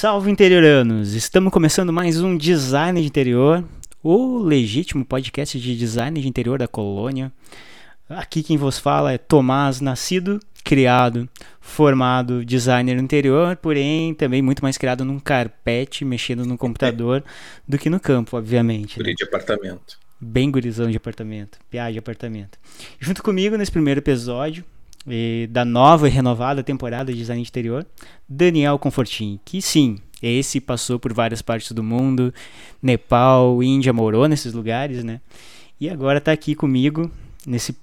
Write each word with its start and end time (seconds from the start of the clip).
salve 0.00 0.30
interioranos! 0.30 1.12
Estamos 1.12 1.52
começando 1.52 1.92
mais 1.92 2.22
um 2.22 2.34
Design 2.34 3.02
de 3.02 3.06
Interior, 3.06 3.62
o 4.02 4.38
legítimo 4.38 5.04
podcast 5.04 5.60
de 5.60 5.76
design 5.76 6.18
de 6.18 6.26
interior 6.26 6.58
da 6.58 6.66
colônia. 6.66 7.30
Aqui 8.08 8.42
quem 8.42 8.56
vos 8.56 8.78
fala 8.78 9.12
é 9.12 9.18
Tomás, 9.18 9.82
nascido, 9.82 10.40
criado, 10.64 11.28
formado 11.60 12.42
designer 12.46 12.96
no 12.96 13.02
interior, 13.02 13.56
porém 13.56 14.14
também 14.14 14.40
muito 14.40 14.62
mais 14.62 14.78
criado 14.78 15.04
num 15.04 15.20
carpete, 15.20 16.02
mexendo 16.02 16.46
no 16.46 16.56
computador, 16.56 17.22
do 17.68 17.76
que 17.76 17.90
no 17.90 18.00
campo, 18.00 18.38
obviamente. 18.38 18.96
Guri 18.96 19.10
né? 19.10 19.14
de 19.18 19.24
apartamento. 19.24 19.98
Bem 20.18 20.50
gurizão 20.50 20.90
de 20.90 20.96
apartamento, 20.96 21.58
piada 21.68 21.92
de 21.92 21.98
apartamento. 21.98 22.58
Junto 22.98 23.22
comigo 23.22 23.54
nesse 23.54 23.70
primeiro 23.70 24.00
episódio, 24.00 24.64
da 25.48 25.64
nova 25.64 26.08
e 26.08 26.10
renovada 26.10 26.62
temporada 26.62 27.12
de 27.12 27.18
design 27.18 27.42
de 27.42 27.48
interior, 27.48 27.86
Daniel 28.28 28.78
Confortin, 28.78 29.40
que 29.44 29.62
sim, 29.62 29.98
esse 30.22 30.60
passou 30.60 30.98
por 30.98 31.12
várias 31.12 31.40
partes 31.40 31.72
do 31.72 31.82
mundo, 31.82 32.32
Nepal, 32.82 33.62
Índia, 33.62 33.92
morou 33.92 34.28
nesses 34.28 34.52
lugares, 34.52 35.02
né? 35.02 35.20
E 35.80 35.88
agora 35.88 36.18
está 36.18 36.32
aqui 36.32 36.54
comigo 36.54 37.10
nesse 37.46 37.76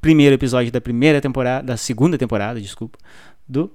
primeiro 0.00 0.34
episódio 0.34 0.72
da 0.72 0.80
primeira 0.80 1.20
temporada, 1.20 1.64
da 1.64 1.76
segunda 1.76 2.16
temporada, 2.16 2.60
desculpa, 2.60 2.98
do 3.46 3.70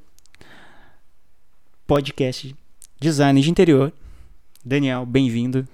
podcast 1.85 2.55
Design 2.99 3.39
de 3.39 3.49
Interior. 3.51 3.93
Daniel, 4.65 5.05
bem-vindo. 5.05 5.67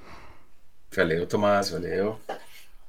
Valeu, 0.95 1.25
Tomás, 1.25 1.69
valeu. 1.71 2.19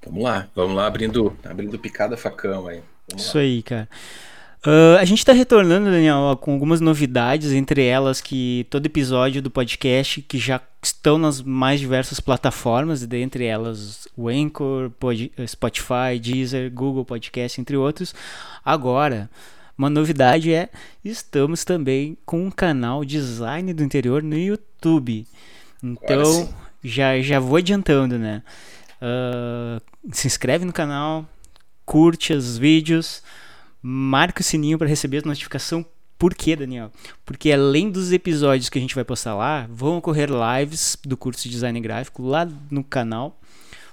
Vamos 0.05 0.23
lá, 0.23 0.49
vamos 0.55 0.77
lá, 0.77 0.87
abrindo, 0.87 1.35
abrindo 1.45 1.79
picada 1.79 2.17
facão 2.17 2.67
aí. 2.67 2.83
Vamos 3.09 3.25
Isso 3.25 3.39
aí, 3.39 3.63
cara. 3.63 3.89
Uh, 4.67 4.97
a 4.99 5.05
gente 5.05 5.19
está 5.19 5.35
retornando, 5.35 5.91
Daniel, 5.91 6.39
com 6.41 6.55
algumas 6.55 6.81
novidades, 6.81 7.53
entre 7.53 7.85
elas 7.85 8.23
que 8.23 8.67
todo 8.71 8.87
episódio 8.87 9.43
do 9.43 9.51
podcast 9.51 10.23
que 10.23 10.39
já 10.39 10.59
estão 10.83 11.19
nas 11.19 11.43
mais 11.43 11.81
diversas 11.81 12.19
plataformas, 12.19 13.07
dentre 13.07 13.45
elas 13.45 14.09
o 14.17 14.27
Anchor, 14.27 14.89
Pod, 14.91 15.31
Spotify, 15.47 16.19
Deezer, 16.19 16.73
Google 16.73 17.05
Podcast, 17.05 17.61
entre 17.61 17.77
outros. 17.77 18.15
Agora, 18.65 19.29
uma 19.77 19.91
novidade 19.91 20.51
é 20.55 20.71
estamos 21.05 21.63
também 21.63 22.17
com 22.25 22.47
um 22.47 22.51
canal 22.51 23.05
Design 23.05 23.75
do 23.75 23.85
Interior 23.85 24.23
no 24.23 24.39
YouTube. 24.39 25.27
Então, 25.83 26.49
já, 26.83 27.21
já 27.21 27.39
vou 27.39 27.59
adiantando, 27.59 28.19
né? 28.19 28.43
Uh, 29.03 29.79
se 30.11 30.27
inscreve 30.27 30.65
no 30.65 30.73
canal, 30.73 31.29
curte 31.95 32.33
os 32.33 32.59
vídeos, 32.59 33.23
marca 33.81 34.41
o 34.41 34.45
sininho 34.45 34.77
para 34.77 34.89
receber 34.89 35.19
a 35.19 35.29
notificação. 35.29 35.87
Por 36.19 36.35
quê, 36.35 36.57
Daniel? 36.57 36.91
Porque 37.25 37.53
além 37.53 37.89
dos 37.89 38.11
episódios 38.11 38.69
que 38.69 38.77
a 38.77 38.81
gente 38.81 38.97
vai 38.97 39.05
postar 39.05 39.37
lá, 39.37 39.69
vão 39.71 39.99
ocorrer 39.99 40.29
lives 40.29 40.99
do 41.05 41.17
curso 41.17 41.45
de 41.45 41.51
design 41.51 41.81
gráfico 41.81 42.21
lá 42.25 42.49
no 42.69 42.83
canal. 42.83 43.41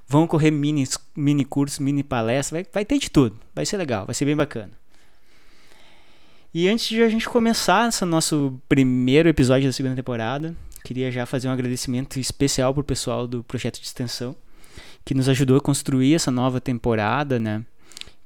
Vão 0.08 0.24
ocorrer 0.24 0.52
mini, 0.52 0.84
mini 1.16 1.46
curso, 1.46 1.84
mini 1.84 2.02
palestra, 2.02 2.58
vai, 2.58 2.66
vai 2.74 2.86
ter 2.86 2.98
de 2.98 3.08
tudo. 3.08 3.40
Vai 3.54 3.68
ser 3.68 3.78
legal, 3.78 4.08
vai 4.08 4.16
ser 4.16 4.26
bem 4.26 4.36
bacana. 4.36 4.72
E 6.52 6.68
antes 6.68 6.88
de 6.88 7.04
a 7.04 7.08
gente 7.08 7.30
começar 7.30 7.88
esse 7.88 8.04
nosso 8.04 8.60
primeiro 8.68 9.30
episódio 9.30 9.70
da 9.70 9.74
segunda 9.74 9.96
temporada, 9.96 10.56
queria 10.84 11.12
já 11.12 11.28
fazer 11.28 11.50
um 11.50 11.52
agradecimento 11.52 12.20
especial 12.20 12.74
pro 12.74 12.84
pessoal 12.84 13.28
do 13.28 13.44
projeto 13.44 13.80
de 13.80 13.86
extensão 13.86 14.36
que 15.06 15.14
nos 15.14 15.30
ajudou 15.30 15.58
a 15.58 15.62
construir 15.62 16.16
essa 16.16 16.32
nova 16.32 16.60
temporada, 16.60 17.40
né? 17.40 17.64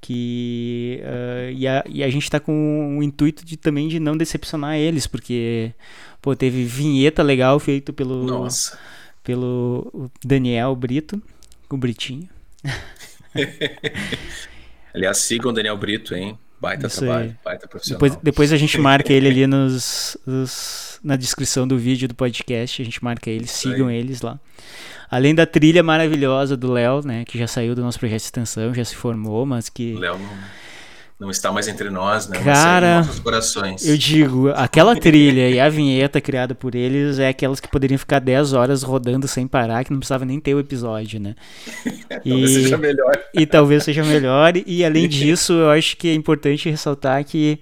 Que 0.06 1.02
uh, 1.02 1.52
e, 1.52 1.68
a, 1.68 1.84
e 1.90 2.04
a 2.04 2.10
gente 2.12 2.22
está 2.26 2.40
com 2.40 3.00
o 3.00 3.02
intuito 3.02 3.44
de 3.44 3.58
também 3.58 3.88
de 3.88 4.00
não 4.00 4.16
decepcionar 4.16 4.78
eles, 4.78 5.08
porque 5.08 5.74
pô, 6.22 6.36
teve 6.36 6.64
vinheta 6.64 7.24
legal 7.24 7.60
feito 7.60 7.92
pelo 7.92 8.24
Nossa. 8.24 8.78
pelo 9.24 10.12
Daniel 10.24 10.76
Brito, 10.76 11.20
o 11.72 11.76
Britinho. 11.76 12.30
Aliás, 14.94 15.18
sigam 15.18 15.50
o 15.50 15.54
Daniel 15.54 15.76
Brito, 15.76 16.14
hein? 16.14 16.38
Baita 16.62 16.86
Isso 16.86 17.00
trabalho, 17.00 17.30
aí. 17.30 17.36
baita 17.44 17.68
profissional. 17.68 18.00
Depois, 18.00 18.22
depois 18.24 18.54
a 18.54 18.58
gente 18.58 18.80
marca 18.80 19.12
ele 19.12 19.28
ali 19.28 19.48
nos, 19.48 20.16
nos- 20.26 20.95
na 21.06 21.16
descrição 21.16 21.68
do 21.68 21.78
vídeo 21.78 22.08
do 22.08 22.16
podcast. 22.16 22.82
A 22.82 22.86
gente 22.86 23.04
marca 23.04 23.30
eles, 23.30 23.52
sigam 23.52 23.90
eles 23.90 24.22
lá. 24.22 24.40
Além 25.10 25.36
da 25.36 25.46
trilha 25.46 25.84
maravilhosa 25.84 26.58
do 26.58 26.72
Léo, 26.72 27.06
né? 27.06 27.24
Que 27.24 27.38
já 27.38 27.48
saiu 27.48 27.76
do 27.76 27.84
nosso 27.84 28.00
projeto 28.00 28.22
de 28.22 28.26
extensão, 28.26 28.74
já 28.74 28.84
se 28.84 28.96
formou, 28.96 29.46
mas 29.46 29.70
que. 29.70 29.94
O 29.94 30.00
Léo 30.00 30.18
não, 30.18 30.38
não 31.20 31.30
está 31.30 31.52
mais 31.52 31.68
entre 31.68 31.92
nós, 31.92 32.28
né? 32.28 32.44
Cara, 32.44 32.98
nossos 32.98 33.20
corações. 33.20 33.88
Eu 33.88 33.96
digo, 33.96 34.50
aquela 34.56 34.96
trilha 34.96 35.48
e 35.48 35.60
a 35.60 35.70
vinheta 35.70 36.20
criada 36.20 36.56
por 36.56 36.74
eles 36.74 37.20
é 37.20 37.30
aquelas 37.30 37.60
que 37.60 37.68
poderiam 37.68 38.00
ficar 38.00 38.18
10 38.18 38.54
horas 38.54 38.82
rodando 38.82 39.28
sem 39.28 39.48
parar, 39.48 39.86
que 39.86 39.92
não 39.92 40.00
precisava 40.00 40.26
nem 40.26 40.40
ter 40.40 40.56
o 40.56 40.60
episódio, 40.60 41.20
né? 41.20 41.36
Talvez 42.10 42.52
seja 42.52 42.78
melhor. 42.78 43.20
e 43.32 43.46
talvez 43.46 43.84
seja 43.84 44.04
melhor. 44.04 44.54
E 44.66 44.84
além 44.84 45.08
disso, 45.08 45.54
eu 45.54 45.70
acho 45.70 45.96
que 45.98 46.08
é 46.08 46.16
importante 46.16 46.68
ressaltar 46.68 47.24
que 47.24 47.60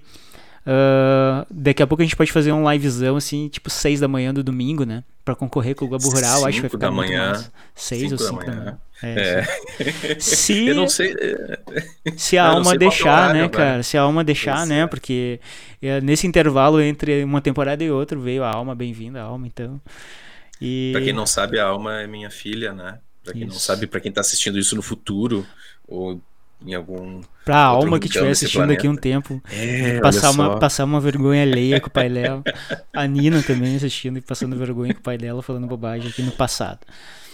ah, 0.66 1.46
daqui 1.50 1.82
a 1.82 1.86
pouco 1.86 2.02
a 2.02 2.04
gente 2.04 2.16
pode 2.16 2.32
fazer 2.32 2.52
um 2.52 2.70
livezão 2.70 3.16
assim, 3.16 3.48
tipo 3.48 3.68
6 3.70 4.00
da 4.00 4.08
manhã 4.08 4.32
do 4.32 4.42
domingo, 4.42 4.84
né? 4.84 5.04
Pra 5.24 5.34
concorrer 5.34 5.74
com 5.74 5.84
o 5.86 5.88
Globo 5.88 6.08
Rural, 6.10 6.44
acho 6.46 6.56
que 6.56 6.60
vai 6.62 6.70
Cinco 6.70 6.70
ficar 6.70 6.88
da 6.88 6.90
manhã. 6.90 7.30
massa. 7.30 7.52
6 7.74 8.12
ou 8.12 8.18
5 8.18 8.18
Cinco 8.18 8.44
da 8.44 8.52
da 8.52 8.60
manhã. 8.60 8.64
manhã. 8.64 8.78
É, 9.02 9.40
É. 9.40 9.44
Se, 10.20 10.52
Eu 10.68 10.74
não 10.74 10.88
sei. 10.88 11.14
é, 11.18 11.58
se 12.16 12.38
a 12.38 12.46
eu 12.52 12.58
não 12.58 12.58
alma 12.58 12.74
é 12.74 12.78
deixar, 12.78 13.30
horário, 13.30 13.34
né, 13.34 13.48
velho. 13.48 13.50
cara? 13.50 13.82
Se 13.82 13.96
a 13.98 14.02
alma 14.02 14.22
deixar, 14.24 14.66
né? 14.66 14.86
Porque 14.86 15.40
é, 15.82 16.00
nesse 16.00 16.26
intervalo 16.26 16.80
entre 16.80 17.24
uma 17.24 17.40
temporada 17.40 17.82
e 17.84 17.90
outra 17.90 18.18
veio 18.18 18.44
a 18.44 18.50
alma, 18.50 18.74
bem-vinda 18.74 19.20
a 19.20 19.24
alma, 19.24 19.46
então. 19.46 19.80
E... 20.60 20.90
Pra 20.92 21.02
quem 21.02 21.12
não 21.12 21.26
sabe, 21.26 21.58
a 21.58 21.66
Alma 21.66 22.00
é 22.02 22.06
minha 22.06 22.30
filha, 22.30 22.72
né? 22.72 22.98
Pra 23.22 23.32
quem 23.32 23.42
não 23.46 23.56
Isso. 23.56 23.60
sabe, 23.60 23.86
pra 23.86 24.00
quem 24.00 24.12
tá 24.12 24.20
assistindo 24.20 24.58
isso 24.58 24.76
no 24.76 24.82
futuro, 24.82 25.46
ou 25.88 26.20
em 26.64 26.74
algum. 26.74 27.20
Pra 27.44 27.58
alma 27.58 27.98
que 27.98 28.06
estiver 28.06 28.30
assistindo 28.30 28.70
aqui 28.70 28.88
um 28.88 28.96
tempo, 28.96 29.42
É, 29.50 30.00
passar 30.00 30.30
uma, 30.30 30.58
passar 30.58 30.84
uma 30.84 31.00
vergonha 31.00 31.42
alheia 31.42 31.80
com 31.80 31.88
o 31.88 31.90
pai 31.90 32.08
dela. 32.08 32.42
A 32.92 33.06
Nina 33.06 33.42
também 33.42 33.76
assistindo 33.76 34.18
e 34.18 34.20
passando 34.20 34.56
vergonha 34.56 34.94
com 34.94 35.00
o 35.00 35.02
pai 35.02 35.18
dela, 35.18 35.42
falando 35.42 35.66
bobagem 35.66 36.10
aqui 36.10 36.22
no 36.22 36.32
passado. 36.32 36.80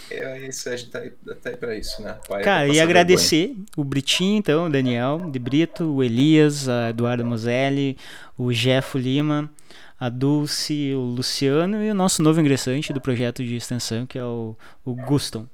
É 0.09 0.45
isso, 0.45 0.67
a 0.67 0.75
gente 0.75 0.91
tá 0.91 0.99
aí, 0.99 1.09
tá 1.09 1.49
aí 1.49 1.55
pra 1.55 1.75
isso, 1.77 2.01
né? 2.01 2.17
Pai 2.27 2.41
é 2.41 2.43
Cara, 2.43 2.65
pra 2.65 2.75
e 2.75 2.81
agradecer 2.81 3.55
o 3.77 3.83
Britinho, 3.83 4.37
então, 4.37 4.65
o 4.65 4.69
Daniel 4.69 5.29
de 5.31 5.39
Brito, 5.39 5.85
o 5.85 6.03
Elias, 6.03 6.67
a 6.67 6.89
Eduardo 6.89 7.25
Moselli, 7.25 7.97
o 8.37 8.51
Jeffo 8.51 8.97
Lima, 8.97 9.49
a 9.97 10.09
Dulce, 10.09 10.93
o 10.93 10.99
Luciano 10.99 11.81
e 11.81 11.89
o 11.89 11.95
nosso 11.95 12.21
novo 12.21 12.41
ingressante 12.41 12.91
do 12.91 12.99
projeto 12.99 13.41
de 13.41 13.55
extensão, 13.55 14.05
que 14.05 14.17
é 14.17 14.23
o, 14.23 14.57
o 14.83 14.93
Guston. 14.95 15.47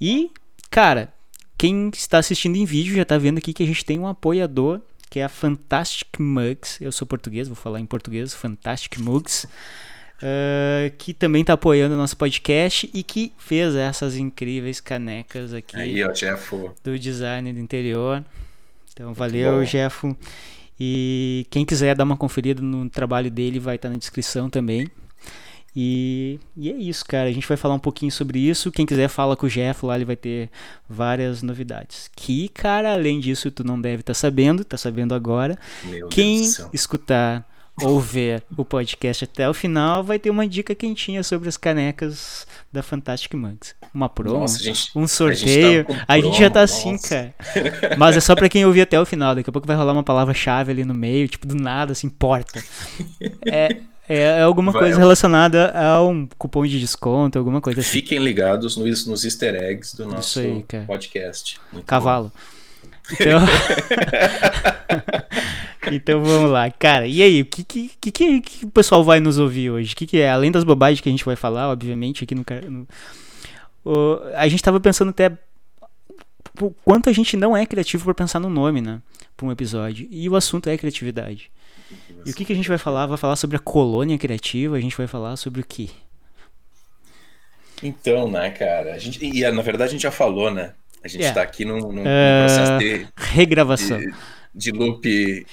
E, 0.00 0.32
cara, 0.68 1.12
quem 1.58 1.90
está 1.92 2.18
assistindo 2.18 2.56
em 2.56 2.64
vídeo 2.64 2.94
já 2.96 3.04
tá 3.04 3.16
vendo 3.18 3.38
aqui 3.38 3.52
que 3.52 3.62
a 3.62 3.66
gente 3.66 3.84
tem 3.84 3.98
um 3.98 4.06
apoiador, 4.06 4.80
que 5.10 5.20
é 5.20 5.24
a 5.24 5.28
Fantastic 5.28 6.18
Mugs. 6.18 6.80
Eu 6.80 6.92
sou 6.92 7.06
português, 7.06 7.48
vou 7.48 7.56
falar 7.56 7.80
em 7.80 7.86
português, 7.86 8.34
Fantastic 8.34 8.98
Mugs. 8.98 9.46
ah, 10.22 10.90
que 10.98 11.14
também 11.14 11.44
tá 11.44 11.54
apoiando 11.54 11.94
o 11.94 11.98
nosso 11.98 12.16
podcast 12.16 12.90
e 12.92 13.02
que 13.02 13.32
fez 13.38 13.74
essas 13.74 14.16
incríveis 14.16 14.80
canecas 14.80 15.52
aqui 15.52 15.76
Aí, 15.76 16.04
ó, 16.04 16.12
Jeff. 16.12 16.54
do 16.82 16.98
design 16.98 17.52
do 17.52 17.60
interior. 17.60 18.24
Então, 18.92 19.12
valeu, 19.12 19.58
bom. 19.58 19.64
Jeffo. 19.64 20.16
E 20.78 21.46
quem 21.50 21.64
quiser 21.64 21.94
dar 21.94 22.04
uma 22.04 22.16
conferida 22.16 22.60
no 22.62 22.88
trabalho 22.88 23.30
dele 23.30 23.58
vai 23.58 23.76
estar 23.76 23.88
na 23.88 23.96
descrição 23.96 24.50
também. 24.50 24.88
E, 25.78 26.40
e 26.56 26.70
é 26.70 26.74
isso, 26.74 27.04
cara. 27.04 27.28
A 27.28 27.32
gente 27.32 27.46
vai 27.46 27.56
falar 27.56 27.74
um 27.74 27.78
pouquinho 27.78 28.10
sobre 28.10 28.38
isso. 28.38 28.72
Quem 28.72 28.86
quiser 28.86 29.08
fala 29.08 29.36
com 29.36 29.44
o 29.44 29.48
Jeff 29.50 29.84
lá, 29.84 29.94
ele 29.94 30.06
vai 30.06 30.16
ter 30.16 30.48
várias 30.88 31.42
novidades. 31.42 32.10
Que, 32.16 32.48
cara, 32.48 32.94
além 32.94 33.20
disso, 33.20 33.50
tu 33.50 33.62
não 33.62 33.78
deve 33.78 34.00
estar 34.00 34.14
sabendo, 34.14 34.64
tá 34.64 34.78
sabendo 34.78 35.14
agora. 35.14 35.58
Meu 35.84 36.08
Quem 36.08 36.42
escutar 36.72 37.46
ou 37.82 38.00
ver 38.00 38.42
o 38.56 38.64
podcast 38.64 39.24
até 39.24 39.46
o 39.46 39.52
final 39.52 40.02
vai 40.02 40.18
ter 40.18 40.30
uma 40.30 40.48
dica 40.48 40.74
quentinha 40.74 41.22
sobre 41.22 41.46
as 41.46 41.58
canecas 41.58 42.46
da 42.72 42.82
Fantastic 42.82 43.34
Mugs. 43.34 43.74
Uma 43.92 44.08
promo, 44.08 44.38
Nossa, 44.40 44.58
gente- 44.62 44.90
um 44.96 45.00
a 45.00 45.04
gente 45.04 45.10
sorteio. 45.12 45.84
tá 45.84 46.04
A 46.08 46.18
gente 46.18 46.38
já 46.38 46.48
tá 46.48 46.62
assim, 46.62 46.92
nossa. 46.92 47.34
cara. 47.44 47.96
Mas 47.98 48.16
é 48.16 48.20
só 48.20 48.34
pra 48.34 48.48
quem 48.48 48.64
ouvir 48.64 48.80
até 48.80 48.98
o 48.98 49.04
final. 49.04 49.34
Daqui 49.34 49.50
a 49.50 49.52
pouco 49.52 49.68
vai 49.68 49.76
rolar 49.76 49.92
uma 49.92 50.02
palavra-chave 50.02 50.72
ali 50.72 50.86
no 50.86 50.94
meio, 50.94 51.28
tipo, 51.28 51.46
do 51.46 51.54
nada, 51.54 51.92
assim, 51.92 52.08
porta. 52.08 52.64
É, 53.46 53.76
é 54.08 54.42
alguma 54.42 54.72
Vai. 54.72 54.82
coisa 54.82 54.98
relacionada 54.98 55.70
a 55.72 56.02
um 56.02 56.26
cupom 56.38 56.66
de 56.66 56.78
desconto, 56.80 57.38
alguma 57.38 57.60
coisa 57.60 57.80
assim. 57.80 57.90
Fiquem 57.90 58.18
ligados 58.18 58.76
nos, 58.76 59.06
nos 59.06 59.24
easter 59.24 59.54
eggs 59.54 59.96
do 59.96 60.06
nosso 60.06 60.40
aí, 60.40 60.64
podcast. 60.86 61.60
Muito 61.72 61.84
Cavalo. 61.86 62.32
Então... 63.12 63.40
então 65.92 66.22
vamos 66.22 66.50
lá, 66.50 66.70
cara. 66.70 67.06
E 67.06 67.22
aí, 67.22 67.42
o 67.42 67.46
que, 67.46 67.64
que, 67.64 67.90
que, 68.00 68.40
que- 68.40 68.64
o 68.66 68.70
pessoal 68.70 69.04
vai 69.04 69.20
nos 69.20 69.38
ouvir 69.38 69.70
hoje? 69.70 69.92
O 69.92 69.96
que, 69.96 70.06
que 70.06 70.18
é? 70.20 70.30
Além 70.30 70.50
das 70.50 70.64
bobagens 70.64 71.00
que 71.00 71.08
a 71.08 71.12
gente 71.12 71.24
vai 71.24 71.36
falar, 71.36 71.70
obviamente, 71.70 72.24
aqui 72.24 72.34
no. 72.34 72.44
no- 72.68 72.86
o- 73.84 74.20
a 74.34 74.48
gente 74.48 74.62
tava 74.62 74.80
pensando 74.80 75.10
até 75.10 75.30
o 76.60 76.70
quanto 76.84 77.10
a 77.10 77.12
gente 77.12 77.36
não 77.36 77.56
é 77.56 77.66
criativo 77.66 78.04
por 78.04 78.14
pensar 78.14 78.40
no 78.40 78.48
nome, 78.48 78.80
né? 78.80 79.00
Pra 79.36 79.46
um 79.46 79.52
episódio. 79.52 80.06
E 80.10 80.28
o 80.28 80.36
assunto 80.36 80.68
é 80.68 80.76
criatividade. 80.76 81.50
E 82.24 82.30
o 82.30 82.34
que, 82.34 82.44
que 82.44 82.52
a 82.52 82.56
gente 82.56 82.68
vai 82.68 82.78
falar? 82.78 83.06
Vai 83.06 83.18
falar 83.18 83.36
sobre 83.36 83.56
a 83.56 83.60
colônia 83.60 84.18
criativa? 84.18 84.76
A 84.76 84.80
gente 84.80 84.96
vai 84.96 85.06
falar 85.06 85.36
sobre 85.36 85.60
o 85.60 85.64
quê? 85.66 85.88
Então, 87.82 88.30
né, 88.30 88.50
cara? 88.50 88.94
A 88.94 88.98
gente, 88.98 89.24
e 89.24 89.48
na 89.50 89.62
verdade 89.62 89.90
a 89.90 89.92
gente 89.92 90.02
já 90.02 90.10
falou, 90.10 90.50
né? 90.50 90.72
A 91.04 91.08
gente 91.08 91.24
está 91.24 91.40
é. 91.40 91.44
aqui 91.44 91.64
num, 91.64 91.78
num, 91.78 92.02
uh, 92.02 92.46
processo 92.46 92.78
de 92.78 93.06
regravação. 93.16 93.98
De, 93.98 94.12
de 94.52 94.72
loop. 94.72 95.46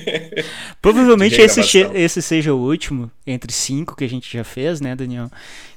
Provavelmente 0.80 1.34
de 1.34 1.42
esse, 1.42 1.60
esse 1.94 2.22
seja 2.22 2.54
o 2.54 2.58
último, 2.58 3.10
entre 3.26 3.52
cinco 3.52 3.94
que 3.94 4.04
a 4.04 4.08
gente 4.08 4.32
já 4.32 4.44
fez, 4.44 4.80
né, 4.80 4.96
Daniel? 4.96 5.30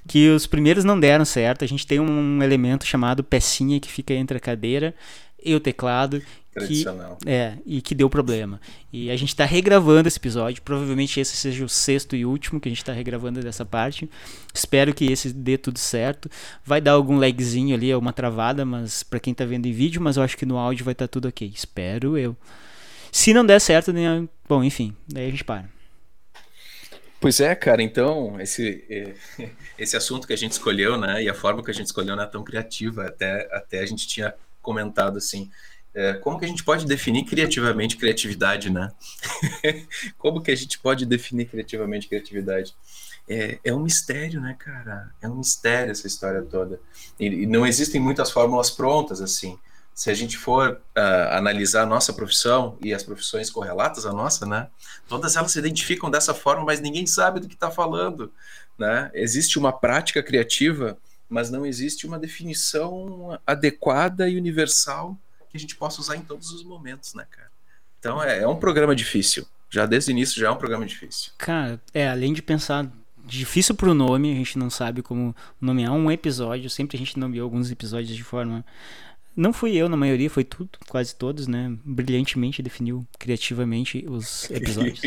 Que 0.08 0.30
os 0.30 0.48
primeiros 0.48 0.86
não 0.86 0.98
deram 0.98 1.26
certo. 1.26 1.66
A 1.66 1.68
gente 1.68 1.86
tem 1.86 2.00
um 2.00 2.42
elemento 2.42 2.86
chamado 2.86 3.24
pecinha 3.24 3.80
que 3.80 3.92
fica 3.92 4.14
entre 4.14 4.38
a 4.38 4.40
cadeira 4.40 4.96
e 5.44 5.56
o 5.56 5.60
teclado 5.60 6.22
Tradicional. 6.52 7.18
Que, 7.22 7.30
é, 7.30 7.58
e 7.66 7.82
que 7.82 7.94
deu 7.94 8.10
problema. 8.10 8.60
E 8.92 9.12
a 9.12 9.16
gente 9.16 9.30
está 9.30 9.46
regravando 9.46 10.08
esse 10.08 10.18
episódio. 10.18 10.62
Provavelmente 10.62 11.20
esse 11.20 11.38
seja 11.38 11.64
o 11.64 11.70
sexto 11.70 12.16
e 12.16 12.26
último 12.26 12.60
que 12.60 12.68
a 12.68 12.72
gente 12.72 12.80
está 12.80 12.92
regravando 12.92 13.42
dessa 13.42 13.64
parte. 13.64 14.10
Espero 14.54 14.94
que 14.94 15.06
esse 15.12 15.32
dê 15.32 15.58
tudo 15.58 15.78
certo. 15.78 16.30
Vai 16.66 16.82
dar 16.82 16.94
algum 16.94 17.20
lagzinho 17.20 17.76
ali, 17.76 17.94
uma 17.94 18.12
travada, 18.12 18.66
mas 18.66 19.04
para 19.04 19.20
quem 19.20 19.32
está 19.32 19.46
vendo 19.46 19.68
em 19.68 19.72
vídeo, 19.72 20.02
mas 20.02 20.18
eu 20.18 20.24
acho 20.24 20.38
que 20.38 20.46
no 20.46 20.58
áudio 20.58 20.84
vai 20.84 20.94
estar 20.94 21.08
tá 21.08 21.12
tudo 21.12 21.28
ok. 21.28 21.52
Espero 21.54 22.18
eu. 22.18 22.36
Se 23.12 23.34
não 23.34 23.46
der 23.46 23.60
certo, 23.60 23.94
nem... 23.94 24.28
bom, 24.48 24.64
enfim, 24.64 24.96
daí 25.08 25.28
a 25.28 25.32
gente 25.32 25.44
para. 25.44 25.70
Pois 27.22 27.40
é, 27.40 27.54
cara, 27.54 27.82
então, 27.82 28.40
esse, 28.40 28.84
esse 29.78 29.98
assunto 29.98 30.26
que 30.26 30.34
a 30.34 30.38
gente 30.38 30.54
escolheu, 30.54 30.98
né, 30.98 31.24
e 31.24 31.30
a 31.30 31.34
forma 31.34 31.64
que 31.64 31.70
a 31.70 31.74
gente 31.74 31.88
escolheu 31.88 32.16
não 32.16 32.24
é 32.24 32.28
tão 32.28 32.44
criativa, 32.44 33.06
até, 33.06 33.48
até 33.52 33.80
a 33.80 33.86
gente 33.86 34.08
tinha 34.08 34.34
comentado 34.70 35.18
assim, 35.18 35.50
é, 35.96 36.14
como 36.14 36.38
que 36.38 36.46
a 36.46 36.48
gente 36.48 36.64
pode 36.64 36.86
definir 36.86 37.26
criativamente 37.26 37.98
criatividade, 37.98 38.70
né? 38.70 38.92
como 40.16 40.44
que 40.44 40.52
a 40.52 40.56
gente 40.56 40.78
pode 40.78 41.08
definir 41.08 41.48
criativamente 41.48 42.08
criatividade? 42.08 42.76
É, 43.28 43.58
é, 43.64 43.74
um 43.74 43.80
mistério, 43.80 44.40
né, 44.40 44.56
cara? 44.60 45.10
É 45.20 45.28
um 45.28 45.38
mistério 45.38 45.92
essa 45.92 46.06
história 46.06 46.44
toda. 46.44 46.80
E, 47.20 47.26
e 47.26 47.46
não 47.48 47.66
existem 47.66 48.00
muitas 48.00 48.30
fórmulas 48.30 48.70
prontas, 48.70 49.22
assim. 49.22 49.58
Se 49.96 50.12
a 50.12 50.14
gente 50.14 50.38
for 50.38 50.80
uh, 50.96 51.34
analisar 51.34 51.82
a 51.82 51.88
nossa 51.88 52.14
profissão 52.14 52.78
e 52.84 52.94
as 52.94 53.02
profissões 53.02 53.50
correlatas 53.50 54.06
à 54.06 54.14
nossa, 54.14 54.46
né? 54.46 54.68
Todas 55.08 55.36
elas 55.36 55.52
se 55.52 55.58
identificam 55.58 56.10
dessa 56.12 56.36
forma, 56.36 56.64
mas 56.64 56.80
ninguém 56.80 57.08
sabe 57.08 57.40
do 57.40 57.48
que 57.48 57.56
está 57.56 57.72
falando, 57.72 58.32
né? 58.78 59.10
Existe 59.14 59.58
uma 59.58 59.74
prática 59.74 60.22
criativa, 60.22 60.98
mas 61.30 61.52
não 61.52 61.66
existe 61.66 62.08
uma 62.08 62.18
definição 62.18 63.40
adequada 63.46 64.28
e 64.28 64.38
universal 64.38 65.18
que 65.50 65.58
a 65.58 65.60
gente 65.60 65.76
possa 65.76 66.02
usar 66.02 66.16
em 66.16 66.22
todos 66.22 66.52
os 66.52 66.64
momentos, 66.64 67.14
né, 67.14 67.26
cara? 67.30 67.50
Então 68.00 68.22
é, 68.22 68.40
é 68.40 68.48
um 68.48 68.56
programa 68.56 68.96
difícil. 68.96 69.46
Já 69.70 69.86
desde 69.86 70.10
o 70.10 70.14
início 70.14 70.40
já 70.40 70.48
é 70.48 70.52
um 70.52 70.58
programa 70.58 70.86
difícil. 70.86 71.32
Cara, 71.38 71.80
é, 71.94 72.10
além 72.10 72.34
de 72.34 72.42
pensar 72.42 72.92
difícil 73.24 73.76
pro 73.76 73.94
nome, 73.94 74.32
a 74.32 74.36
gente 74.36 74.58
não 74.58 74.70
sabe 74.70 75.04
como 75.04 75.36
nomear 75.62 75.94
um 75.94 76.10
episódio, 76.10 76.70
sempre 76.70 76.98
a 76.98 77.00
gente 77.00 77.20
nomeou 77.20 77.44
alguns 77.44 77.70
episódios 77.70 78.16
de 78.16 78.24
forma 78.24 78.66
não 79.36 79.54
fui 79.54 79.76
eu 79.76 79.88
na 79.88 79.96
maioria, 79.96 80.30
foi 80.30 80.44
tudo, 80.44 80.72
quase 80.90 81.16
todos, 81.16 81.48
né? 81.48 81.74
Brilhantemente 81.86 82.62
definiu 82.62 83.08
criativamente 83.18 84.06
os 84.08 84.50
episódios. 84.52 85.00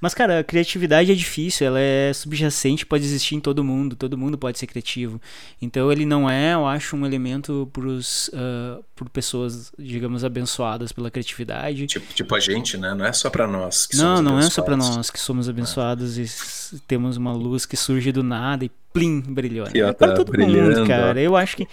Mas, 0.00 0.14
cara, 0.14 0.40
a 0.40 0.44
criatividade 0.44 1.12
é 1.12 1.14
difícil, 1.14 1.66
ela 1.66 1.78
é 1.78 2.12
subjacente, 2.12 2.86
pode 2.86 3.04
existir 3.04 3.34
em 3.34 3.40
todo 3.40 3.62
mundo, 3.62 3.94
todo 3.94 4.16
mundo 4.16 4.38
pode 4.38 4.58
ser 4.58 4.66
criativo. 4.66 5.20
Então, 5.60 5.92
ele 5.92 6.06
não 6.06 6.28
é, 6.28 6.54
eu 6.54 6.66
acho, 6.66 6.96
um 6.96 7.04
elemento 7.04 7.68
pros, 7.72 8.28
uh, 8.28 8.82
por 8.96 9.08
pessoas, 9.10 9.72
digamos, 9.78 10.24
abençoadas 10.24 10.90
pela 10.90 11.10
criatividade. 11.10 11.86
Tipo, 11.86 12.14
tipo 12.14 12.34
a 12.34 12.40
gente, 12.40 12.78
né? 12.78 12.94
Não 12.94 13.04
é 13.04 13.12
só 13.12 13.28
para 13.28 13.46
nós 13.46 13.86
que 13.86 13.96
não, 13.96 14.16
somos 14.16 14.24
Não, 14.24 14.32
não 14.32 14.38
é 14.38 14.50
só 14.50 14.62
para 14.62 14.76
nós 14.76 15.10
que 15.10 15.20
somos 15.20 15.48
abençoados 15.48 16.18
é. 16.18 16.22
e 16.22 16.78
temos 16.86 17.16
uma 17.16 17.32
luz 17.32 17.66
que 17.66 17.76
surge 17.76 18.10
do 18.10 18.22
nada 18.22 18.64
e 18.64 18.70
plim, 18.92 19.20
brilhou. 19.20 19.66
É 19.74 19.92
para 19.92 20.14
todo 20.14 20.36
mundo, 20.38 20.86
cara. 20.86 21.20
Eu 21.20 21.36
acho 21.36 21.56
que 21.56 21.68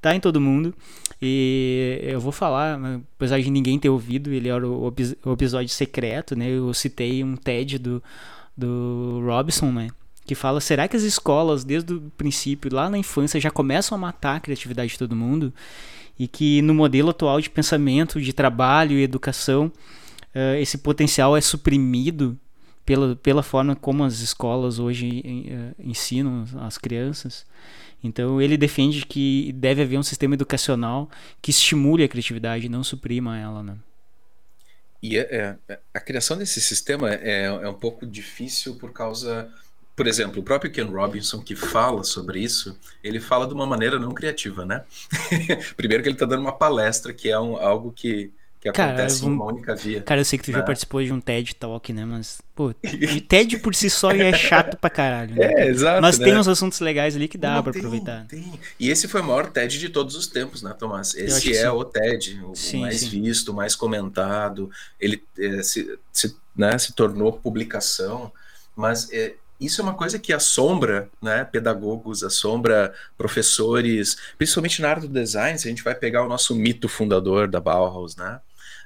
tá 0.00 0.14
em 0.14 0.20
todo 0.20 0.40
mundo. 0.40 0.74
E 1.24 2.00
eu 2.02 2.18
vou 2.18 2.32
falar, 2.32 2.80
apesar 3.14 3.40
de 3.40 3.48
ninguém 3.48 3.78
ter 3.78 3.88
ouvido, 3.88 4.32
ele 4.32 4.48
era 4.48 4.66
o, 4.66 4.92
o 5.24 5.32
episódio 5.32 5.68
secreto, 5.68 6.34
né? 6.34 6.50
Eu 6.50 6.74
citei 6.74 7.22
um 7.22 7.36
TED 7.36 7.78
do, 7.78 8.02
do 8.56 9.22
Robson, 9.24 9.70
né? 9.70 9.88
Que 10.26 10.34
fala: 10.34 10.60
será 10.60 10.88
que 10.88 10.96
as 10.96 11.04
escolas, 11.04 11.62
desde 11.62 11.94
o 11.94 12.00
princípio, 12.18 12.74
lá 12.74 12.90
na 12.90 12.98
infância, 12.98 13.40
já 13.40 13.52
começam 13.52 13.96
a 13.96 14.00
matar 14.00 14.34
a 14.34 14.40
criatividade 14.40 14.92
de 14.92 14.98
todo 14.98 15.14
mundo? 15.14 15.54
E 16.18 16.26
que 16.26 16.60
no 16.60 16.74
modelo 16.74 17.10
atual 17.10 17.40
de 17.40 17.48
pensamento, 17.48 18.20
de 18.20 18.32
trabalho 18.32 18.98
e 18.98 19.04
educação, 19.04 19.66
uh, 20.34 20.56
esse 20.60 20.76
potencial 20.76 21.36
é 21.36 21.40
suprimido 21.40 22.36
pela, 22.84 23.14
pela 23.14 23.44
forma 23.44 23.76
como 23.76 24.02
as 24.02 24.18
escolas 24.18 24.80
hoje 24.80 25.22
uh, 25.24 25.88
ensinam 25.88 26.44
as 26.60 26.78
crianças? 26.78 27.46
Então 28.02 28.40
ele 28.40 28.56
defende 28.56 29.06
que 29.06 29.52
deve 29.52 29.82
haver 29.82 29.98
um 29.98 30.02
sistema 30.02 30.34
educacional 30.34 31.10
que 31.40 31.50
estimule 31.50 32.04
a 32.04 32.08
criatividade, 32.08 32.68
não 32.68 32.82
suprima 32.82 33.38
ela, 33.38 33.62
né? 33.62 33.76
E 35.02 35.18
é, 35.18 35.56
é, 35.68 35.78
a 35.92 36.00
criação 36.00 36.36
desse 36.36 36.60
sistema 36.60 37.12
é, 37.12 37.44
é 37.44 37.68
um 37.68 37.74
pouco 37.74 38.06
difícil 38.06 38.76
por 38.76 38.92
causa, 38.92 39.52
por 39.96 40.06
exemplo, 40.06 40.40
o 40.40 40.44
próprio 40.44 40.70
Ken 40.70 40.84
Robinson 40.84 41.40
que 41.42 41.56
fala 41.56 42.04
sobre 42.04 42.38
isso, 42.40 42.78
ele 43.02 43.18
fala 43.18 43.46
de 43.46 43.52
uma 43.52 43.66
maneira 43.66 43.98
não 43.98 44.14
criativa, 44.14 44.64
né? 44.64 44.84
Primeiro 45.76 46.02
que 46.02 46.08
ele 46.08 46.14
está 46.14 46.26
dando 46.26 46.42
uma 46.42 46.52
palestra 46.52 47.12
que 47.12 47.28
é 47.28 47.38
um, 47.38 47.56
algo 47.56 47.92
que 47.92 48.32
que 48.62 48.68
acontece 48.68 49.22
cara, 49.22 49.32
em 49.32 49.34
uma 49.34 49.46
única 49.46 49.74
via. 49.74 50.02
Cara, 50.02 50.20
eu 50.20 50.24
sei 50.24 50.38
que 50.38 50.44
tu 50.44 50.52
né? 50.52 50.58
já 50.58 50.64
participou 50.64 51.02
de 51.02 51.12
um 51.12 51.20
TED 51.20 51.56
Talk, 51.56 51.92
né? 51.92 52.04
Mas, 52.04 52.40
pô, 52.54 52.72
TED 53.28 53.58
por 53.58 53.74
si 53.74 53.90
só 53.90 54.12
é 54.12 54.32
chato 54.32 54.76
pra 54.76 54.88
caralho. 54.88 55.34
Né? 55.34 55.52
É, 55.52 55.66
exato. 55.66 56.00
Mas 56.00 56.16
né? 56.16 56.26
tem 56.26 56.36
uns 56.36 56.46
assuntos 56.46 56.78
legais 56.78 57.16
ali 57.16 57.26
que 57.26 57.36
dá 57.36 57.56
Não, 57.56 57.62
pra 57.64 57.72
tem, 57.72 57.80
aproveitar. 57.80 58.24
Tem. 58.28 58.52
E 58.78 58.88
esse 58.88 59.08
foi 59.08 59.20
o 59.20 59.24
maior 59.24 59.50
TED 59.50 59.80
de 59.80 59.88
todos 59.88 60.14
os 60.14 60.28
tempos, 60.28 60.62
né, 60.62 60.72
Tomás? 60.78 61.12
Esse 61.12 61.56
é 61.56 61.62
sim. 61.62 61.66
o 61.66 61.84
TED, 61.84 62.40
o 62.44 62.54
sim, 62.54 62.82
mais 62.82 63.00
sim. 63.00 63.08
visto, 63.08 63.48
o 63.48 63.54
mais 63.54 63.74
comentado. 63.74 64.70
Ele 65.00 65.20
é, 65.40 65.60
se, 65.64 65.98
se, 66.12 66.36
né, 66.56 66.78
se 66.78 66.94
tornou 66.94 67.32
publicação, 67.32 68.32
mas 68.76 69.12
é, 69.12 69.34
isso 69.60 69.80
é 69.80 69.84
uma 69.84 69.94
coisa 69.94 70.20
que 70.20 70.32
assombra 70.32 71.10
né, 71.20 71.44
pedagogos, 71.44 72.22
assombra 72.22 72.94
professores, 73.18 74.16
principalmente 74.38 74.80
na 74.80 74.90
área 74.90 75.02
do 75.02 75.08
design, 75.08 75.58
se 75.58 75.66
a 75.66 75.70
gente 75.70 75.82
vai 75.82 75.96
pegar 75.96 76.24
o 76.24 76.28
nosso 76.28 76.54
mito 76.54 76.88
fundador 76.88 77.48
da 77.48 77.60
Bauhaus, 77.60 78.14
né? 78.14 78.40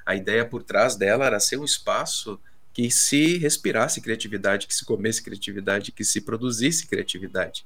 A 0.07 0.15
ideia 0.15 0.45
por 0.45 0.63
trás 0.63 0.95
dela 0.95 1.25
era 1.25 1.37
ser 1.37 1.59
um 1.59 1.65
espaço 1.65 2.39
que 2.73 2.89
se 2.89 3.37
respirasse 3.37 3.99
criatividade, 3.99 4.65
que 4.65 4.73
se 4.73 4.85
comesse 4.85 5.21
criatividade, 5.21 5.91
que 5.91 6.05
se 6.05 6.21
produzisse 6.21 6.87
criatividade. 6.87 7.65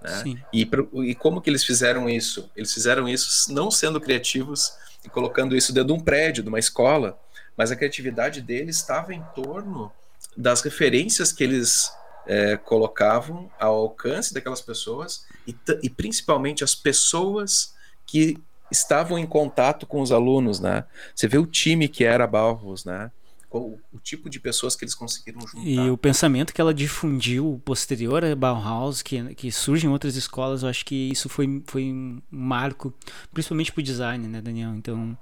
Né? 0.00 0.42
E, 0.50 0.66
e 1.04 1.14
como 1.14 1.42
que 1.42 1.50
eles 1.50 1.62
fizeram 1.62 2.08
isso? 2.08 2.50
Eles 2.56 2.72
fizeram 2.72 3.06
isso 3.06 3.52
não 3.52 3.70
sendo 3.70 4.00
criativos 4.00 4.72
e 5.04 5.10
colocando 5.10 5.54
isso 5.54 5.70
dentro 5.70 5.88
de 5.88 6.00
um 6.00 6.02
prédio, 6.02 6.42
de 6.42 6.48
uma 6.48 6.58
escola, 6.58 7.20
mas 7.54 7.70
a 7.70 7.76
criatividade 7.76 8.40
deles 8.40 8.76
estava 8.76 9.12
em 9.12 9.22
torno 9.34 9.92
das 10.34 10.62
referências 10.62 11.30
que 11.30 11.44
eles 11.44 11.92
é, 12.26 12.56
colocavam 12.56 13.50
ao 13.60 13.74
alcance 13.74 14.32
daquelas 14.32 14.62
pessoas 14.62 15.26
e, 15.46 15.54
e 15.82 15.90
principalmente 15.90 16.64
as 16.64 16.74
pessoas 16.74 17.74
que 18.06 18.38
estavam 18.72 19.18
em 19.18 19.26
contato 19.26 19.86
com 19.86 20.00
os 20.00 20.10
alunos, 20.10 20.58
né? 20.58 20.84
Você 21.14 21.28
vê 21.28 21.38
o 21.38 21.46
time 21.46 21.88
que 21.88 22.04
era 22.04 22.26
Bauhaus, 22.26 22.84
né? 22.84 23.10
O, 23.50 23.78
o, 23.92 23.98
tipo 23.98 24.30
de 24.30 24.40
pessoas 24.40 24.74
que 24.74 24.82
eles 24.82 24.94
conseguiram 24.94 25.40
juntar. 25.46 25.62
E 25.62 25.90
o 25.90 25.98
pensamento 25.98 26.54
que 26.54 26.60
ela 26.60 26.72
difundiu 26.72 27.60
posterior 27.66 28.24
a 28.24 28.34
Bauhaus, 28.34 29.02
que, 29.02 29.34
que 29.34 29.52
surge 29.52 29.86
em 29.86 29.90
outras 29.90 30.16
escolas, 30.16 30.62
eu 30.62 30.70
acho 30.70 30.86
que 30.86 31.10
isso 31.10 31.28
foi, 31.28 31.62
foi 31.66 31.84
um 31.84 32.22
marco, 32.30 32.94
principalmente 33.30 33.70
para 33.70 33.80
o 33.80 33.84
design, 33.84 34.26
né, 34.26 34.40
Daniel? 34.40 34.74
Então, 34.74 35.18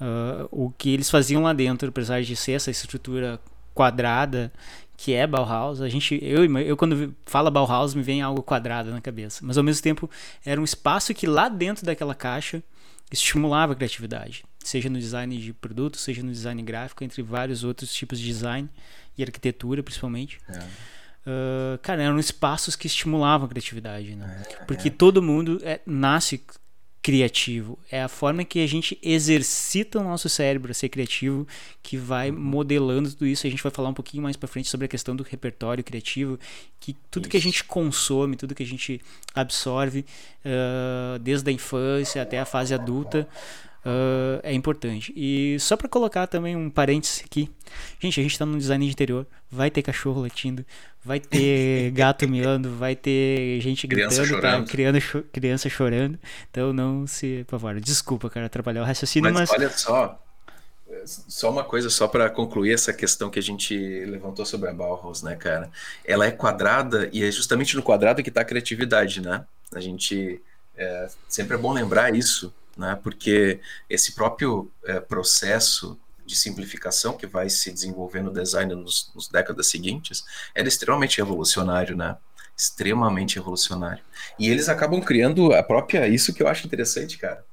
uh, 0.00 0.48
o 0.50 0.70
que 0.70 0.92
eles 0.92 1.08
faziam 1.08 1.44
lá 1.44 1.52
dentro, 1.52 1.88
apesar 1.88 2.20
de 2.20 2.34
ser 2.34 2.52
essa 2.52 2.72
estrutura 2.72 3.40
quadrada 3.72 4.52
que 4.96 5.14
é 5.14 5.24
Bauhaus, 5.24 5.80
a 5.80 5.88
gente, 5.88 6.18
eu, 6.20 6.44
eu 6.58 6.76
quando 6.76 7.14
falo 7.24 7.48
Bauhaus 7.52 7.94
me 7.94 8.02
vem 8.02 8.20
algo 8.20 8.42
quadrado 8.42 8.90
na 8.90 9.00
cabeça, 9.00 9.46
mas 9.46 9.56
ao 9.56 9.62
mesmo 9.62 9.80
tempo 9.80 10.10
era 10.44 10.60
um 10.60 10.64
espaço 10.64 11.14
que 11.14 11.24
lá 11.24 11.48
dentro 11.48 11.86
daquela 11.86 12.16
caixa 12.16 12.60
estimulava 13.10 13.72
a 13.72 13.76
criatividade, 13.76 14.44
seja 14.58 14.88
no 14.88 14.98
design 14.98 15.38
de 15.38 15.52
produto, 15.52 15.96
seja 15.96 16.22
no 16.22 16.30
design 16.30 16.62
gráfico, 16.62 17.02
entre 17.04 17.22
vários 17.22 17.64
outros 17.64 17.92
tipos 17.92 18.18
de 18.18 18.26
design 18.26 18.68
e 19.16 19.22
arquitetura, 19.22 19.82
principalmente. 19.82 20.38
É. 20.48 20.58
Uh, 20.58 21.78
cara, 21.82 22.02
eram 22.02 22.18
espaços 22.18 22.74
que 22.76 22.86
estimulavam 22.86 23.46
a 23.46 23.48
criatividade, 23.48 24.14
né? 24.14 24.42
É, 24.48 24.64
Porque 24.64 24.88
é. 24.88 24.90
todo 24.90 25.22
mundo 25.22 25.60
é, 25.62 25.80
nasce 25.84 26.42
criativo. 27.02 27.78
É 27.90 28.02
a 28.02 28.08
forma 28.08 28.44
que 28.44 28.62
a 28.62 28.66
gente 28.66 28.98
exercita 29.02 30.00
o 30.00 30.02
nosso 30.04 30.28
cérebro 30.28 30.70
a 30.70 30.74
ser 30.74 30.88
criativo 30.88 31.46
que 31.82 31.96
vai 31.96 32.30
uhum. 32.30 32.38
modelando 32.38 33.10
tudo 33.10 33.26
isso. 33.26 33.46
A 33.46 33.50
gente 33.50 33.62
vai 33.62 33.72
falar 33.72 33.88
um 33.88 33.94
pouquinho 33.94 34.22
mais 34.22 34.36
para 34.36 34.48
frente 34.48 34.68
sobre 34.68 34.84
a 34.86 34.88
questão 34.88 35.14
do 35.14 35.22
repertório 35.22 35.82
criativo, 35.82 36.38
que 36.80 36.96
tudo 37.10 37.24
isso. 37.24 37.30
que 37.30 37.36
a 37.36 37.40
gente 37.40 37.64
consome, 37.64 38.36
tudo 38.36 38.54
que 38.54 38.62
a 38.62 38.66
gente 38.66 39.00
absorve, 39.34 40.04
uh, 40.44 41.18
desde 41.20 41.48
a 41.48 41.52
infância 41.52 42.20
até 42.20 42.38
a 42.38 42.44
fase 42.44 42.74
adulta, 42.74 43.28
uh, 43.84 44.40
é 44.42 44.52
importante. 44.52 45.12
E 45.16 45.58
só 45.60 45.76
para 45.76 45.88
colocar 45.88 46.26
também 46.26 46.56
um 46.56 46.70
parênteses 46.70 47.22
aqui, 47.24 47.50
gente, 48.00 48.20
a 48.20 48.22
gente 48.22 48.32
está 48.32 48.46
no 48.46 48.58
design 48.58 48.84
de 48.84 48.92
interior, 48.92 49.26
vai 49.50 49.70
ter 49.70 49.82
cachorro 49.82 50.22
latindo, 50.22 50.64
vai 51.04 51.20
ter 51.20 51.90
gato 51.96 52.28
miando, 52.28 52.74
vai 52.76 52.94
ter 52.94 53.60
gente 53.60 53.86
criança 53.86 54.22
gritando, 54.22 54.64
tá? 54.66 54.70
criança, 54.70 55.00
cho 55.00 55.22
criança 55.32 55.68
chorando. 55.68 56.18
Então 56.50 56.72
não 56.72 57.06
se 57.06 57.40
apavora. 57.42 57.80
Desculpa, 57.80 58.28
cara, 58.30 58.46
atrapalhar 58.46 58.82
o 58.82 58.84
raciocínio, 58.84 59.32
mas, 59.32 59.50
mas... 59.50 59.58
olha 59.58 59.70
só, 59.70 60.20
só 61.04 61.50
uma 61.50 61.64
coisa, 61.64 61.90
só 61.90 62.08
para 62.08 62.28
concluir 62.30 62.72
essa 62.72 62.92
questão 62.92 63.30
que 63.30 63.38
a 63.38 63.42
gente 63.42 63.76
levantou 64.04 64.44
sobre 64.44 64.68
a 64.68 64.72
Bauhaus, 64.72 65.22
né, 65.22 65.36
cara? 65.36 65.70
Ela 66.04 66.26
é 66.26 66.30
quadrada 66.30 67.08
e 67.12 67.22
é 67.22 67.30
justamente 67.30 67.76
no 67.76 67.82
quadrado 67.82 68.22
que 68.22 68.28
está 68.28 68.40
a 68.40 68.44
criatividade, 68.44 69.20
né? 69.20 69.44
A 69.72 69.80
gente 69.80 70.40
é, 70.76 71.08
sempre 71.28 71.56
é 71.56 71.58
bom 71.58 71.72
lembrar 71.72 72.14
isso, 72.14 72.52
né? 72.78 72.98
Porque 73.02 73.60
esse 73.90 74.14
próprio 74.14 74.70
é, 74.84 75.00
processo 75.00 75.98
de 76.24 76.36
simplificação 76.36 77.16
que 77.16 77.26
vai 77.26 77.48
se 77.48 77.72
desenvolver 77.72 78.22
no 78.22 78.32
design 78.32 78.74
nos, 78.74 79.10
nos 79.14 79.28
décadas 79.28 79.66
seguintes 79.66 80.24
era 80.54 80.68
extremamente 80.68 81.18
revolucionário, 81.18 81.96
né? 81.96 82.16
Extremamente 82.56 83.36
revolucionário. 83.36 84.02
E 84.38 84.48
eles 84.48 84.68
acabam 84.68 85.00
criando 85.00 85.52
a 85.52 85.62
própria. 85.62 86.06
Isso 86.06 86.32
que 86.32 86.42
eu 86.42 86.48
acho 86.48 86.66
interessante, 86.66 87.18
cara. 87.18 87.44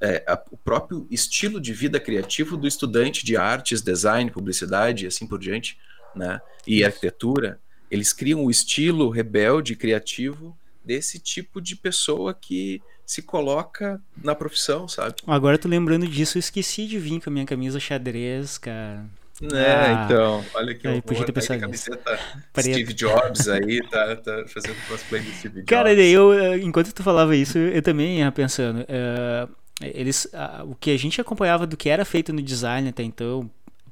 É, 0.00 0.24
a, 0.26 0.42
o 0.50 0.56
próprio 0.56 1.06
estilo 1.10 1.60
de 1.60 1.72
vida 1.72 2.00
criativo 2.00 2.56
do 2.56 2.66
estudante 2.66 3.24
de 3.24 3.36
artes, 3.36 3.82
design, 3.82 4.30
publicidade 4.30 5.04
e 5.04 5.08
assim 5.08 5.26
por 5.26 5.38
diante, 5.38 5.78
né? 6.14 6.40
E 6.66 6.84
arquitetura. 6.84 7.60
Eles 7.90 8.12
criam 8.12 8.44
o 8.44 8.50
estilo 8.50 9.08
rebelde 9.08 9.74
criativo 9.76 10.56
desse 10.88 11.18
tipo 11.18 11.60
de 11.60 11.76
pessoa 11.76 12.32
que 12.32 12.80
se 13.04 13.20
coloca 13.20 14.00
na 14.24 14.34
profissão, 14.34 14.88
sabe? 14.88 15.16
Agora 15.26 15.56
eu 15.56 15.58
tô 15.58 15.68
lembrando 15.68 16.08
disso, 16.08 16.38
eu 16.38 16.40
esqueci 16.40 16.86
de 16.86 16.98
vir 16.98 17.20
com 17.20 17.28
a 17.28 17.32
minha 17.32 17.44
camisa 17.44 17.78
xadrez, 17.78 18.56
cara. 18.56 19.04
É, 19.52 19.70
ah, 19.70 20.04
então, 20.04 20.44
olha 20.54 20.74
que 20.74 20.88
horror, 20.88 21.02
podia 21.02 21.26
ter 21.26 21.32
pensado 21.32 21.58
a 21.58 21.60
camiseta 21.60 22.18
Steve 22.58 22.92
Jobs 22.94 23.48
aí, 23.48 23.86
tá, 23.88 24.16
tá 24.16 24.44
fazendo 24.48 24.76
cosplay 24.88 25.20
do 25.20 25.30
Steve 25.30 25.54
Jobs. 25.56 25.68
Cara, 25.68 25.92
eu, 25.92 26.56
enquanto 26.58 26.92
tu 26.92 27.02
falava 27.02 27.36
isso, 27.36 27.58
eu 27.58 27.82
também 27.82 28.18
ia 28.18 28.32
pensando, 28.32 28.80
uh, 28.80 29.54
eles, 29.82 30.24
uh, 30.24 30.70
o 30.70 30.74
que 30.74 30.90
a 30.90 30.98
gente 30.98 31.20
acompanhava 31.20 31.66
do 31.66 31.76
que 31.76 31.90
era 31.90 32.04
feito 32.04 32.32
no 32.32 32.42
design 32.42 32.88
até 32.88 33.02
então, 33.02 33.48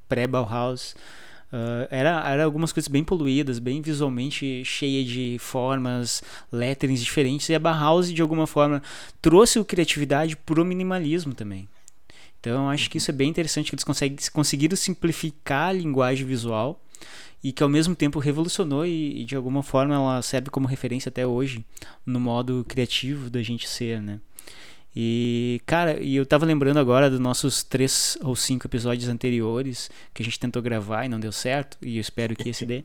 pré-Bauhaus, 0.09 0.97
Uh, 1.53 1.87
era, 1.91 2.29
era 2.29 2.45
algumas 2.45 2.73
coisas 2.73 2.89
bem 2.89 3.05
poluídas, 3.05 3.59
bem 3.59 3.81
visualmente 3.81 4.65
cheia 4.65 5.05
de 5.05 5.37
formas, 5.39 6.23
letterings 6.51 7.03
diferentes, 7.03 7.49
e 7.49 7.55
a 7.55 7.59
Bauhaus, 7.59 8.13
de 8.13 8.21
alguma 8.21 8.47
forma, 8.47 8.83
trouxe 9.23 9.59
o 9.59 9.65
criatividade 9.65 10.37
para 10.37 10.61
o 10.61 10.65
minimalismo 10.65 11.35
também. 11.35 11.69
Então, 12.41 12.69
acho 12.69 12.91
que 12.91 12.99
isso 12.99 13.11
é 13.11 13.15
bem 13.15 13.29
interessante, 13.29 13.71
que 13.71 13.75
eles 13.75 13.85
conseguem, 13.85 14.17
conseguiram 14.33 14.77
simplificar 14.77 15.71
a 15.71 15.73
linguagem 15.73 16.27
visual 16.27 16.81
e 17.43 17.53
que, 17.53 17.63
ao 17.63 17.69
mesmo 17.69 17.95
tempo, 17.95 18.19
revolucionou 18.19 18.85
e, 18.85 19.23
e, 19.23 19.25
de 19.25 19.37
alguma 19.37 19.63
forma, 19.63 19.95
ela 19.95 20.23
serve 20.23 20.51
como 20.51 20.67
referência 20.67 21.09
até 21.09 21.27
hoje 21.27 21.65
no 22.05 22.21
modo 22.21 22.65
criativo 22.69 23.31
da 23.31 23.43
gente 23.43 23.69
ser, 23.69 24.03
né? 24.03 24.21
E, 24.99 25.61
cara, 25.67 26.03
e 26.03 26.17
eu 26.17 26.25
tava 26.25 26.47
lembrando 26.47 26.79
agora 26.79 27.11
dos 27.11 27.21
nossos 27.21 27.63
três 27.63 28.17
ou 28.23 28.35
cinco 28.35 28.67
episódios 28.67 29.11
anteriores 29.11 29.91
que 30.15 30.23
a 30.23 30.25
gente 30.25 30.41
tentou 30.41 30.63
gravar 30.63 31.05
e 31.05 31.09
não 31.09 31.21
deu 31.21 31.31
certo, 31.31 31.77
e 31.83 31.99
eu 31.99 32.01
espero 32.01 32.35
que 32.35 32.49
esse 32.49 32.65
dê. 32.65 32.83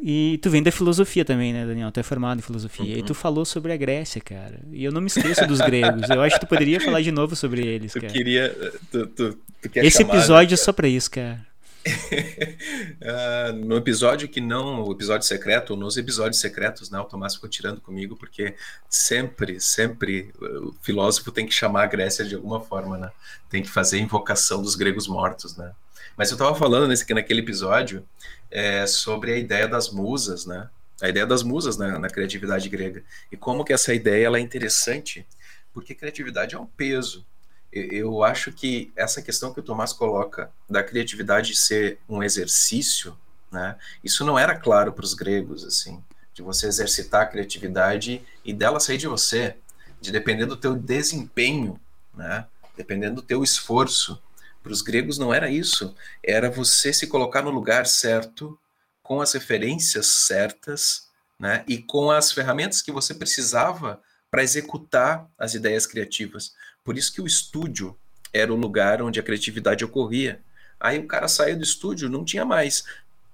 E 0.00 0.38
tu 0.42 0.48
vem 0.48 0.62
da 0.62 0.70
filosofia 0.70 1.24
também, 1.24 1.52
né, 1.52 1.66
Daniel? 1.66 1.90
Tu 1.90 1.98
é 1.98 2.02
formado 2.04 2.38
em 2.38 2.42
filosofia. 2.42 2.84
Uhum. 2.84 2.98
E 3.00 3.02
tu 3.02 3.14
falou 3.14 3.44
sobre 3.44 3.72
a 3.72 3.76
Grécia, 3.76 4.20
cara. 4.20 4.60
E 4.70 4.84
eu 4.84 4.92
não 4.92 5.00
me 5.00 5.08
esqueço 5.08 5.44
dos 5.46 5.60
gregos. 5.60 6.08
Eu 6.08 6.22
acho 6.22 6.36
que 6.36 6.46
tu 6.46 6.48
poderia 6.48 6.80
falar 6.80 7.00
de 7.00 7.10
novo 7.10 7.34
sobre 7.34 7.66
eles, 7.66 7.90
tu 7.94 8.00
cara. 8.00 8.12
Queria, 8.12 8.54
tu, 8.92 9.06
tu, 9.08 9.32
tu 9.62 9.70
Esse 9.76 10.02
chamar, 10.02 10.14
episódio 10.14 10.50
né? 10.50 10.54
é 10.54 10.64
só 10.64 10.72
pra 10.72 10.86
isso, 10.86 11.10
cara. 11.10 11.44
Uh, 11.86 13.52
no 13.64 13.76
episódio 13.76 14.28
que 14.28 14.40
não, 14.40 14.82
o 14.82 14.92
episódio 14.92 15.26
secreto, 15.26 15.70
ou 15.70 15.76
nos 15.76 15.96
episódios 15.96 16.40
secretos, 16.40 16.90
né, 16.90 16.98
o 16.98 17.04
Tomás 17.04 17.34
ficou 17.34 17.48
tirando 17.48 17.80
comigo, 17.80 18.16
porque 18.16 18.54
sempre, 18.88 19.60
sempre 19.60 20.32
o 20.40 20.74
filósofo 20.82 21.30
tem 21.30 21.46
que 21.46 21.52
chamar 21.52 21.84
a 21.84 21.86
Grécia 21.86 22.24
de 22.24 22.34
alguma 22.34 22.60
forma, 22.60 22.96
né? 22.96 23.10
Tem 23.50 23.62
que 23.62 23.70
fazer 23.70 23.98
invocação 23.98 24.62
dos 24.62 24.74
gregos 24.74 25.06
mortos, 25.06 25.56
né? 25.56 25.72
Mas 26.16 26.30
eu 26.30 26.36
estava 26.36 26.54
falando 26.54 26.88
nesse, 26.88 27.12
naquele 27.12 27.40
episódio 27.40 28.06
é, 28.50 28.86
sobre 28.86 29.32
a 29.32 29.36
ideia 29.36 29.66
das 29.66 29.90
musas, 29.90 30.46
né? 30.46 30.68
A 31.02 31.08
ideia 31.08 31.26
das 31.26 31.42
musas 31.42 31.76
né, 31.76 31.98
na 31.98 32.08
criatividade 32.08 32.68
grega. 32.68 33.02
E 33.30 33.36
como 33.36 33.64
que 33.64 33.72
essa 33.72 33.92
ideia 33.92 34.26
ela 34.26 34.38
é 34.38 34.40
interessante, 34.40 35.26
porque 35.72 35.94
criatividade 35.94 36.54
é 36.54 36.58
um 36.58 36.66
peso, 36.66 37.26
eu 37.74 38.22
acho 38.22 38.52
que 38.52 38.92
essa 38.94 39.20
questão 39.20 39.52
que 39.52 39.58
o 39.58 39.62
Tomás 39.62 39.92
coloca 39.92 40.50
da 40.70 40.82
criatividade 40.82 41.56
ser 41.56 41.98
um 42.08 42.22
exercício, 42.22 43.18
né? 43.50 43.76
Isso 44.02 44.24
não 44.24 44.38
era 44.38 44.56
claro 44.56 44.92
para 44.92 45.04
os 45.04 45.12
gregos, 45.12 45.64
assim, 45.64 46.02
de 46.32 46.40
você 46.40 46.68
exercitar 46.68 47.22
a 47.22 47.26
criatividade 47.26 48.24
e 48.44 48.52
dela 48.52 48.78
sair 48.78 48.98
de 48.98 49.08
você, 49.08 49.56
de 50.00 50.12
depender 50.12 50.46
do 50.46 50.56
teu 50.56 50.76
desempenho, 50.76 51.80
né? 52.14 52.46
Dependendo 52.76 53.16
do 53.16 53.22
teu 53.22 53.42
esforço. 53.42 54.22
Para 54.62 54.72
os 54.72 54.80
gregos 54.80 55.18
não 55.18 55.34
era 55.34 55.50
isso, 55.50 55.94
era 56.22 56.50
você 56.50 56.92
se 56.92 57.08
colocar 57.08 57.42
no 57.42 57.50
lugar 57.50 57.86
certo, 57.86 58.58
com 59.02 59.20
as 59.20 59.32
referências 59.32 60.06
certas, 60.06 61.08
né? 61.38 61.64
E 61.66 61.78
com 61.78 62.10
as 62.10 62.32
ferramentas 62.32 62.80
que 62.80 62.92
você 62.92 63.12
precisava 63.12 64.00
para 64.30 64.42
executar 64.42 65.28
as 65.38 65.54
ideias 65.54 65.86
criativas. 65.86 66.54
Por 66.84 66.98
isso 66.98 67.12
que 67.12 67.22
o 67.22 67.26
estúdio 67.26 67.96
era 68.32 68.52
o 68.52 68.56
lugar 68.56 69.00
onde 69.00 69.18
a 69.18 69.22
criatividade 69.22 69.84
ocorria. 69.84 70.40
Aí 70.78 70.98
o 70.98 71.06
cara 71.06 71.26
saiu 71.26 71.56
do 71.56 71.64
estúdio, 71.64 72.10
não 72.10 72.24
tinha 72.24 72.44
mais. 72.44 72.84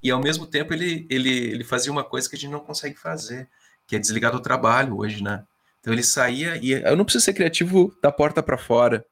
E 0.03 0.11
ao 0.11 0.23
mesmo 0.23 0.47
tempo 0.47 0.73
ele, 0.73 1.07
ele, 1.11 1.31
ele 1.31 1.65
fazia 1.65 1.91
uma 1.91 2.05
coisa 2.05 2.29
que 2.29 2.37
a 2.37 2.39
gente 2.39 2.53
não 2.53 2.61
consegue 2.61 2.97
fazer, 2.97 3.49
que 3.87 3.97
é 3.97 3.99
desligar 3.99 4.31
do 4.31 4.41
trabalho 4.41 4.99
hoje, 4.99 5.23
né? 5.23 5.45
Então 5.81 5.93
ele 5.93 6.03
saía 6.03 6.57
e 6.63 6.73
eu 6.73 6.97
não 6.97 7.05
preciso 7.05 7.25
ser 7.25 7.33
criativo 7.33 7.97
da 8.03 8.13
porta 8.13 8.43
para 8.43 8.57
fora. 8.57 9.05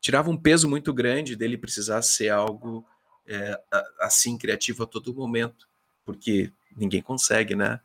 Tirava 0.00 0.30
um 0.30 0.36
peso 0.36 0.68
muito 0.68 0.92
grande 0.92 1.36
dele 1.36 1.56
precisar 1.56 2.02
ser 2.02 2.30
algo 2.30 2.84
é, 3.26 3.58
assim 4.00 4.36
criativo 4.36 4.82
a 4.82 4.86
todo 4.86 5.14
momento, 5.14 5.68
porque 6.04 6.50
ninguém 6.76 7.02
consegue, 7.02 7.54
né? 7.54 7.80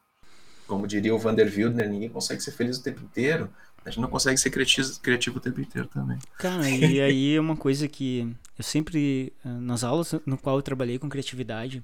Como 0.68 0.88
diria 0.88 1.14
o 1.14 1.20
Vander 1.20 1.52
Wildner, 1.54 1.90
ninguém 1.90 2.10
consegue 2.10 2.42
ser 2.42 2.52
feliz 2.52 2.78
o 2.78 2.84
tempo 2.84 3.02
inteiro. 3.02 3.54
A 3.86 3.90
gente 3.90 4.00
não 4.00 4.10
consegue 4.10 4.38
ser 4.38 4.52
criativo, 4.52 5.00
criativo 5.00 5.38
o 5.38 5.42
tempo 5.42 5.60
inteiro 5.60 5.88
também. 5.88 6.18
Cara, 6.38 6.70
e 6.70 7.00
aí 7.02 7.36
é 7.36 7.42
uma 7.42 7.56
coisa 7.56 7.88
que 7.88 8.32
eu 8.58 8.64
sempre, 8.64 9.34
eh, 9.44 9.50
nas 9.50 9.84
aulas 9.84 10.14
no 10.26 10.38
qual 10.38 10.58
eu 10.58 10.62
trabalhei 10.62 11.00
com 11.00 11.10
criatividade, 11.10 11.84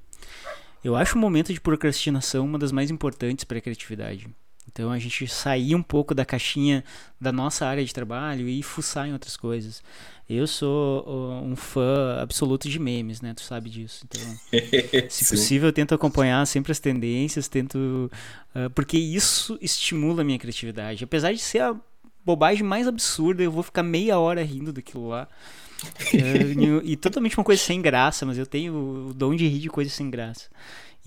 eu 0.84 0.96
acho 0.96 1.18
o 1.18 1.22
momento 1.22 1.52
de 1.52 1.60
procrastinação 1.60 2.46
uma 2.46 2.60
das 2.60 2.72
mais 2.72 2.92
importantes 2.92 3.44
para 3.46 3.58
a 3.58 3.62
criatividade. 3.62 4.30
Então 4.78 4.92
a 4.92 5.00
gente 5.00 5.28
sair 5.28 5.74
um 5.74 5.82
pouco 5.82 6.14
da 6.14 6.24
caixinha 6.24 6.84
da 7.20 7.32
nossa 7.32 7.66
área 7.66 7.84
de 7.84 7.92
trabalho 7.92 8.48
e 8.48 8.62
fuçar 8.62 9.08
em 9.08 9.14
outras 9.14 9.36
coisas. 9.36 9.82
Eu 10.30 10.46
sou 10.46 11.42
um 11.44 11.56
fã 11.56 12.20
absoluto 12.22 12.70
de 12.70 12.78
memes, 12.78 13.20
né? 13.20 13.34
Tu 13.34 13.42
sabe 13.42 13.72
disso. 13.72 14.06
Então, 14.06 14.22
se 15.10 15.26
possível, 15.26 15.70
eu 15.70 15.74
tento 15.74 15.96
acompanhar 15.96 16.46
sempre 16.46 16.72
as 16.72 16.78
tendências, 16.78 17.48
tento. 17.48 18.12
Uh, 18.56 18.70
porque 18.76 19.00
isso 19.00 19.58
estimula 19.62 20.22
a 20.22 20.24
minha 20.24 20.38
criatividade. 20.38 21.04
Apesar 21.04 21.34
de 21.34 21.40
ser 21.40 21.62
a 21.62 21.76
bobagem 22.24 22.64
mais 22.64 22.88
absurda, 22.88 23.42
eu 23.42 23.52
vou 23.52 23.64
ficar 23.64 23.82
meia 23.82 24.20
hora 24.20 24.44
rindo 24.44 24.72
daquilo 24.72 25.08
lá. 25.08 25.28
uh, 26.14 26.82
e 26.84 26.96
totalmente 26.96 27.36
uma 27.36 27.44
coisa 27.44 27.64
sem 27.64 27.82
graça, 27.82 28.28
mas 28.28 28.38
eu 28.38 28.46
tenho 28.46 29.08
o 29.10 29.14
dom 29.14 29.34
de 29.34 29.48
rir 29.48 29.60
de 29.60 29.70
coisas 29.70 29.94
sem 29.94 30.08
graça. 30.08 30.50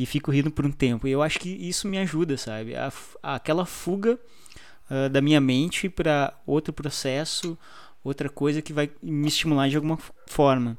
E 0.00 0.06
fico 0.06 0.30
rindo 0.30 0.50
por 0.50 0.64
um 0.64 0.72
tempo. 0.72 1.06
E 1.06 1.10
eu 1.10 1.20
acho 1.20 1.38
que 1.38 1.50
isso 1.50 1.86
me 1.86 1.98
ajuda, 1.98 2.36
sabe? 2.38 2.74
A, 2.74 2.90
aquela 3.22 3.66
fuga 3.66 4.18
uh, 4.90 5.10
da 5.10 5.20
minha 5.20 5.40
mente 5.40 5.88
para 5.90 6.32
outro 6.46 6.72
processo 6.72 7.58
outra 8.02 8.28
coisa 8.28 8.62
que 8.62 8.72
vai 8.72 8.90
me 9.02 9.28
estimular 9.28 9.68
de 9.68 9.76
alguma 9.76 9.98
forma. 10.26 10.78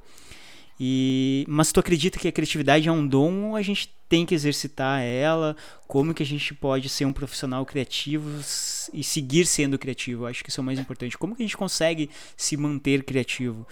E, 0.79 1.45
mas 1.47 1.71
tu 1.71 1.79
acredita 1.79 2.17
que 2.17 2.27
a 2.27 2.31
criatividade 2.31 2.89
é 2.89 2.91
um 2.91 3.05
dom 3.05 3.49
ou 3.49 3.55
a 3.55 3.61
gente 3.61 3.93
tem 4.09 4.25
que 4.25 4.33
exercitar 4.33 5.01
ela? 5.01 5.55
Como 5.87 6.13
que 6.13 6.23
a 6.23 6.25
gente 6.25 6.53
pode 6.55 6.89
ser 6.89 7.05
um 7.05 7.13
profissional 7.13 7.63
criativo 7.65 8.27
e 8.91 9.03
seguir 9.03 9.45
sendo 9.45 9.77
criativo? 9.77 10.23
Eu 10.23 10.27
acho 10.27 10.43
que 10.43 10.49
isso 10.49 10.59
é 10.59 10.63
o 10.63 10.65
mais 10.65 10.79
importante. 10.79 11.17
Como 11.17 11.35
que 11.35 11.43
a 11.43 11.45
gente 11.45 11.55
consegue 11.55 12.09
se 12.35 12.57
manter 12.57 13.03
criativo? 13.03 13.67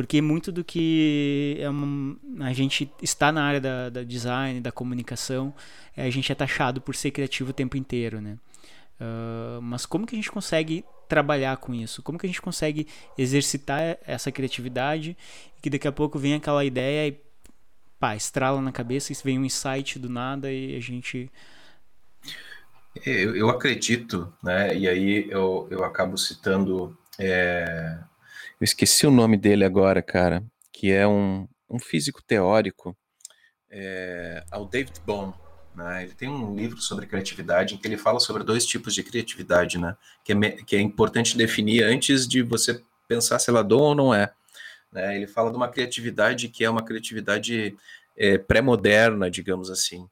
Porque 0.00 0.22
muito 0.22 0.50
do 0.50 0.64
que 0.64 1.58
é 1.60 1.68
uma, 1.68 2.16
a 2.40 2.54
gente 2.54 2.90
está 3.02 3.30
na 3.30 3.44
área 3.44 3.60
da, 3.60 3.90
da 3.90 4.02
design, 4.02 4.58
da 4.58 4.72
comunicação, 4.72 5.54
é, 5.94 6.06
a 6.06 6.10
gente 6.10 6.32
é 6.32 6.34
taxado 6.34 6.80
por 6.80 6.96
ser 6.96 7.10
criativo 7.10 7.50
o 7.50 7.52
tempo 7.52 7.76
inteiro, 7.76 8.18
né? 8.18 8.38
Uh, 8.98 9.60
mas 9.60 9.84
como 9.84 10.06
que 10.06 10.14
a 10.14 10.16
gente 10.16 10.30
consegue 10.30 10.86
trabalhar 11.06 11.58
com 11.58 11.74
isso? 11.74 12.02
Como 12.02 12.18
que 12.18 12.24
a 12.24 12.28
gente 12.30 12.40
consegue 12.40 12.88
exercitar 13.18 13.98
essa 14.06 14.32
criatividade 14.32 15.14
e 15.58 15.60
que 15.60 15.68
daqui 15.68 15.86
a 15.86 15.92
pouco 15.92 16.18
vem 16.18 16.32
aquela 16.32 16.64
ideia 16.64 17.08
e 17.08 17.20
pá, 17.98 18.16
estrala 18.16 18.62
na 18.62 18.72
cabeça 18.72 19.12
vem 19.22 19.38
um 19.38 19.44
insight 19.44 19.98
do 19.98 20.08
nada 20.08 20.50
e 20.50 20.74
a 20.76 20.80
gente 20.80 21.30
eu, 23.04 23.36
eu 23.36 23.50
acredito, 23.50 24.32
né? 24.42 24.74
E 24.74 24.88
aí 24.88 25.28
eu, 25.28 25.68
eu 25.70 25.84
acabo 25.84 26.16
citando 26.16 26.96
é, 27.18 27.98
Eu 28.60 28.64
esqueci 28.64 29.06
o 29.06 29.10
nome 29.10 29.38
dele 29.38 29.64
agora, 29.64 30.02
cara, 30.02 30.44
que 30.70 30.92
é 30.92 31.08
um, 31.08 31.48
um 31.68 31.78
físico 31.78 32.22
teórico, 32.22 32.94
é, 33.70 34.44
ao 34.50 34.66
David 34.66 35.00
Bohm. 35.06 35.32
Né? 35.74 36.02
Ele 36.02 36.12
tem 36.12 36.28
um 36.28 36.54
livro 36.54 36.78
sobre 36.78 37.06
criatividade 37.06 37.74
em 37.74 37.78
que 37.78 37.88
ele 37.88 37.96
fala 37.96 38.20
sobre 38.20 38.44
dois 38.44 38.66
tipos 38.66 38.92
de 38.92 39.02
criatividade, 39.02 39.78
né? 39.78 39.96
que, 40.22 40.32
é, 40.34 40.50
que 40.50 40.76
é 40.76 40.80
importante 40.80 41.38
definir 41.38 41.84
antes 41.84 42.28
de 42.28 42.42
você 42.42 42.82
pensar 43.08 43.38
se 43.38 43.48
ela 43.48 43.60
é 43.60 43.64
dom 43.64 43.80
ou 43.80 43.94
não 43.94 44.12
é. 44.12 44.30
Né? 44.92 45.16
Ele 45.16 45.26
fala 45.26 45.50
de 45.50 45.56
uma 45.56 45.68
criatividade 45.68 46.48
que 46.48 46.62
é 46.62 46.68
uma 46.68 46.84
criatividade 46.84 47.74
é, 48.14 48.36
pré-moderna, 48.36 49.30
digamos 49.30 49.70
assim, 49.70 50.06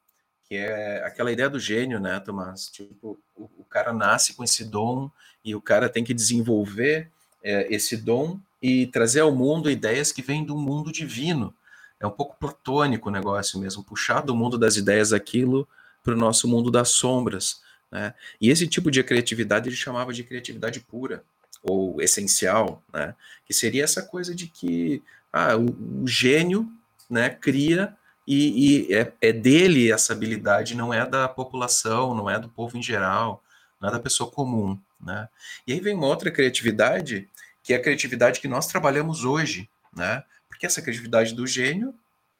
que 0.45 0.55
é 0.55 1.03
aquela 1.05 1.31
ideia 1.31 1.51
do 1.51 1.59
gênio, 1.59 1.99
né, 1.99 2.19
Tomás? 2.19 2.67
Tipo, 2.69 3.19
o, 3.35 3.43
o 3.59 3.65
cara 3.65 3.93
nasce 3.93 4.33
com 4.33 4.43
esse 4.43 4.65
dom 4.65 5.11
e 5.45 5.53
o 5.53 5.61
cara 5.61 5.87
tem 5.87 6.03
que 6.03 6.15
desenvolver 6.15 7.11
é, 7.43 7.73
esse 7.73 7.97
dom 7.97 8.39
e 8.61 8.87
trazer 8.87 9.21
ao 9.21 9.33
mundo 9.33 9.69
ideias 9.69 10.11
que 10.11 10.21
vêm 10.21 10.43
do 10.43 10.57
mundo 10.57 10.91
divino. 10.91 11.53
É 11.99 12.07
um 12.07 12.11
pouco 12.11 12.37
platônico 12.37 13.09
o 13.09 13.11
negócio 13.11 13.59
mesmo, 13.59 13.83
puxar 13.83 14.21
do 14.21 14.35
mundo 14.35 14.57
das 14.57 14.77
ideias 14.77 15.11
aquilo 15.11 15.67
para 16.03 16.13
o 16.13 16.17
nosso 16.17 16.47
mundo 16.47 16.71
das 16.71 16.89
sombras. 16.89 17.61
Né? 17.91 18.13
E 18.39 18.49
esse 18.49 18.67
tipo 18.67 18.89
de 18.89 19.03
criatividade 19.03 19.69
ele 19.69 19.75
chamava 19.75 20.13
de 20.13 20.23
criatividade 20.23 20.79
pura 20.79 21.23
ou 21.61 22.01
essencial, 22.01 22.81
né? 22.93 23.15
que 23.45 23.53
seria 23.53 23.83
essa 23.83 24.01
coisa 24.01 24.33
de 24.33 24.47
que 24.47 25.03
ah, 25.31 25.57
o, 25.57 26.03
o 26.03 26.07
gênio 26.07 26.71
né, 27.09 27.29
cria 27.29 27.95
e, 28.25 28.87
e 28.87 28.93
é, 28.93 29.11
é, 29.21 29.33
dele 29.33 29.91
essa 29.91 30.13
habilidade, 30.13 30.75
não 30.75 30.93
é 30.93 31.05
da 31.05 31.27
população, 31.27 32.13
não 32.13 32.29
é 32.29 32.39
do 32.39 32.47
povo 32.47 32.77
em 32.77 32.83
geral, 32.83 33.43
não 33.81 33.89
é 33.89 33.91
da 33.91 33.99
pessoa 33.99 34.29
comum. 34.29 34.77
Né? 35.01 35.27
E 35.65 35.73
aí 35.73 35.79
vem 35.79 35.95
uma 35.95 36.07
outra 36.07 36.31
criatividade 36.31 37.29
que 37.63 37.73
é 37.73 37.77
a 37.77 37.81
criatividade 37.81 38.39
que 38.39 38.47
nós 38.47 38.67
trabalhamos 38.67 39.23
hoje, 39.23 39.69
né? 39.95 40.23
Porque 40.47 40.65
essa 40.65 40.81
criatividade 40.81 41.33
do 41.35 41.45
gênio, 41.45 41.93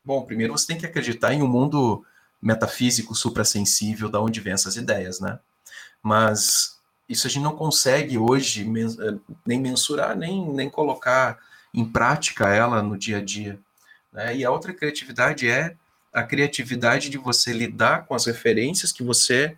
bom, 0.03 0.23
primeiro 0.23 0.57
você 0.57 0.67
tem 0.67 0.77
que 0.77 0.85
acreditar 0.85 1.33
em 1.33 1.43
um 1.43 1.47
mundo 1.47 2.03
metafísico 2.41 3.13
suprassensível 3.13 4.09
da 4.09 4.19
onde 4.19 4.39
vem 4.39 4.53
essas 4.53 4.75
ideias, 4.75 5.19
né? 5.19 5.39
Mas 6.01 6.79
isso 7.07 7.27
a 7.27 7.29
gente 7.29 7.43
não 7.43 7.55
consegue 7.55 8.17
hoje 8.17 8.63
eh, 8.63 9.19
nem 9.45 9.59
mensurar, 9.59 10.15
nem, 10.15 10.47
nem 10.51 10.69
colocar 10.69 11.37
em 11.73 11.85
prática 11.85 12.47
ela 12.47 12.81
no 12.81 12.97
dia 12.97 13.17
a 13.17 13.23
dia. 13.23 13.59
Né? 14.11 14.37
E 14.37 14.45
a 14.45 14.51
outra 14.51 14.73
criatividade 14.73 15.47
é 15.47 15.75
a 16.13 16.23
criatividade 16.23 17.09
de 17.09 17.17
você 17.17 17.53
lidar 17.53 18.05
com 18.05 18.15
as 18.15 18.25
referências 18.25 18.91
que 18.91 19.03
você 19.03 19.55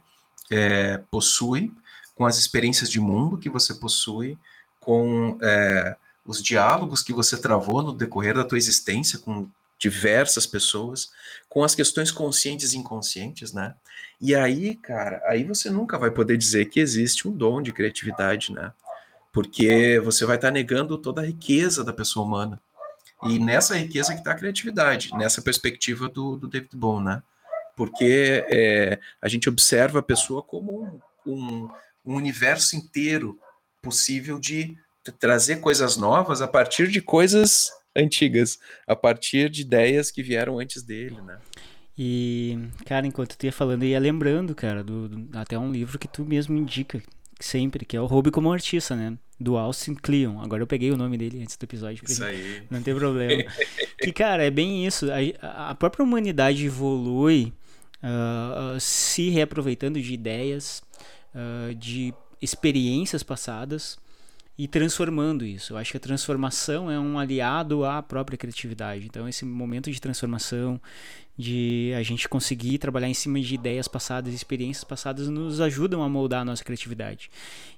é, 0.50 0.98
possui, 1.10 1.74
com 2.22 2.28
as 2.28 2.38
experiências 2.38 2.88
de 2.88 3.00
mundo 3.00 3.36
que 3.36 3.50
você 3.50 3.74
possui, 3.74 4.38
com 4.80 5.40
é, 5.42 5.96
os 6.24 6.40
diálogos 6.40 7.02
que 7.02 7.12
você 7.12 7.36
travou 7.36 7.82
no 7.82 7.92
decorrer 7.92 8.36
da 8.36 8.44
tua 8.44 8.60
existência 8.60 9.18
com 9.18 9.50
diversas 9.80 10.46
pessoas, 10.46 11.10
com 11.50 11.64
as 11.64 11.74
questões 11.74 12.12
conscientes 12.12 12.74
e 12.74 12.78
inconscientes, 12.78 13.54
né? 13.54 13.74
E 14.22 14.36
aí, 14.36 14.76
cara, 14.76 15.20
aí 15.26 15.44
você 15.44 15.68
nunca 15.72 15.98
vai 15.98 16.12
poder 16.12 16.38
dizer 16.38 16.66
que 16.66 16.80
existe 16.80 17.28
um 17.28 17.32
dom 17.32 17.60
de 17.60 17.74
criatividade, 17.74 18.54
né? 18.54 18.72
Porque 19.34 20.00
você 20.02 20.24
vai 20.24 20.36
estar 20.36 20.52
negando 20.52 21.00
toda 21.00 21.22
a 21.22 21.26
riqueza 21.26 21.84
da 21.84 21.92
pessoa 21.92 22.24
humana. 22.24 22.62
E 23.24 23.40
nessa 23.40 23.76
riqueza 23.76 24.14
que 24.14 24.20
está 24.20 24.34
a 24.34 24.38
criatividade, 24.38 25.10
nessa 25.18 25.42
perspectiva 25.42 26.08
do, 26.08 26.36
do 26.36 26.48
David 26.48 26.76
Bohm, 26.76 27.02
né? 27.02 27.24
Porque 27.76 28.46
é, 28.48 29.00
a 29.20 29.28
gente 29.28 29.50
observa 29.50 29.98
a 29.98 30.04
pessoa 30.04 30.44
como 30.44 30.84
um, 31.26 31.34
um, 31.34 31.70
um 32.06 32.16
universo 32.16 32.76
inteiro 32.76 33.38
possível 33.82 34.40
de 34.40 34.76
trazer 35.20 35.58
coisas 35.58 35.98
novas 35.98 36.42
a 36.42 36.48
partir 36.48 36.88
de 36.88 37.02
coisas 37.02 37.70
antigas, 37.96 38.60
a 38.88 38.96
partir 38.96 39.50
de 39.50 39.62
ideias 39.62 40.12
que 40.12 40.24
vieram 40.24 40.60
antes 40.60 40.84
dele, 40.84 41.22
né? 41.22 41.40
E, 41.98 42.58
cara, 42.86 43.06
enquanto 43.06 43.38
tu 43.38 43.46
ia 43.46 43.52
falando, 43.52 43.84
eu 43.84 43.90
ia 43.90 44.00
lembrando, 44.00 44.56
cara, 44.56 44.84
do, 44.84 45.10
do, 45.10 45.38
até 45.38 45.58
um 45.58 45.72
livro 45.72 46.00
que 46.00 46.08
tu 46.08 46.24
mesmo 46.24 46.58
indica 46.58 47.02
sempre, 47.40 47.86
que 47.86 47.98
é 47.98 48.02
o 48.02 48.06
Hobby 48.06 48.32
como 48.32 48.52
Artista, 48.52 48.96
né? 48.96 49.18
Do 49.40 49.58
Austin 49.58 49.96
Kleon. 49.96 50.40
Agora 50.40 50.64
eu 50.64 50.68
peguei 50.68 50.92
o 50.92 50.98
nome 50.98 51.18
dele 51.18 51.42
antes 51.42 51.58
do 51.58 51.64
episódio. 51.64 52.04
Isso 52.08 52.24
aí. 52.24 52.64
Não 52.70 52.82
tem 52.82 52.96
problema. 52.96 53.44
que, 54.00 54.12
cara, 54.12 54.44
é 54.44 54.52
bem 54.52 54.86
isso. 54.86 55.08
A, 55.12 55.72
a 55.72 55.76
própria 55.76 56.04
humanidade 56.04 56.66
evolui 56.66 57.54
uh, 58.04 58.76
uh, 58.76 58.80
se 58.80 59.30
reaproveitando 59.30 60.00
de 60.00 60.14
ideias, 60.14 60.82
uh, 61.36 61.74
de 61.76 62.14
experiências 62.42 63.24
passadas 63.24 64.00
e 64.58 64.68
transformando 64.68 65.46
isso. 65.46 65.74
Eu 65.74 65.78
acho 65.78 65.92
que 65.92 65.98
a 65.98 66.00
transformação 66.00 66.92
é 66.92 67.00
um 67.00 67.18
aliado 67.18 67.84
à 67.86 68.02
própria 68.04 68.38
criatividade. 68.38 69.06
Então, 69.06 69.28
esse 69.28 69.44
momento 69.44 69.90
de 69.90 70.00
transformação, 70.00 70.80
de 71.38 71.92
a 71.98 72.04
gente 72.04 72.30
conseguir 72.30 72.78
trabalhar 72.78 73.10
em 73.10 73.14
cima 73.14 73.40
de 73.40 73.56
ideias 73.56 73.88
passadas, 73.88 74.34
experiências 74.34 74.84
passadas, 74.84 75.28
nos 75.30 75.62
ajudam 75.62 76.04
a 76.04 76.10
moldar 76.10 76.42
a 76.42 76.46
nossa 76.46 76.64
criatividade. 76.64 77.32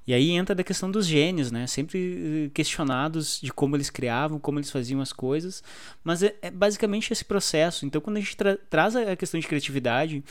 E 0.05 0.13
aí 0.13 0.31
entra 0.31 0.53
da 0.53 0.63
questão 0.63 0.91
dos 0.91 1.05
gênios, 1.07 1.51
né? 1.51 1.67
Sempre 1.67 2.47
eh, 2.47 2.49
questionados 2.53 3.39
de 3.39 3.53
como 3.53 3.77
eles 3.77 3.89
criavam, 3.89 4.37
como 4.37 4.59
eles 4.59 4.69
faziam 4.69 4.99
as 4.99 5.13
coisas, 5.13 5.63
mas 6.03 6.21
é, 6.23 6.35
é 6.41 6.51
basicamente 6.51 7.13
esse 7.13 7.23
processo. 7.23 7.85
Então, 7.85 8.01
quando 8.01 8.17
a 8.17 8.19
gente 8.19 8.35
tra 8.35 8.57
traz 8.69 8.95
a 8.95 9.15
questão 9.15 9.39
de 9.39 9.47
criatividade, 9.47 10.21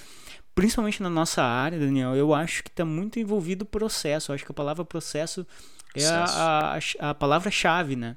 principalmente 0.55 1.03
na 1.03 1.11
nossa 1.11 1.43
área, 1.43 1.79
Daniel, 1.79 2.15
eu 2.15 2.35
acho 2.35 2.63
que 2.63 2.71
está 2.71 2.85
muito 2.85 3.19
envolvido 3.19 3.63
o 3.63 3.67
processo. 3.67 4.31
Eu 4.31 4.35
acho 4.35 4.45
que 4.45 4.53
a 4.53 4.55
palavra 4.55 4.85
processo 4.85 5.47
é 5.95 6.07
a, 6.07 6.79
a, 7.01 7.11
a 7.11 7.15
palavra-chave, 7.15 7.97
né? 7.97 8.17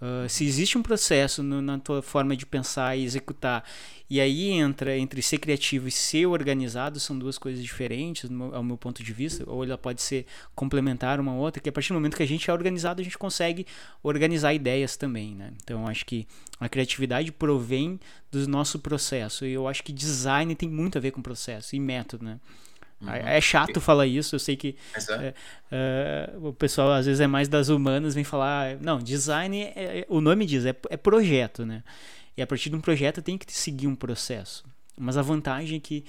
Uh, 0.00 0.28
se 0.28 0.44
existe 0.44 0.78
um 0.78 0.82
processo 0.82 1.42
no, 1.42 1.60
na 1.60 1.78
tua 1.78 2.00
forma 2.00 2.36
de 2.36 2.46
pensar 2.46 2.96
e 2.96 3.04
executar, 3.04 3.64
e 4.10 4.20
aí 4.20 4.50
entra 4.50 4.96
entre 4.96 5.20
ser 5.20 5.38
criativo 5.38 5.86
e 5.86 5.90
ser 5.90 6.26
organizado, 6.26 6.98
são 6.98 7.18
duas 7.18 7.36
coisas 7.36 7.62
diferentes, 7.62 8.30
ao 8.52 8.62
meu 8.62 8.76
ponto 8.76 9.02
de 9.02 9.12
vista, 9.12 9.44
ou 9.46 9.64
ela 9.64 9.76
pode 9.76 10.00
ser 10.00 10.24
complementar 10.54 11.20
uma 11.20 11.34
outra, 11.34 11.60
que 11.60 11.68
a 11.68 11.72
partir 11.72 11.90
do 11.90 11.94
momento 11.94 12.16
que 12.16 12.22
a 12.22 12.26
gente 12.26 12.48
é 12.48 12.52
organizado, 12.52 13.00
a 13.00 13.04
gente 13.04 13.18
consegue 13.18 13.66
organizar 14.02 14.54
ideias 14.54 14.96
também, 14.96 15.34
né? 15.34 15.52
Então, 15.62 15.86
acho 15.86 16.06
que 16.06 16.26
a 16.58 16.68
criatividade 16.68 17.30
provém 17.30 18.00
do 18.32 18.48
nosso 18.48 18.78
processo, 18.78 19.44
e 19.44 19.52
eu 19.52 19.68
acho 19.68 19.82
que 19.84 19.92
design 19.92 20.54
tem 20.54 20.68
muito 20.68 20.96
a 20.96 21.00
ver 21.00 21.10
com 21.10 21.20
processo 21.20 21.76
e 21.76 21.80
método, 21.80 22.24
né? 22.24 22.40
Uhum. 23.00 23.10
É 23.10 23.40
chato 23.40 23.80
falar 23.80 24.06
isso, 24.06 24.34
eu 24.34 24.40
sei 24.40 24.56
que 24.56 24.74
é, 25.08 25.34
é, 25.70 26.32
o 26.40 26.52
pessoal 26.52 26.90
às 26.92 27.06
vezes 27.06 27.20
é 27.20 27.28
mais 27.28 27.46
das 27.46 27.68
humanas, 27.68 28.14
vem 28.14 28.24
falar. 28.24 28.76
Não, 28.80 28.98
design, 28.98 29.62
é, 29.62 30.00
é, 30.00 30.06
o 30.08 30.20
nome 30.20 30.44
diz, 30.44 30.64
é, 30.64 30.74
é 30.90 30.96
projeto, 30.96 31.64
né? 31.64 31.84
E 32.38 32.42
a 32.42 32.46
partir 32.46 32.70
de 32.70 32.76
um 32.76 32.80
projeto 32.80 33.20
tem 33.20 33.36
que 33.36 33.52
seguir 33.52 33.88
um 33.88 33.96
processo. 33.96 34.64
Mas 34.96 35.16
a 35.16 35.22
vantagem 35.22 35.78
é 35.78 35.80
que 35.80 36.04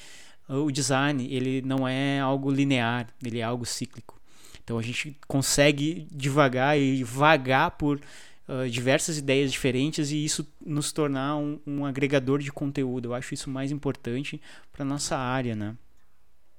o 0.48 0.70
design 0.70 1.28
ele 1.28 1.60
não 1.63 1.88
é 1.88 2.20
algo 2.20 2.52
linear, 2.52 3.08
ele 3.26 3.39
é 3.39 3.42
algo 3.42 3.65
cíclico. 3.65 4.22
Então 4.63 4.78
a 4.78 4.82
gente 4.84 5.18
consegue 5.28 6.08
devagar 6.12 6.78
e 6.78 7.04
vagar 7.04 7.72
por 7.72 8.00
uh, 8.48 8.70
diversas 8.70 9.18
ideias 9.18 9.52
diferentes 9.52 10.12
e 10.12 10.24
isso 10.24 10.48
nos 10.63 10.92
tornar 10.92 11.36
um, 11.36 11.60
um 11.65 11.84
agregador 11.84 12.38
de 12.38 12.52
conteúdo. 12.52 13.08
Eu 13.08 13.15
acho 13.15 13.34
isso 13.34 13.50
mais 13.50 13.72
importante 13.72 14.39
para 14.72 14.86
nossa 14.86 15.18
área, 15.18 15.56
né? 15.56 15.76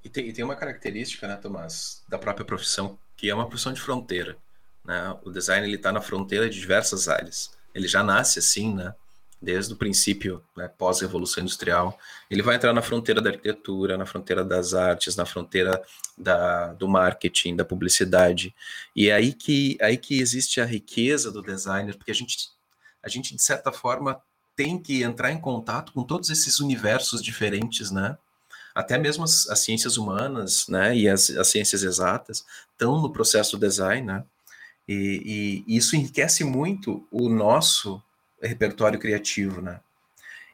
E 0.03 0.09
tem, 0.09 0.27
e 0.27 0.33
tem 0.33 0.45
uma 0.45 0.57
característica, 0.57 1.29
né, 1.29 1.37
Tomás, 1.37 2.03
da 2.09 2.19
própria 2.19 2.45
profissão, 2.45 2.99
que 3.17 3.31
é 3.31 3.35
uma 3.37 3.47
profissão 3.47 3.73
de 3.73 3.81
fronteira. 3.81 4.37
Né? 4.85 5.17
O 5.23 5.31
design 5.31 5.65
ele 5.65 5.77
está 5.77 5.93
na 5.93 6.01
fronteira 6.01 6.51
de 6.51 6.59
diversas 6.59 7.07
áreas. 7.07 7.53
Ele 7.73 7.87
já 7.87 8.03
nasce 8.03 8.41
assim, 8.41 8.75
né? 8.75 8.93
Desde 9.43 9.73
o 9.73 9.77
princípio, 9.77 10.45
né, 10.55 10.69
pós-revolução 10.69 11.43
industrial, 11.43 11.99
ele 12.31 12.43
vai 12.43 12.57
entrar 12.57 12.75
na 12.75 12.83
fronteira 12.83 13.23
da 13.23 13.31
arquitetura, 13.31 13.97
na 13.97 14.05
fronteira 14.05 14.45
das 14.45 14.75
artes, 14.75 15.17
na 15.17 15.25
fronteira 15.25 15.83
da, 16.17 16.75
do 16.75 16.87
marketing, 16.87 17.57
da 17.57 17.65
publicidade. 17.65 18.55
E 18.95 19.09
é 19.09 19.15
aí 19.15 19.33
que, 19.33 19.79
aí 19.81 19.97
que 19.97 20.21
existe 20.21 20.61
a 20.61 20.67
riqueza 20.67 21.33
do 21.33 21.41
designer, 21.41 21.97
porque 21.97 22.11
a 22.11 22.15
gente, 22.15 22.51
a 23.03 23.09
gente 23.09 23.35
de 23.35 23.43
certa 23.43 23.73
forma 23.73 24.21
tem 24.55 24.79
que 24.79 25.03
entrar 25.03 25.33
em 25.33 25.41
contato 25.41 25.93
com 25.93 26.05
todos 26.05 26.29
esses 26.29 26.61
universos 26.61 27.23
diferentes, 27.23 27.91
né? 27.91 28.19
até 28.75 28.99
mesmo 28.99 29.25
as, 29.25 29.49
as 29.49 29.61
ciências 29.61 29.97
humanas, 29.97 30.69
né, 30.69 30.97
e 30.97 31.09
as, 31.09 31.31
as, 31.31 31.49
ciências 31.49 31.83
exatas 31.83 32.45
estão 32.73 33.01
no 33.01 33.13
processo 33.13 33.57
do 33.57 33.67
design, 33.67 34.07
né, 34.07 34.25
e, 34.89 35.65
e, 35.67 35.77
isso 35.77 35.97
enriquece 35.97 36.45
muito 36.45 37.07
o 37.11 37.29
nosso 37.29 38.03
repertório 38.41 38.99
criativo, 38.99 39.61
né. 39.61 39.81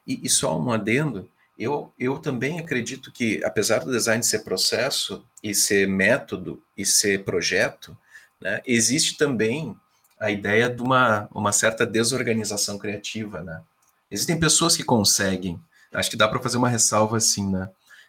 E, 0.06 0.24
e 0.24 0.28
só 0.28 0.58
um 0.58 0.70
adendo, 0.70 1.28
eu, 1.58 1.92
eu 1.98 2.18
também 2.18 2.58
acredito 2.58 3.10
que, 3.10 3.42
apesar 3.44 3.84
do 3.84 3.90
design 3.90 4.22
ser 4.22 4.40
processo 4.40 5.24
e 5.42 5.54
ser 5.54 5.88
método 5.88 6.62
e 6.76 6.84
ser 6.84 7.24
projeto, 7.24 7.96
né, 8.40 8.60
existe 8.66 9.16
também 9.16 9.76
a 10.18 10.30
ideia 10.30 10.68
de 10.68 10.82
uma, 10.82 11.28
uma 11.32 11.52
certa 11.52 11.86
desorganização 11.86 12.78
criativa, 12.78 13.42
né. 13.42 13.62
Existem 14.10 14.38
pessoas 14.38 14.76
que 14.76 14.84
conseguem, 14.84 15.60
acho 15.92 16.10
que 16.10 16.16
dá 16.16 16.28
para 16.28 16.40
fazer 16.40 16.58
uma 16.58 16.68
ressalva 16.68 17.16
assim, 17.16 17.50
né, 17.50 17.68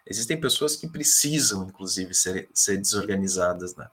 Existem 0.10 0.40
pessoas 0.40 0.76
que 0.76 0.88
precisam, 0.88 1.66
inclusive, 1.68 2.14
ser, 2.14 2.50
ser 2.54 2.78
desorganizadas, 2.78 3.76
né? 3.76 3.88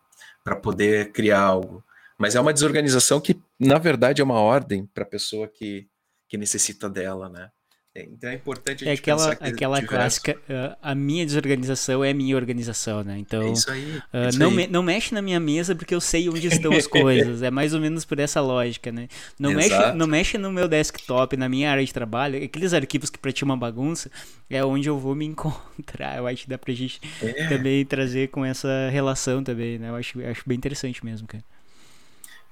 Para 0.45 0.55
poder 0.55 1.11
criar 1.11 1.41
algo. 1.41 1.83
Mas 2.19 2.35
é 2.35 2.41
uma 2.41 2.53
desorganização 2.53 3.21
que, 3.21 3.41
na 3.59 3.79
verdade, 3.79 4.21
é 4.21 4.25
uma 4.25 4.41
ordem 4.41 4.87
para 4.87 5.03
a 5.03 5.07
pessoa 5.07 5.49
que, 5.49 5.89
que 6.29 6.37
necessita 6.37 6.89
dela, 6.89 7.29
né? 7.29 7.51
Então 7.97 8.29
é 8.29 8.35
importante 8.35 8.85
a 8.85 8.89
é 8.89 8.97
gente 8.97 9.09
é 9.09 9.13
aquela, 9.13 9.33
aquela 9.35 9.83
clássica, 9.83 10.37
uh, 10.49 10.77
a 10.83 10.97
minha 10.97 11.25
desorganização 11.25 12.03
é 12.03 12.11
a 12.11 12.15
minha 12.15 12.35
organização, 12.35 13.05
né? 13.05 13.17
Então, 13.19 13.43
é 13.43 13.53
isso 13.53 13.71
aí, 13.71 13.99
uh, 14.13 14.29
isso 14.29 14.39
não. 14.39 14.51
Me, 14.51 14.67
não 14.67 14.83
mexe 14.83 15.15
na 15.15 15.23
minha 15.23 15.39
mesa 15.39 15.77
porque 15.77 15.95
eu 15.95 16.01
sei 16.01 16.29
onde 16.29 16.49
estão 16.49 16.73
as 16.73 16.89
coisas. 16.89 17.41
é 17.41 17.53
mais 17.53 17.73
ou 17.73 17.81
menos 17.81 18.05
por 18.05 18.19
essa 18.19 18.41
lógica, 18.41 18.91
né? 18.91 19.07
Não 19.39 19.53
mexe, 19.53 19.93
não 19.93 20.09
mexe 20.09 20.37
no 20.37 20.51
meu 20.51 20.67
desktop, 20.67 21.37
na 21.37 21.49
minha 21.49 21.71
área 21.71 21.85
de 21.85 21.95
trabalho. 21.95 22.43
Aqueles 22.43 22.75
arquivos 22.75 23.11
que 23.11 23.19
pra 23.19 23.31
ti 23.31 23.45
é 23.45 23.47
uma 23.47 23.57
bagunça, 23.57 24.11
é 24.51 24.65
onde 24.65 24.89
eu 24.89 24.99
vou 24.99 25.15
me 25.15 25.27
encontrar. 25.27 26.19
Eu 26.19 26.27
acho 26.27 26.43
que 26.43 26.51
dá 26.51 26.59
pra 26.59 26.75
gente 26.75 27.01
é. 27.23 27.47
também 27.47 27.85
trazer 27.85 28.29
com 28.29 28.45
essa 28.45 28.89
relação 28.91 29.45
também, 29.45 29.79
né? 29.79 29.91
Eu 29.91 29.95
acho, 29.95 30.21
eu 30.21 30.29
acho 30.33 30.43
bem 30.45 30.57
interessante 30.57 31.05
mesmo, 31.05 31.29
cara. 31.29 31.45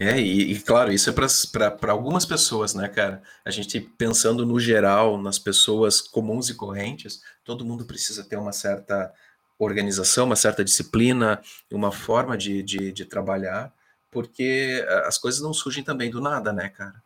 É, 0.03 0.21
e, 0.21 0.53
e, 0.53 0.61
claro, 0.61 0.93
isso 0.93 1.11
é 1.11 1.13
para 1.13 1.93
algumas 1.93 2.27
pessoas, 2.27 2.75
né, 2.75 2.89
cara? 2.89 3.23
A 3.45 3.53
gente 3.53 3.79
pensando 3.81 4.45
no 4.45 4.59
geral, 4.59 5.17
nas 5.17 5.39
pessoas 5.39 6.01
comuns 6.01 6.51
e 6.51 6.55
correntes, 6.55 7.23
todo 7.45 7.65
mundo 7.65 7.85
precisa 7.85 8.25
ter 8.25 8.37
uma 8.37 8.51
certa 8.51 9.15
organização, 9.57 10.27
uma 10.27 10.35
certa 10.35 10.65
disciplina, 10.65 11.41
uma 11.71 11.93
forma 11.93 12.37
de, 12.37 12.65
de, 12.65 12.91
de 12.91 13.05
trabalhar, 13.05 13.73
porque 14.11 14.85
as 15.05 15.19
coisas 15.19 15.41
não 15.41 15.55
surgem 15.55 15.85
também 15.85 16.11
do 16.11 16.21
nada, 16.21 16.53
né, 16.53 16.69
cara? 16.69 17.01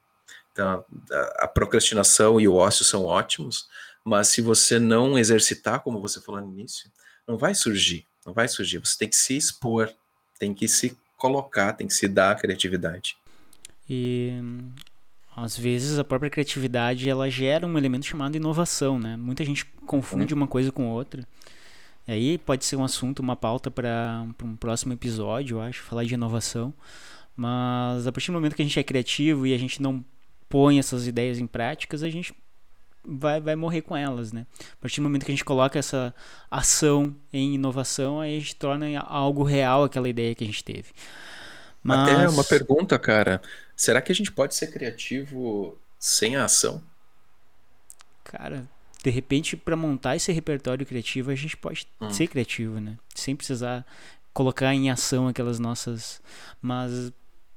Então, 0.51 0.83
a 1.37 1.47
procrastinação 1.47 2.41
e 2.41 2.49
o 2.49 2.55
ócio 2.55 2.83
são 2.83 3.05
ótimos, 3.05 3.69
mas 4.03 4.29
se 4.29 4.41
você 4.41 4.79
não 4.79 5.19
exercitar, 5.19 5.81
como 5.81 6.01
você 6.01 6.19
falou 6.19 6.41
no 6.41 6.51
início, 6.51 6.91
não 7.29 7.37
vai 7.37 7.55
surgir, 7.55 8.07
não 8.25 8.33
vai 8.33 8.49
surgir. 8.49 8.79
Você 8.79 8.97
tem 8.97 9.09
que 9.11 9.17
se 9.17 9.37
expor, 9.37 9.93
tem 10.39 10.55
que 10.55 10.67
se 10.67 10.97
colocar, 11.16 11.72
tem 11.72 11.87
que 11.87 11.94
se 11.94 12.09
dar 12.09 12.33
a 12.33 12.35
criatividade. 12.35 13.16
E 13.88 14.33
às 15.35 15.57
vezes 15.57 15.98
a 15.98 16.05
própria 16.05 16.31
criatividade 16.31 17.09
ela 17.09 17.29
gera 17.29 17.66
um 17.66 17.76
elemento 17.76 18.07
chamado 18.07 18.37
inovação, 18.37 18.98
né? 18.98 19.16
Muita 19.16 19.44
gente 19.44 19.64
confunde 19.87 20.35
hum. 20.35 20.38
uma 20.38 20.46
coisa 20.46 20.72
com 20.72 20.88
outra. 20.88 21.26
E 22.09 22.12
aí 22.12 22.38
pode 22.38 22.64
ser 22.64 22.76
um 22.76 22.85
assunto, 22.85 23.20
uma 23.20 23.37
pauta 23.37 23.70
para 23.70 24.24
um 24.42 24.57
próximo 24.57 24.92
episódio, 24.92 25.57
eu 25.57 25.61
acho, 25.61 25.83
falar 25.83 26.05
de 26.05 26.14
inovação. 26.14 26.72
Mas 27.37 28.07
a 28.07 28.12
partir 28.12 28.29
do 28.29 28.35
momento 28.35 28.55
que 28.55 28.62
a 28.62 28.64
gente 28.64 28.79
é 28.79 28.83
criativo 28.83 29.46
e 29.46 29.52
a 29.52 29.59
gente 29.59 29.83
não 29.83 30.05
põe 30.48 30.79
essas 30.79 31.07
ideias 31.07 31.38
em 31.38 31.46
práticas, 31.46 32.02
a 32.02 32.09
gente 32.09 32.33
vai, 33.07 33.40
vai 33.40 33.57
morrer 33.57 33.83
com 33.83 33.97
elas, 33.97 34.33
né? 34.33 34.47
A 34.73 34.77
partir 34.81 35.01
do 35.01 35.05
momento 35.05 35.25
que 35.25 35.31
a 35.31 35.35
gente 35.35 35.45
coloca 35.45 35.79
essa 35.79 36.14
ação 36.51 37.14
em 37.33 37.55
inovação, 37.55 38.21
aí 38.21 38.37
a 38.37 38.40
gente 38.40 38.57
torna 38.57 38.99
algo 39.01 39.42
real 39.42 39.85
aquela 39.85 40.09
ideia 40.09 40.35
que 40.35 40.45
a 40.45 40.47
gente 40.47 40.64
teve. 40.64 40.92
Mas... 41.83 42.09
Até 42.09 42.29
uma 42.29 42.45
pergunta, 42.45 42.99
cara. 42.99 43.40
Será 43.77 44.01
que 44.01 44.11
a 44.11 44.14
gente 44.14 44.33
pode 44.33 44.55
ser 44.55 44.73
criativo 44.73 45.79
sem 45.99 46.37
a 46.37 46.45
ação? 46.45 46.83
Cara, 48.25 48.66
de 49.03 49.11
repente, 49.11 49.57
para 49.57 49.77
montar 49.77 50.16
esse 50.16 50.33
repertório 50.33 50.85
criativo, 50.85 51.31
a 51.31 51.35
gente 51.35 51.57
pode 51.57 51.87
hum. 52.01 52.11
ser 52.11 52.27
criativo, 52.27 52.81
né? 52.81 52.97
Sem 53.14 53.37
precisar 53.37 53.87
colocar 54.33 54.75
em 54.75 54.90
ação 54.90 55.29
aquelas 55.29 55.59
nossas. 55.59 56.21
Mas 56.61 57.12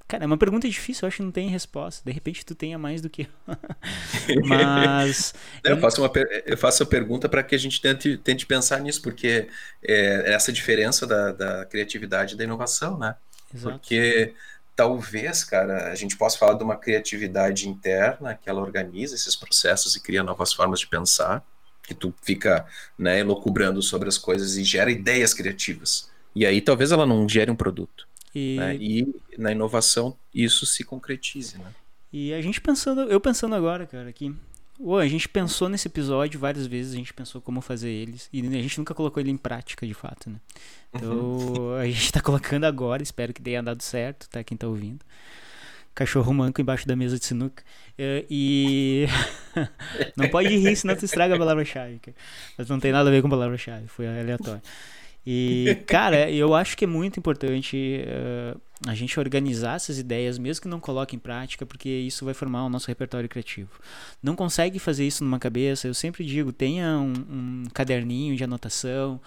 Cara, 0.10 0.24
é 0.24 0.26
uma 0.26 0.40
pergunta 0.40 0.68
difícil, 0.68 1.06
eu 1.06 1.08
acho 1.08 1.18
que 1.18 1.24
não 1.24 1.32
tem 1.32 1.50
resposta. 1.50 2.02
De 2.04 2.12
repente 2.12 2.44
tu 2.44 2.56
tenha 2.56 2.80
mais 2.80 3.00
do 3.00 3.12
que 3.12 3.28
Mas. 4.44 5.36
eu, 5.64 5.80
faço 5.80 6.02
uma, 6.02 6.12
eu 6.48 6.58
faço 6.58 6.82
a 6.82 6.86
pergunta 6.88 7.30
para 7.30 7.44
que 7.44 7.54
a 7.54 7.60
gente 7.60 7.80
tente, 7.80 8.18
tente 8.18 8.48
pensar 8.48 8.80
nisso, 8.80 9.04
porque 9.04 9.48
é 9.84 10.34
essa 10.34 10.52
diferença 10.52 11.06
da, 11.06 11.32
da 11.32 11.66
criatividade 11.66 12.34
e 12.34 12.38
da 12.40 12.44
inovação, 12.44 12.98
né? 12.98 13.16
Exato. 13.54 13.78
Porque 13.78 14.34
talvez, 14.76 15.44
cara, 15.44 15.92
a 15.92 15.96
gente 15.96 16.18
possa 16.18 16.40
falar 16.40 16.56
de 16.56 16.64
uma 16.64 16.76
criatividade 16.76 17.70
interna 17.70 18.34
que 18.34 18.50
ela 18.50 18.62
organiza 18.62 19.14
esses 19.14 19.36
processos 19.36 19.96
e 19.96 20.00
cria 20.00 20.24
novas 20.24 20.52
formas 20.52 20.80
de 20.80 20.88
pensar, 20.88 21.46
que 21.84 21.94
tu 21.94 22.12
fica 22.24 22.66
né, 22.98 23.20
elocubrando 23.20 23.80
sobre 23.84 24.10
as 24.10 24.18
coisas 24.18 24.58
e 24.58 24.64
gera 24.64 24.90
ideias 24.90 25.36
criativas. 25.36 26.10
E 26.36 26.48
aí 26.48 26.62
talvez 26.62 26.92
ela 26.92 27.06
não 27.06 27.30
gere 27.30 27.52
um 27.52 27.56
produto. 27.56 28.09
E... 28.34 28.58
Né? 28.58 28.76
e 28.76 29.16
na 29.38 29.52
inovação 29.52 30.16
isso 30.34 30.66
se 30.66 30.84
concretize, 30.84 31.58
né? 31.58 31.74
E 32.12 32.34
a 32.34 32.42
gente 32.42 32.60
pensando, 32.60 33.02
eu 33.02 33.20
pensando 33.20 33.56
agora, 33.56 33.86
cara, 33.86 34.10
aqui. 34.10 34.34
Uou, 34.80 34.98
a 34.98 35.08
gente 35.08 35.28
pensou 35.28 35.68
nesse 35.68 35.88
episódio 35.88 36.40
várias 36.40 36.66
vezes, 36.66 36.94
a 36.94 36.96
gente 36.96 37.14
pensou 37.14 37.42
como 37.42 37.60
fazer 37.60 37.90
eles. 37.90 38.30
E 38.32 38.40
a 38.40 38.62
gente 38.62 38.78
nunca 38.78 38.94
colocou 38.94 39.22
ele 39.22 39.30
em 39.30 39.38
prática, 39.38 39.86
de 39.86 39.94
fato, 39.94 40.30
né? 40.30 40.38
Então, 40.94 41.12
uhum. 41.12 41.76
a 41.76 41.86
gente 41.86 42.12
tá 42.12 42.22
colocando 42.22 42.64
agora, 42.64 43.04
espero 43.04 43.34
que 43.34 43.42
tenha 43.42 43.62
dado 43.62 43.84
certo, 43.84 44.30
tá? 44.30 44.44
Quem 44.44 44.58
tá 44.58 44.68
ouvindo. 44.68 45.06
Cachorro 45.94 46.34
manco 46.34 46.62
embaixo 46.62 46.88
da 46.88 46.96
mesa 46.96 47.20
de 47.20 47.26
sinuca. 47.26 47.62
Uh, 48.00 48.26
e. 48.30 49.06
não 50.16 50.30
pode 50.30 50.56
rir, 50.56 50.76
senão 50.78 50.96
tu 50.96 51.04
estraga 51.04 51.36
a 51.36 51.38
palavra-chave. 51.38 52.00
Mas 52.58 52.70
não 52.70 52.80
tem 52.80 52.94
nada 52.94 53.10
a 53.10 53.12
ver 53.12 53.22
com 53.22 53.30
palavra-chave, 53.30 53.88
foi 53.88 54.08
aleatório. 54.08 54.62
E, 55.26 55.78
cara, 55.86 56.30
eu 56.32 56.54
acho 56.56 56.76
que 56.78 56.86
é 56.86 56.88
muito 56.88 57.20
importante 57.20 58.04
uh, 58.06 58.60
a 58.88 58.96
gente 58.96 59.20
organizar 59.20 59.76
essas 59.76 60.00
ideias, 60.00 60.38
mesmo 60.38 60.64
que 60.64 60.68
não 60.68 60.80
coloque 60.80 61.16
em 61.16 61.20
prática, 61.20 61.66
porque 61.66 61.90
isso 61.90 62.26
vai 62.26 62.34
formar 62.34 62.66
o 62.66 62.70
nosso 62.70 62.88
repertório 62.88 63.30
criativo. 63.30 63.70
Não 64.24 64.36
consegue 64.36 64.80
fazer 64.80 65.06
isso 65.06 65.24
numa 65.24 65.40
cabeça, 65.40 65.88
eu 65.88 65.94
sempre 65.94 66.26
digo, 66.26 66.52
tenha 66.52 66.98
um, 66.98 67.14
um 67.14 67.64
caderninho 67.74 68.36
de 68.36 68.44
anotação, 68.44 69.20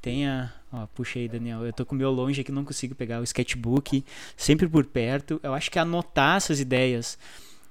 tenha. 0.00 0.52
Ó, 0.70 0.86
puxa 0.86 1.18
aí, 1.18 1.28
Daniel. 1.28 1.64
Eu 1.64 1.72
tô 1.72 1.86
com 1.86 1.94
o 1.94 1.98
meu 1.98 2.10
longe 2.10 2.40
aqui, 2.40 2.52
não 2.52 2.64
consigo 2.64 2.94
pegar 2.94 3.20
o 3.20 3.24
sketchbook, 3.24 4.04
sempre 4.36 4.68
por 4.68 4.84
perto. 4.84 5.40
Eu 5.42 5.54
acho 5.54 5.70
que 5.70 5.78
anotar 5.78 6.36
essas 6.36 6.60
ideias 6.60 7.18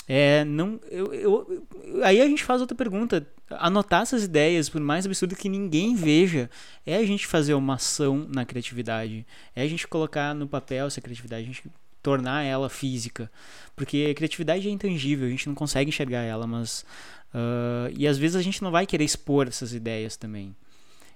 é, 0.07 0.45
não, 0.45 0.79
eu, 0.89 1.13
eu, 1.13 1.67
aí 2.01 2.21
a 2.21 2.25
gente 2.25 2.43
faz 2.43 2.61
outra 2.61 2.77
pergunta. 2.77 3.27
Anotar 3.49 4.01
essas 4.01 4.23
ideias, 4.23 4.67
por 4.67 4.81
mais 4.81 5.05
absurdo 5.05 5.35
que 5.35 5.47
ninguém 5.47 5.95
veja, 5.95 6.49
é 6.85 6.97
a 6.97 7.05
gente 7.05 7.25
fazer 7.25 7.53
uma 7.53 7.75
ação 7.75 8.27
na 8.29 8.45
criatividade. 8.45 9.25
É 9.55 9.63
a 9.63 9.67
gente 9.67 9.87
colocar 9.87 10.33
no 10.35 10.47
papel 10.47 10.87
essa 10.87 10.99
criatividade, 10.99 11.43
a 11.43 11.47
gente 11.47 11.63
tornar 12.03 12.43
ela 12.43 12.69
física. 12.69 13.31
Porque 13.75 14.07
a 14.11 14.15
criatividade 14.15 14.67
é 14.67 14.71
intangível, 14.71 15.27
a 15.27 15.29
gente 15.29 15.47
não 15.47 15.55
consegue 15.55 15.89
enxergar 15.89 16.21
ela, 16.21 16.45
mas. 16.45 16.85
Uh, 17.33 17.91
e 17.95 18.07
às 18.07 18.17
vezes 18.17 18.35
a 18.35 18.41
gente 18.41 18.61
não 18.61 18.71
vai 18.71 18.85
querer 18.85 19.03
expor 19.03 19.47
essas 19.47 19.73
ideias 19.73 20.17
também. 20.17 20.55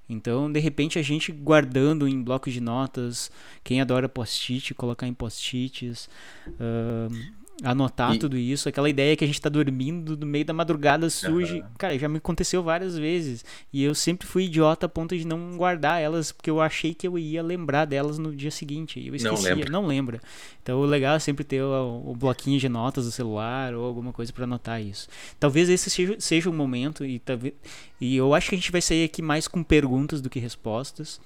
Então, 0.10 0.52
de 0.52 0.60
repente, 0.60 1.00
a 1.00 1.02
gente 1.02 1.32
guardando 1.32 2.08
em 2.08 2.22
blocos 2.22 2.52
de 2.52 2.60
notas, 2.60 3.32
quem 3.64 3.80
adora 3.80 4.10
post-it, 4.10 4.74
colocar 4.74 5.08
em 5.08 5.14
post-its. 5.14 6.10
Uh, 6.48 7.42
anotar 7.64 8.16
e... 8.16 8.20
tudo 8.20 8.38
isso, 8.38 8.68
aquela 8.68 8.90
ideia 8.90 9.16
que 9.16 9.24
a 9.24 9.28
gente 9.28 9.40
tá 9.40 9.50
dormindo 9.50 10.18
no 10.18 10.26
meio 10.26 10.46
da 10.46 10.54
madrugada 10.54 11.10
surge. 11.10 11.62
Uhum. 11.62 11.68
Cara, 11.78 11.98
já 11.98 12.10
me 12.10 12.18
aconteceu 12.18 12.64
várias 12.64 12.98
vezes. 12.98 13.46
E 13.72 13.84
eu 13.84 13.94
sempre 13.94 14.28
fui 14.28 14.46
idiota 14.46 14.86
a 14.86 14.90
ponto 14.90 15.18
de 15.18 15.26
não 15.26 15.58
guardar 15.58 16.02
elas, 16.02 16.32
porque 16.32 16.50
eu 16.50 16.60
achei 16.60 16.94
que 16.94 17.08
eu 17.08 17.18
ia 17.18 17.44
lembrar 17.44 17.86
delas 17.86 18.18
no 18.18 18.36
dia 18.36 18.52
seguinte. 18.52 19.00
E 19.00 19.08
eu 19.08 19.16
esquecia, 19.16 19.56
não, 19.56 19.82
não 19.82 19.88
lembra. 19.88 20.20
Então 20.62 20.80
o 20.80 20.86
legal 20.86 21.16
é 21.16 21.20
sempre 21.20 21.44
ter 21.44 21.62
o, 21.62 22.04
o, 22.08 22.16
bloquinho 22.16 22.60
de 22.60 22.70
notas 22.70 23.06
do 23.06 23.12
celular 23.12 23.74
ou 23.74 23.86
alguma 23.86 24.12
coisa 24.12 24.32
para 24.32 24.44
anotar 24.44 24.82
isso. 24.82 25.08
Talvez 25.40 25.70
esse 25.70 25.90
seja, 25.90 26.16
seja 26.20 26.50
o 26.50 26.54
momento, 26.54 27.06
e, 27.06 27.20
talvez, 27.20 27.54
e 28.00 28.16
eu 28.16 28.34
acho 28.34 28.50
que 28.50 28.56
a 28.56 28.58
gente 28.58 28.72
vai 28.72 28.82
sair 28.82 29.04
aqui 29.04 29.22
mais 29.22 29.48
com 29.48 29.64
perguntas 29.64 30.22
do 30.22 30.30
que 30.30 30.40
respostas 30.40 31.20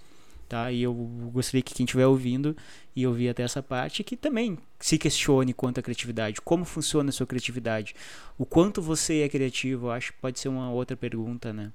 tá? 0.48 0.72
E 0.72 0.84
eu 0.84 0.94
gostaria 1.34 1.62
que 1.62 1.74
quem 1.74 1.86
estiver 1.86 2.06
ouvindo 2.06 2.56
e 2.96 3.06
ouvir 3.06 3.30
até 3.30 3.44
essa 3.44 3.62
parte 3.62 4.04
que 4.04 4.16
também 4.16 4.58
se 4.80 4.98
questione 4.98 5.54
quanto 5.54 5.80
à 5.80 5.84
criatividade, 5.84 6.42
como 6.42 6.66
funciona 6.66 7.10
a 7.10 7.14
sua 7.14 7.26
criatividade, 7.26 7.96
o 8.38 8.46
quanto 8.46 8.82
você 8.82 9.22
é 9.22 9.30
criativo, 9.30 9.90
acho 9.90 10.14
que 10.14 10.20
pode 10.20 10.40
ser 10.40 10.50
uma 10.50 10.72
outra 10.72 10.96
pergunta, 10.96 11.52
né? 11.52 11.72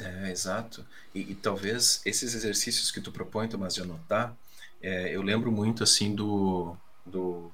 É, 0.00 0.30
exato. 0.30 0.84
E, 1.14 1.20
e 1.20 1.34
talvez 1.34 2.02
esses 2.04 2.34
exercícios 2.34 2.90
que 2.90 3.00
tu 3.00 3.10
propõe, 3.10 3.48
Tomás, 3.48 3.74
de 3.74 3.82
anotar, 3.82 4.36
é, 4.82 5.14
eu 5.14 5.22
lembro 5.22 5.50
muito 5.50 5.82
assim 5.82 6.14
do, 6.14 6.76
do, 7.04 7.50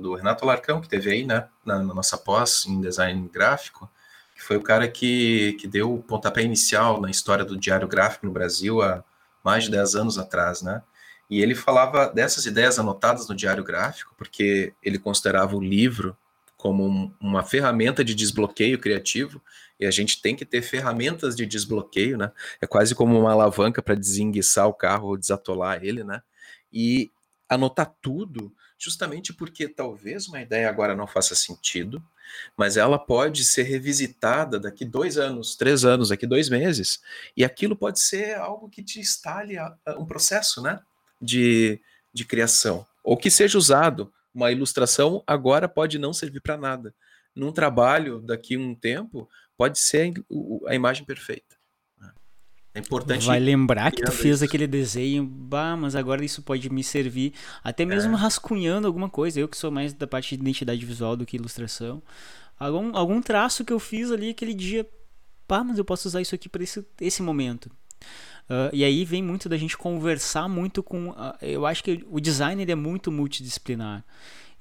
do 0.00 0.14
Renato 0.14 0.44
Larcão, 0.44 0.80
que 0.80 0.88
teve 0.88 1.10
aí, 1.10 1.24
né, 1.24 1.48
na, 1.64 1.78
na 1.78 1.94
nossa 1.94 2.18
pós 2.18 2.66
em 2.66 2.80
design 2.80 3.28
gráfico, 3.32 3.88
que 4.34 4.42
foi 4.42 4.56
o 4.56 4.62
cara 4.62 4.86
que, 4.86 5.54
que 5.54 5.66
deu 5.66 5.94
o 5.94 6.02
pontapé 6.02 6.42
inicial 6.42 7.00
na 7.00 7.10
história 7.10 7.44
do 7.44 7.56
diário 7.56 7.88
gráfico 7.88 8.26
no 8.26 8.32
Brasil 8.32 8.82
há 8.82 9.02
mais 9.48 9.64
de 9.64 9.70
10 9.70 9.94
anos 9.94 10.18
atrás, 10.18 10.60
né? 10.60 10.82
E 11.30 11.40
ele 11.40 11.54
falava 11.54 12.06
dessas 12.08 12.44
ideias 12.44 12.78
anotadas 12.78 13.26
no 13.26 13.34
diário 13.34 13.64
gráfico, 13.64 14.14
porque 14.18 14.74
ele 14.82 14.98
considerava 14.98 15.56
o 15.56 15.60
livro 15.60 16.14
como 16.54 16.86
um, 16.86 17.10
uma 17.18 17.42
ferramenta 17.42 18.04
de 18.04 18.14
desbloqueio 18.14 18.78
criativo, 18.78 19.40
e 19.80 19.86
a 19.86 19.90
gente 19.90 20.20
tem 20.20 20.36
que 20.36 20.44
ter 20.44 20.60
ferramentas 20.60 21.34
de 21.34 21.46
desbloqueio, 21.46 22.18
né? 22.18 22.30
É 22.60 22.66
quase 22.66 22.94
como 22.94 23.18
uma 23.18 23.32
alavanca 23.32 23.80
para 23.80 23.94
desenguiçar 23.94 24.66
o 24.66 24.74
carro 24.74 25.08
ou 25.08 25.16
desatolar 25.16 25.82
ele, 25.82 26.04
né? 26.04 26.20
E 26.70 27.10
anotar 27.48 27.94
tudo, 28.02 28.52
justamente 28.78 29.32
porque 29.32 29.68
talvez 29.68 30.28
uma 30.28 30.40
ideia 30.40 30.68
agora 30.68 30.94
não 30.94 31.06
faça 31.06 31.34
sentido, 31.34 32.02
mas 32.56 32.76
ela 32.76 32.98
pode 32.98 33.44
ser 33.44 33.64
revisitada 33.64 34.60
daqui 34.60 34.84
dois 34.84 35.18
anos, 35.18 35.56
três 35.56 35.84
anos, 35.84 36.10
daqui 36.10 36.26
dois 36.26 36.48
meses, 36.48 37.02
e 37.36 37.44
aquilo 37.44 37.74
pode 37.74 38.00
ser 38.00 38.36
algo 38.36 38.68
que 38.68 38.82
te 38.82 39.00
instale 39.00 39.56
um 39.98 40.06
processo, 40.06 40.62
né? 40.62 40.80
De, 41.20 41.80
de 42.12 42.24
criação, 42.24 42.86
ou 43.02 43.16
que 43.16 43.28
seja 43.28 43.58
usado 43.58 44.12
uma 44.32 44.52
ilustração 44.52 45.20
agora 45.26 45.68
pode 45.68 45.98
não 45.98 46.12
servir 46.12 46.40
para 46.40 46.56
nada. 46.56 46.94
Num 47.34 47.50
trabalho, 47.50 48.20
daqui 48.20 48.56
um 48.56 48.72
tempo, 48.72 49.28
pode 49.56 49.80
ser 49.80 50.12
a 50.68 50.74
imagem 50.76 51.04
perfeita. 51.04 51.57
É 52.74 52.80
importante. 52.80 53.26
Vai 53.26 53.40
lembrar 53.40 53.90
que 53.90 54.02
tu 54.02 54.12
fez 54.12 54.36
isso. 54.36 54.44
aquele 54.44 54.66
desenho, 54.66 55.24
bah, 55.24 55.76
mas 55.76 55.96
agora 55.96 56.24
isso 56.24 56.42
pode 56.42 56.70
me 56.70 56.84
servir, 56.84 57.32
até 57.62 57.84
mesmo 57.84 58.14
é. 58.14 58.18
rascunhando 58.18 58.86
alguma 58.86 59.08
coisa. 59.08 59.40
Eu 59.40 59.48
que 59.48 59.56
sou 59.56 59.70
mais 59.70 59.92
da 59.92 60.06
parte 60.06 60.36
de 60.36 60.42
identidade 60.42 60.84
visual 60.84 61.16
do 61.16 61.26
que 61.26 61.36
ilustração. 61.36 62.02
Algum, 62.58 62.96
algum 62.96 63.20
traço 63.20 63.64
que 63.64 63.72
eu 63.72 63.78
fiz 63.78 64.10
ali 64.10 64.30
aquele 64.30 64.54
dia, 64.54 64.88
pá, 65.46 65.62
mas 65.64 65.78
eu 65.78 65.84
posso 65.84 66.08
usar 66.08 66.20
isso 66.20 66.34
aqui 66.34 66.48
para 66.48 66.62
esse, 66.62 66.84
esse 67.00 67.22
momento. 67.22 67.70
Uh, 68.48 68.72
e 68.72 68.82
aí 68.82 69.04
vem 69.04 69.22
muito 69.22 69.48
da 69.48 69.56
gente 69.56 69.76
conversar 69.76 70.48
muito 70.48 70.82
com. 70.82 71.10
Uh, 71.10 71.34
eu 71.42 71.66
acho 71.66 71.84
que 71.84 72.04
o 72.10 72.18
design 72.18 72.60
ele 72.60 72.72
é 72.72 72.74
muito 72.74 73.12
multidisciplinar. 73.12 74.04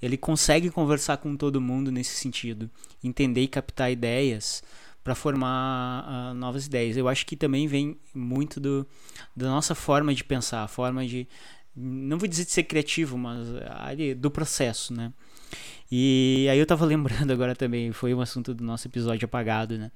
Ele 0.02 0.18
consegue 0.18 0.70
conversar 0.70 1.18
com 1.18 1.36
todo 1.36 1.60
mundo 1.60 1.92
nesse 1.92 2.16
sentido, 2.16 2.70
entender 3.04 3.42
e 3.42 3.48
captar 3.48 3.92
ideias 3.92 4.62
para 5.08 5.16
formar 5.16 6.04
uh, 6.04 6.34
novas 6.34 6.66
ideias. 6.66 6.98
Eu 6.98 7.08
acho 7.08 7.26
que 7.26 7.38
também 7.38 7.66
vem 7.66 7.98
muito 8.14 8.60
do, 8.60 8.86
da 9.34 9.48
nossa 9.48 9.74
forma 9.74 10.14
de 10.14 10.22
pensar, 10.22 10.64
a 10.64 10.68
forma 10.68 11.08
de, 11.08 11.26
não 11.74 12.18
vou 12.18 12.28
dizer 12.28 12.44
de 12.44 12.52
ser 12.52 12.64
criativo, 12.64 13.18
mas 13.18 13.48
ali, 13.80 14.14
do 14.14 14.30
processo, 14.30 14.94
né? 14.94 15.14
E 15.90 16.46
aí 16.52 16.60
eu 16.60 16.66
tava 16.66 16.84
lembrando 16.86 17.32
agora 17.32 17.56
também, 17.56 17.94
foi 17.94 18.14
um 18.14 18.20
assunto 18.20 18.54
do 18.54 18.66
nosso 18.66 18.86
episódio 18.90 19.26
apagado, 19.26 19.78
né? 19.78 19.92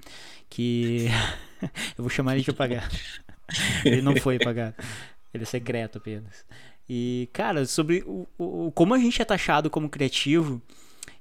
Que 0.50 1.08
eu 1.98 2.06
vou 2.06 2.10
chamar 2.10 2.36
ele 2.36 2.46
de 2.46 2.52
apagado. 2.52 2.96
ele 3.84 4.02
não 4.02 4.16
foi 4.16 4.38
apagado. 4.38 4.76
Ele 5.34 5.44
é 5.44 5.46
secreto 5.46 5.98
apenas. 5.98 6.46
E, 6.88 7.28
cara, 7.34 7.66
sobre 7.66 8.02
o, 8.08 8.26
o 8.38 8.72
como 8.72 8.94
a 8.94 8.98
gente 8.98 9.22
é 9.22 9.26
taxado 9.26 9.70
como 9.70 9.90
criativo 9.90 10.62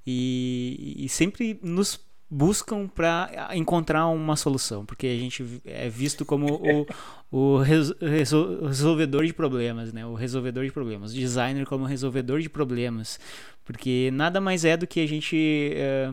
e, 0.07 0.95
e 0.97 1.09
sempre 1.09 1.59
nos 1.61 1.99
buscam 2.31 2.87
para 2.87 3.51
encontrar 3.55 4.07
uma 4.07 4.37
solução, 4.37 4.87
porque 4.87 5.07
a 5.09 5.17
gente 5.17 5.61
é 5.65 5.89
visto 5.89 6.25
como 6.25 6.55
o, 6.55 6.87
o 7.57 7.59
resolvedor 7.59 9.27
de 9.27 9.33
problemas, 9.33 9.93
né? 9.93 10.07
O 10.07 10.15
resolvedor 10.15 10.65
de 10.65 10.71
problemas, 10.71 11.11
o 11.11 11.15
designer 11.15 11.67
como 11.67 11.85
resolvedor 11.85 12.41
de 12.41 12.49
problemas, 12.49 13.19
porque 13.65 14.11
nada 14.13 14.41
mais 14.41 14.65
é 14.65 14.77
do 14.77 14.87
que 14.87 15.01
a 15.01 15.09
gente 15.09 15.73
é, 15.75 16.13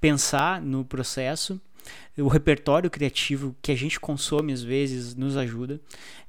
pensar 0.00 0.62
no 0.62 0.84
processo 0.84 1.60
o 2.16 2.28
repertório 2.28 2.90
criativo 2.90 3.54
que 3.62 3.72
a 3.72 3.76
gente 3.76 3.98
consome 3.98 4.52
às 4.52 4.62
vezes 4.62 5.14
nos 5.14 5.36
ajuda. 5.36 5.80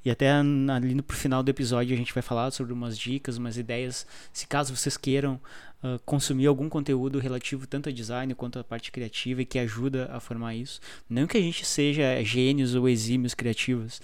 E 0.04 0.10
até 0.10 0.30
ali 0.30 0.94
no 0.94 1.04
final 1.08 1.42
do 1.42 1.50
episódio 1.50 1.94
a 1.94 1.98
gente 1.98 2.14
vai 2.14 2.22
falar 2.22 2.50
sobre 2.50 2.72
umas 2.72 2.98
dicas, 2.98 3.36
umas 3.36 3.56
ideias, 3.56 4.06
se 4.32 4.46
caso 4.46 4.74
vocês 4.74 4.96
queiram 4.96 5.40
uh, 5.82 5.98
consumir 6.04 6.46
algum 6.46 6.68
conteúdo 6.68 7.18
relativo 7.18 7.66
tanto 7.66 7.88
a 7.88 7.92
design 7.92 8.34
quanto 8.34 8.58
a 8.58 8.64
parte 8.64 8.90
criativa 8.90 9.42
e 9.42 9.46
que 9.46 9.58
ajuda 9.58 10.10
a 10.12 10.20
formar 10.20 10.54
isso. 10.54 10.80
Não 11.08 11.26
que 11.26 11.36
a 11.36 11.40
gente 11.40 11.64
seja 11.64 12.22
gênios 12.22 12.74
ou 12.74 12.88
exímios 12.88 13.34
criativos, 13.34 14.00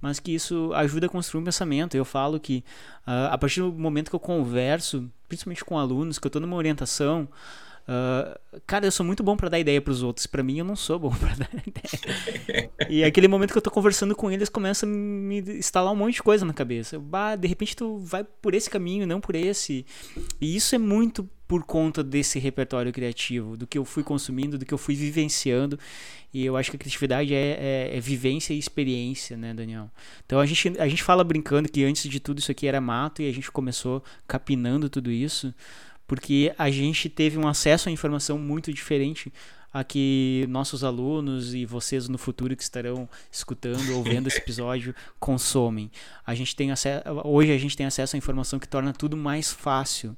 mas 0.00 0.20
que 0.20 0.32
isso 0.32 0.72
ajuda 0.74 1.06
a 1.06 1.08
construir 1.08 1.40
um 1.40 1.44
pensamento. 1.44 1.96
Eu 1.96 2.04
falo 2.04 2.38
que 2.38 2.62
uh, 3.06 3.32
a 3.32 3.38
partir 3.38 3.60
do 3.60 3.72
momento 3.72 4.10
que 4.10 4.16
eu 4.16 4.20
converso, 4.20 5.10
principalmente 5.28 5.64
com 5.64 5.78
alunos, 5.78 6.18
que 6.18 6.26
eu 6.26 6.28
estou 6.28 6.42
numa 6.42 6.56
orientação, 6.56 7.28
Uh, 7.86 8.60
cara, 8.66 8.86
eu 8.86 8.90
sou 8.90 9.04
muito 9.04 9.22
bom 9.22 9.36
para 9.36 9.50
dar 9.50 9.58
ideia 9.58 9.80
para 9.80 9.92
os 9.92 10.02
outros. 10.02 10.26
Para 10.26 10.42
mim, 10.42 10.58
eu 10.58 10.64
não 10.64 10.76
sou 10.76 10.98
bom 10.98 11.10
para 11.14 11.34
dar 11.34 11.50
ideia. 11.66 12.70
e 12.88 13.04
aquele 13.04 13.28
momento 13.28 13.52
que 13.52 13.58
eu 13.58 13.62
tô 13.62 13.70
conversando 13.70 14.14
com 14.14 14.30
eles, 14.30 14.48
começa 14.48 14.86
a 14.86 14.88
me 14.88 15.40
instalar 15.40 15.92
um 15.92 15.96
monte 15.96 16.14
de 16.14 16.22
coisa 16.22 16.44
na 16.44 16.54
cabeça. 16.54 16.98
Bah, 16.98 17.36
de 17.36 17.46
repente 17.46 17.76
tu 17.76 17.98
vai 17.98 18.24
por 18.24 18.54
esse 18.54 18.70
caminho, 18.70 19.06
não 19.06 19.20
por 19.20 19.34
esse. 19.34 19.84
E 20.40 20.56
isso 20.56 20.74
é 20.74 20.78
muito 20.78 21.28
por 21.46 21.62
conta 21.62 22.02
desse 22.02 22.38
repertório 22.38 22.90
criativo, 22.90 23.54
do 23.54 23.66
que 23.66 23.76
eu 23.76 23.84
fui 23.84 24.02
consumindo, 24.02 24.56
do 24.56 24.64
que 24.64 24.72
eu 24.72 24.78
fui 24.78 24.94
vivenciando. 24.94 25.78
E 26.32 26.44
eu 26.44 26.56
acho 26.56 26.70
que 26.70 26.76
a 26.76 26.80
criatividade 26.80 27.34
é, 27.34 27.90
é, 27.92 27.96
é, 27.96 28.00
vivência 28.00 28.54
e 28.54 28.58
experiência, 28.58 29.36
né, 29.36 29.52
Daniel? 29.52 29.90
Então 30.24 30.40
a 30.40 30.46
gente, 30.46 30.72
a 30.80 30.88
gente 30.88 31.02
fala 31.02 31.22
brincando 31.22 31.68
que 31.68 31.84
antes 31.84 32.08
de 32.08 32.18
tudo 32.18 32.38
isso 32.38 32.50
aqui 32.50 32.66
era 32.66 32.80
mato 32.80 33.20
e 33.20 33.28
a 33.28 33.32
gente 33.32 33.52
começou 33.52 34.02
capinando 34.26 34.88
tudo 34.88 35.12
isso 35.12 35.54
porque 36.06 36.54
a 36.58 36.70
gente 36.70 37.08
teve 37.08 37.38
um 37.38 37.46
acesso 37.46 37.88
à 37.88 37.92
informação 37.92 38.38
muito 38.38 38.72
diferente 38.72 39.32
a 39.72 39.82
que 39.82 40.46
nossos 40.48 40.84
alunos 40.84 41.52
e 41.52 41.66
vocês 41.66 42.08
no 42.08 42.16
futuro 42.16 42.54
que 42.54 42.62
estarão 42.62 43.08
escutando 43.30 43.96
ou 43.96 44.04
vendo 44.04 44.28
esse 44.28 44.38
episódio 44.38 44.94
consomem. 45.18 45.90
A 46.24 46.32
gente 46.32 46.54
tem 46.54 46.70
acesso, 46.70 47.02
hoje 47.24 47.50
a 47.50 47.58
gente 47.58 47.76
tem 47.76 47.84
acesso 47.84 48.14
à 48.14 48.18
informação 48.18 48.60
que 48.60 48.68
torna 48.68 48.92
tudo 48.92 49.16
mais 49.16 49.52
fácil. 49.52 50.16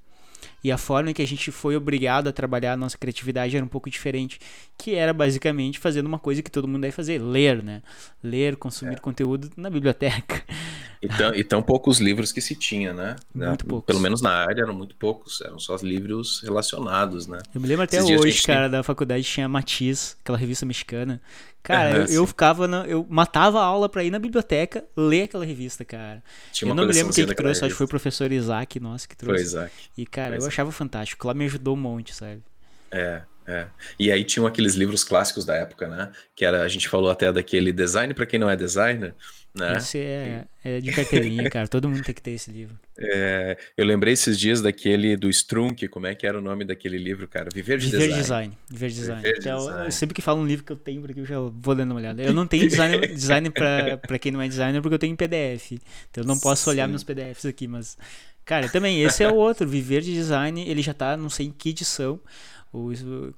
E 0.62 0.72
a 0.72 0.78
forma 0.78 1.10
em 1.10 1.14
que 1.14 1.22
a 1.22 1.26
gente 1.26 1.50
foi 1.50 1.76
obrigado 1.76 2.28
a 2.28 2.32
trabalhar 2.32 2.72
a 2.72 2.76
nossa 2.76 2.98
criatividade 2.98 3.56
era 3.56 3.64
um 3.64 3.68
pouco 3.68 3.88
diferente, 3.88 4.38
que 4.76 4.94
era 4.94 5.12
basicamente 5.12 5.78
fazendo 5.78 6.06
uma 6.06 6.18
coisa 6.18 6.42
que 6.42 6.50
todo 6.50 6.66
mundo 6.66 6.82
deve 6.82 6.92
fazer, 6.92 7.20
ler, 7.20 7.62
né? 7.62 7.82
Ler, 8.22 8.56
consumir 8.56 8.94
é. 8.94 8.98
conteúdo 8.98 9.50
na 9.56 9.70
biblioteca. 9.70 10.42
E 11.02 11.08
tão, 11.08 11.34
e 11.34 11.44
tão 11.44 11.62
poucos 11.62 12.00
livros 12.00 12.32
que 12.32 12.40
se 12.40 12.56
tinha, 12.56 12.92
né? 12.92 13.16
Muito 13.34 13.66
poucos. 13.66 13.86
Pelo 13.86 14.00
menos 14.00 14.22
na 14.22 14.30
área 14.30 14.62
eram 14.62 14.74
muito 14.74 14.96
poucos, 14.96 15.40
eram 15.42 15.58
só 15.58 15.76
livros 15.76 16.40
relacionados, 16.42 17.26
né? 17.26 17.38
Eu 17.54 17.60
me 17.60 17.68
lembro 17.68 17.84
até 17.84 17.98
Esses 17.98 18.18
hoje, 18.18 18.42
cara, 18.42 18.68
da 18.68 18.82
faculdade 18.82 19.22
tinha 19.22 19.48
Matiz, 19.48 20.16
aquela 20.22 20.38
revista 20.38 20.64
mexicana. 20.64 21.20
Cara, 21.66 21.98
eu, 21.98 22.06
eu, 22.06 22.26
ficava, 22.26 22.68
na, 22.68 22.86
eu 22.86 23.04
matava 23.08 23.60
a 23.60 23.64
aula 23.64 23.88
pra 23.88 24.04
ir 24.04 24.10
na 24.10 24.20
biblioteca 24.20 24.84
ler 24.96 25.22
aquela 25.22 25.44
revista, 25.44 25.84
cara. 25.84 26.22
Tinha 26.52 26.70
eu 26.70 26.74
não 26.76 26.86
me 26.86 26.92
lembro 26.92 27.12
quem 27.12 27.26
que 27.26 27.34
trouxe, 27.34 27.64
acho 27.64 27.74
que 27.74 27.76
foi 27.76 27.86
o 27.86 27.88
professor 27.88 28.30
Isaac, 28.30 28.78
nossa, 28.78 29.08
que 29.08 29.16
trouxe. 29.16 29.42
Foi 29.42 29.46
Isaac. 29.46 29.72
E, 29.98 30.06
cara, 30.06 30.28
foi 30.28 30.34
eu 30.34 30.38
Isaac. 30.38 30.54
achava 30.54 30.70
fantástico, 30.70 31.26
lá 31.26 31.34
me 31.34 31.44
ajudou 31.46 31.74
um 31.74 31.80
monte, 31.80 32.14
sabe? 32.14 32.40
É, 32.90 33.22
é. 33.46 33.66
E 33.98 34.10
aí 34.10 34.24
tinham 34.24 34.46
aqueles 34.46 34.74
livros 34.74 35.04
clássicos 35.04 35.44
da 35.44 35.54
época, 35.54 35.86
né? 35.88 36.10
Que 36.34 36.44
era, 36.44 36.62
a 36.62 36.68
gente 36.68 36.88
falou 36.88 37.10
até 37.10 37.32
daquele 37.32 37.72
design 37.72 38.12
para 38.12 38.26
quem 38.26 38.40
não 38.40 38.50
é 38.50 38.56
designer, 38.56 39.14
né? 39.54 39.76
Esse 39.78 39.98
é, 39.98 40.44
é 40.64 40.80
de 40.80 40.90
carteirinha, 40.92 41.48
cara. 41.50 41.66
Todo 41.68 41.88
mundo 41.88 42.02
tem 42.02 42.14
que 42.14 42.20
ter 42.20 42.32
esse 42.32 42.50
livro. 42.50 42.78
É, 42.98 43.56
eu 43.76 43.86
lembrei 43.86 44.12
esses 44.12 44.38
dias 44.38 44.60
daquele 44.60 45.16
do 45.16 45.30
Strunk, 45.30 45.88
como 45.88 46.06
é 46.06 46.14
que 46.14 46.26
era 46.26 46.38
o 46.38 46.42
nome 46.42 46.64
daquele 46.64 46.98
livro, 46.98 47.26
cara? 47.28 47.48
Viver 47.54 47.78
de 47.78 47.88
Viver 47.88 48.12
Design. 48.12 48.58
Viver 48.68 48.90
Design. 48.90 49.22
Viver 49.22 49.38
então, 49.38 49.58
design. 49.58 49.84
Eu, 49.86 49.92
sempre 49.92 50.14
que 50.14 50.20
falo 50.20 50.40
um 50.40 50.46
livro 50.46 50.64
que 50.64 50.72
eu 50.72 50.76
tenho 50.76 51.00
por 51.00 51.10
aqui, 51.10 51.20
eu 51.20 51.26
já 51.26 51.38
vou 51.38 51.74
dando 51.74 51.92
uma 51.92 52.00
olhada. 52.00 52.22
Eu 52.22 52.34
não 52.34 52.46
tenho 52.46 52.68
design, 52.68 52.98
design 53.08 53.50
pra, 53.50 53.96
pra 53.96 54.18
quem 54.18 54.32
não 54.32 54.42
é 54.42 54.48
designer, 54.48 54.82
porque 54.82 54.94
eu 54.94 54.98
tenho 54.98 55.12
em 55.12 55.16
PDF. 55.16 55.72
Então 56.10 56.24
eu 56.24 56.26
não 56.26 56.38
posso 56.38 56.64
Sim. 56.64 56.70
olhar 56.70 56.88
meus 56.88 57.04
PDFs 57.04 57.46
aqui, 57.46 57.66
mas. 57.66 57.96
Cara, 58.44 58.68
também, 58.68 59.02
esse 59.02 59.24
é 59.24 59.28
o 59.28 59.34
outro. 59.34 59.66
Viver 59.66 60.02
de 60.02 60.12
Design, 60.12 60.68
ele 60.68 60.80
já 60.80 60.94
tá, 60.94 61.16
não 61.16 61.28
sei 61.28 61.46
em 61.46 61.50
que 61.50 61.70
edição. 61.70 62.20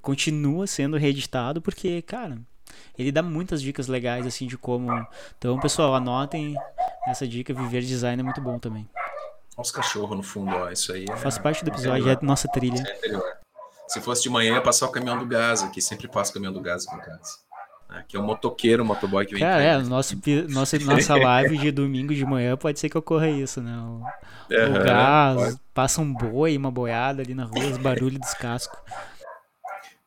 Continua 0.01 0.67
sendo 0.67 0.97
reeditado, 0.97 1.61
porque, 1.61 2.01
cara 2.01 2.39
ele 2.97 3.11
dá 3.11 3.21
muitas 3.21 3.61
dicas 3.61 3.87
legais, 3.87 4.25
assim, 4.25 4.45
de 4.45 4.57
como. 4.57 4.91
Então, 5.37 5.59
pessoal, 5.59 5.95
anotem 5.95 6.55
essa 7.07 7.27
dica. 7.27 7.53
Viver 7.53 7.81
design 7.81 8.19
é 8.19 8.23
muito 8.23 8.41
bom 8.41 8.59
também. 8.59 8.87
Olha 9.55 9.61
os 9.61 9.71
cachorros 9.71 10.17
no 10.17 10.23
fundo, 10.23 10.53
ó. 10.53 10.69
Isso 10.69 10.91
aí. 10.91 11.05
É... 11.09 11.17
Faz 11.17 11.37
parte 11.37 11.63
do 11.63 11.69
episódio, 11.69 12.09
é 12.09 12.17
nossa 12.21 12.47
trilha. 12.49 12.83
É 13.03 13.19
Se 13.87 14.01
fosse 14.01 14.23
de 14.23 14.29
manhã, 14.29 14.55
ia 14.55 14.61
passar 14.61 14.85
o 14.85 14.91
caminhão 14.91 15.17
do 15.17 15.25
gás 15.25 15.63
aqui. 15.63 15.81
Sempre 15.81 16.07
passa 16.07 16.31
o 16.31 16.33
caminhão 16.33 16.53
do 16.53 16.61
gás 16.61 16.85
aqui 16.87 16.95
em 16.95 16.99
casa. 16.99 17.49
Aqui 17.87 18.15
é 18.15 18.19
o 18.19 18.23
motoqueiro, 18.23 18.83
o 18.83 18.85
motoboy 18.85 19.25
que 19.25 19.31
vem. 19.31 19.41
Cara, 19.41 19.63
é, 19.63 19.77
nosso, 19.79 20.15
nossa, 20.49 20.77
nossa 20.77 21.15
live 21.17 21.57
de 21.57 21.71
domingo 21.71 22.13
de 22.13 22.23
manhã 22.23 22.55
pode 22.55 22.79
ser 22.79 22.87
que 22.87 22.97
ocorra 22.97 23.27
isso, 23.29 23.61
né? 23.61 23.75
O, 23.77 24.03
uhum, 24.53 24.75
o 24.75 24.83
gás, 24.83 25.57
passa 25.73 25.99
um 25.99 26.13
boi, 26.13 26.55
uma 26.55 26.69
boiada 26.69 27.23
ali 27.23 27.33
na 27.33 27.45
rua, 27.45 27.65
os 27.65 27.77
barulhos 27.77 28.19
dos 28.19 28.33
cascos. 28.35 28.77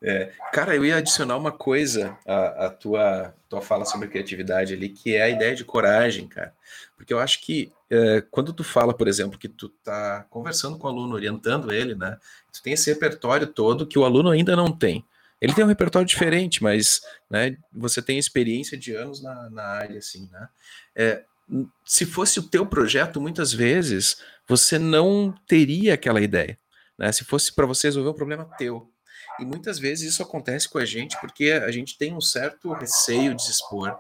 É, 0.02 0.32
cara, 0.52 0.74
eu 0.74 0.84
ia 0.84 0.96
adicionar 0.96 1.36
uma 1.36 1.52
coisa 1.52 2.18
à, 2.26 2.66
à, 2.66 2.70
tua, 2.70 3.32
tua 3.48 3.62
fala 3.62 3.84
sobre 3.84 4.08
criatividade 4.08 4.74
ali, 4.74 4.88
que 4.88 5.14
é 5.14 5.22
a 5.22 5.28
ideia 5.28 5.54
de 5.54 5.64
coragem, 5.64 6.26
cara. 6.26 6.52
Porque 6.96 7.14
eu 7.14 7.20
acho 7.20 7.40
que 7.40 7.72
é, 7.88 8.20
quando 8.30 8.52
tu 8.52 8.64
fala, 8.64 8.92
por 8.92 9.06
exemplo, 9.06 9.38
que 9.38 9.48
tu 9.48 9.68
tá 9.68 10.26
conversando 10.28 10.76
com 10.76 10.88
o 10.88 10.90
aluno, 10.90 11.14
orientando 11.14 11.72
ele, 11.72 11.94
né? 11.94 12.18
Tu 12.52 12.62
tem 12.62 12.72
esse 12.72 12.90
repertório 12.90 13.46
todo 13.46 13.86
que 13.86 13.98
o 13.98 14.04
aluno 14.04 14.30
ainda 14.30 14.56
não 14.56 14.72
tem. 14.72 15.04
Ele 15.40 15.54
tem 15.54 15.64
um 15.64 15.68
repertório 15.68 16.06
diferente, 16.06 16.62
mas 16.62 17.02
né, 17.30 17.56
você 17.72 18.00
tem 18.00 18.18
experiência 18.18 18.76
de 18.76 18.94
anos 18.94 19.22
na, 19.22 19.50
na 19.50 19.64
área, 19.64 19.98
assim, 19.98 20.28
né? 20.32 20.48
É, 20.94 21.24
se 21.84 22.06
fosse 22.06 22.38
o 22.38 22.44
teu 22.44 22.64
projeto, 22.66 23.20
muitas 23.20 23.52
vezes 23.52 24.18
você 24.48 24.78
não 24.78 25.34
teria 25.46 25.94
aquela 25.94 26.20
ideia. 26.20 26.58
Né? 26.98 27.10
Se 27.12 27.24
fosse 27.24 27.52
para 27.52 27.66
você 27.66 27.88
resolver 27.88 28.10
um 28.10 28.14
problema 28.14 28.44
teu. 28.56 28.91
E 29.42 29.46
muitas 29.46 29.78
vezes 29.78 30.12
isso 30.12 30.22
acontece 30.22 30.68
com 30.68 30.78
a 30.78 30.84
gente 30.84 31.18
porque 31.20 31.50
a 31.50 31.70
gente 31.70 31.98
tem 31.98 32.14
um 32.14 32.20
certo 32.20 32.72
receio 32.72 33.34
de 33.34 33.42
expor, 33.42 33.98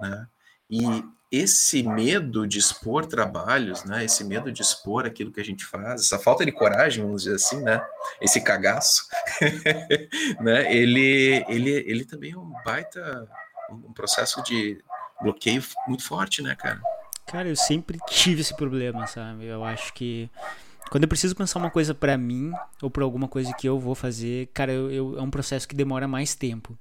né? 0.00 0.26
E 0.68 1.04
esse 1.30 1.82
medo 1.82 2.46
de 2.46 2.58
expor 2.58 3.06
trabalhos, 3.06 3.84
né? 3.84 4.04
Esse 4.04 4.22
medo 4.24 4.52
de 4.52 4.62
expor 4.62 5.04
aquilo 5.04 5.32
que 5.32 5.40
a 5.40 5.44
gente 5.44 5.64
faz, 5.64 6.02
essa 6.02 6.18
falta 6.18 6.44
de 6.44 6.52
coragem, 6.52 7.04
vamos 7.04 7.24
dizer 7.24 7.36
assim, 7.36 7.60
né? 7.62 7.84
Esse 8.20 8.40
cagaço, 8.40 9.06
né? 10.40 10.72
Ele, 10.72 11.44
ele, 11.48 11.70
ele 11.70 12.04
também 12.04 12.32
é 12.32 12.36
um 12.38 12.52
baita, 12.64 13.28
um 13.70 13.92
processo 13.92 14.42
de 14.42 14.82
bloqueio 15.20 15.62
muito 15.88 16.04
forte, 16.04 16.42
né, 16.42 16.54
cara? 16.54 16.80
Cara, 17.26 17.48
eu 17.48 17.56
sempre 17.56 17.98
tive 18.08 18.42
esse 18.42 18.54
problema, 18.54 19.06
sabe? 19.06 19.46
Eu 19.46 19.64
acho 19.64 19.92
que 19.94 20.30
quando 20.90 21.04
eu 21.04 21.08
preciso 21.08 21.34
pensar 21.34 21.58
uma 21.58 21.70
coisa 21.70 21.94
para 21.94 22.16
mim 22.16 22.52
ou 22.80 22.90
para 22.90 23.04
alguma 23.04 23.26
coisa 23.26 23.52
que 23.54 23.68
eu 23.68 23.78
vou 23.78 23.94
fazer, 23.94 24.48
cara, 24.52 24.72
eu, 24.72 24.90
eu, 24.90 25.18
é 25.18 25.22
um 25.22 25.30
processo 25.30 25.66
que 25.66 25.74
demora 25.74 26.06
mais 26.06 26.34
tempo. 26.34 26.76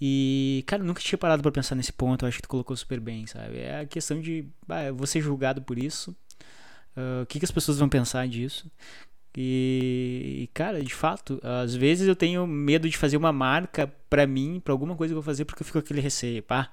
E, 0.00 0.64
cara, 0.66 0.82
nunca 0.82 1.00
tinha 1.00 1.16
parado 1.18 1.42
para 1.42 1.52
pensar 1.52 1.74
nesse 1.74 1.92
ponto. 1.92 2.24
Eu 2.24 2.28
acho 2.28 2.38
que 2.38 2.42
tu 2.42 2.48
colocou 2.48 2.76
super 2.76 2.98
bem, 2.98 3.26
sabe? 3.26 3.58
É 3.58 3.80
a 3.80 3.86
questão 3.86 4.20
de, 4.20 4.44
ah, 4.68 4.84
eu 4.84 4.96
vou 4.96 5.06
ser 5.06 5.20
julgado 5.20 5.62
por 5.62 5.78
isso. 5.78 6.10
Uh, 6.96 7.22
o 7.22 7.26
que, 7.26 7.38
que 7.38 7.44
as 7.44 7.50
pessoas 7.50 7.78
vão 7.78 7.88
pensar 7.88 8.26
disso? 8.26 8.70
E, 9.36 10.50
cara, 10.52 10.82
de 10.82 10.94
fato, 10.94 11.40
às 11.42 11.74
vezes 11.74 12.06
eu 12.06 12.16
tenho 12.16 12.46
medo 12.46 12.88
de 12.88 12.98
fazer 12.98 13.16
uma 13.16 13.32
marca 13.32 13.86
para 14.10 14.26
mim, 14.26 14.60
para 14.62 14.72
alguma 14.72 14.94
coisa 14.96 15.12
que 15.12 15.16
eu 15.16 15.22
vou 15.22 15.26
fazer, 15.26 15.44
porque 15.44 15.62
eu 15.62 15.66
fico 15.66 15.78
com 15.78 15.84
aquele 15.84 16.00
receio. 16.00 16.42
Pá, 16.42 16.70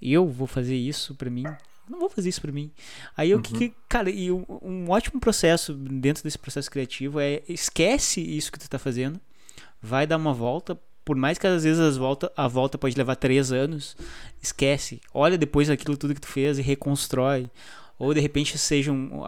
eu 0.00 0.26
vou 0.26 0.46
fazer 0.46 0.76
isso 0.76 1.14
para 1.14 1.30
mim? 1.30 1.44
Não 1.88 2.00
vou 2.00 2.08
fazer 2.08 2.28
isso 2.28 2.40
para 2.40 2.52
mim. 2.52 2.70
Aí 3.16 3.30
eu 3.30 3.38
uhum. 3.38 3.42
que, 3.42 3.72
cara, 3.88 4.10
e 4.10 4.30
um, 4.30 4.86
ótimo 4.88 5.20
processo 5.20 5.72
dentro 5.74 6.22
desse 6.22 6.38
processo 6.38 6.70
criativo 6.70 7.20
é 7.20 7.42
esquece 7.48 8.20
isso 8.20 8.50
que 8.50 8.58
tu 8.58 8.68
tá 8.68 8.78
fazendo, 8.78 9.20
vai 9.80 10.06
dar 10.06 10.16
uma 10.16 10.34
volta, 10.34 10.78
por 11.04 11.16
mais 11.16 11.38
que 11.38 11.46
às 11.46 11.62
vezes 11.62 11.78
as 11.80 11.96
volta, 11.96 12.32
a 12.36 12.48
volta 12.48 12.76
pode 12.76 12.96
levar 12.96 13.14
três 13.16 13.52
anos, 13.52 13.96
esquece, 14.42 15.00
olha 15.14 15.38
depois 15.38 15.70
aquilo 15.70 15.96
tudo 15.96 16.14
que 16.14 16.20
tu 16.20 16.28
fez 16.28 16.58
e 16.58 16.62
reconstrói 16.62 17.48
ou 17.98 18.12
de 18.12 18.20
repente 18.20 18.58
seja 18.58 18.92
um. 18.92 19.22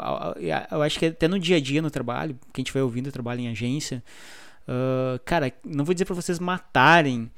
Eu 0.70 0.82
acho 0.82 0.98
que 0.98 1.06
até 1.06 1.26
no 1.26 1.38
dia 1.38 1.56
a 1.56 1.60
dia 1.60 1.80
no 1.80 1.90
trabalho, 1.90 2.38
quem 2.52 2.62
estiver 2.62 2.82
ouvindo 2.82 3.10
trabalha 3.10 3.40
em 3.40 3.48
agência, 3.48 4.02
uh, 4.68 5.18
cara, 5.24 5.52
não 5.64 5.84
vou 5.84 5.94
dizer 5.94 6.04
para 6.04 6.14
vocês 6.14 6.38
matarem 6.38 7.30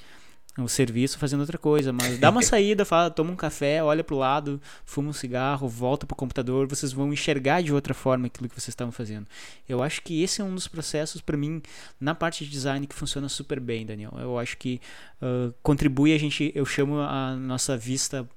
o 0.59 0.69
serviço 0.69 1.19
fazendo 1.19 1.41
outra 1.41 1.57
coisa, 1.57 1.93
mas 1.93 2.19
dá 2.19 2.31
uma 2.31 2.43
saída, 2.43 2.85
fala, 2.85 3.11
toma 3.11 3.31
um 3.31 3.37
café, 3.37 3.83
olha 3.83 4.03
pro 4.03 4.17
lado, 4.17 4.61
fuma 4.85 5.11
um 5.11 5.13
cigarro, 5.13 5.69
volta 5.69 6.07
pro 6.07 6.17
computador, 6.17 6.67
vocês 6.67 6.93
vão 6.93 7.13
enxergar 7.13 7.63
de 7.63 7.73
outra 7.73 7.95
forma 7.95 8.27
aquilo 8.27 8.49
que 8.49 8.55
vocês 8.55 8.69
estavam 8.69 8.93
fazendo. 8.93 9.27
Eu 9.69 9.83
acho 9.83 10.03
que 10.03 10.23
esse 10.23 10.41
é 10.41 10.45
um 10.45 10.55
dos 10.55 10.67
processos 10.67 11.21
para 11.21 11.37
mim 11.37 11.63
na 12.01 12.15
parte 12.15 12.45
de 12.45 12.51
design 12.51 12.87
que 12.87 12.95
funciona 12.95 13.29
super 13.29 13.61
bem, 13.61 13.87
Daniel. 13.87 14.13
Eu 14.19 14.39
acho 14.39 14.57
que 14.57 14.81
uh, 15.23 15.55
contribui 15.63 16.13
a 16.13 16.19
gente, 16.19 16.51
eu 16.55 16.67
chamo 16.67 16.99
a 16.99 17.37
nossa 17.37 17.77
vista 17.77 18.29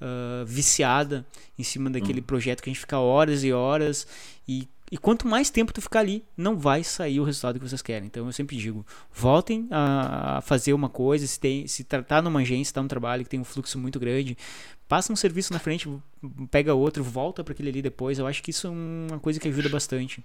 uh, 0.00 0.46
viciada 0.46 1.26
em 1.58 1.62
cima 1.62 1.90
daquele 1.90 2.20
hum. 2.20 2.24
projeto 2.24 2.62
que 2.62 2.70
a 2.70 2.72
gente 2.72 2.80
fica 2.80 2.98
horas 2.98 3.42
e 3.42 3.52
horas 3.52 4.06
e 4.46 4.68
e 4.90 4.96
quanto 4.96 5.26
mais 5.28 5.50
tempo 5.50 5.72
tu 5.72 5.82
ficar 5.82 6.00
ali, 6.00 6.24
não 6.36 6.56
vai 6.56 6.82
sair 6.82 7.20
o 7.20 7.24
resultado 7.24 7.58
que 7.58 7.68
vocês 7.68 7.82
querem. 7.82 8.06
Então 8.06 8.26
eu 8.26 8.32
sempre 8.32 8.56
digo, 8.56 8.86
voltem 9.12 9.68
a, 9.70 10.40
fazer 10.42 10.72
uma 10.72 10.88
coisa, 10.88 11.26
se 11.26 11.38
tem, 11.38 11.66
se 11.66 11.84
tratar 11.84 12.22
numa 12.22 12.40
agência, 12.40 12.70
está 12.70 12.80
um 12.80 12.88
trabalho 12.88 13.24
que 13.24 13.30
tem 13.30 13.40
um 13.40 13.44
fluxo 13.44 13.78
muito 13.78 14.00
grande, 14.00 14.36
passa 14.88 15.12
um 15.12 15.16
serviço 15.16 15.52
na 15.52 15.58
frente, 15.58 15.88
pega 16.50 16.74
outro, 16.74 17.04
volta 17.04 17.44
para 17.44 17.52
aquele 17.52 17.68
ali 17.68 17.82
depois. 17.82 18.18
Eu 18.18 18.26
acho 18.26 18.42
que 18.42 18.50
isso 18.50 18.66
é 18.66 18.70
uma 18.70 19.18
coisa 19.18 19.38
que 19.38 19.48
ajuda 19.48 19.68
bastante. 19.68 20.24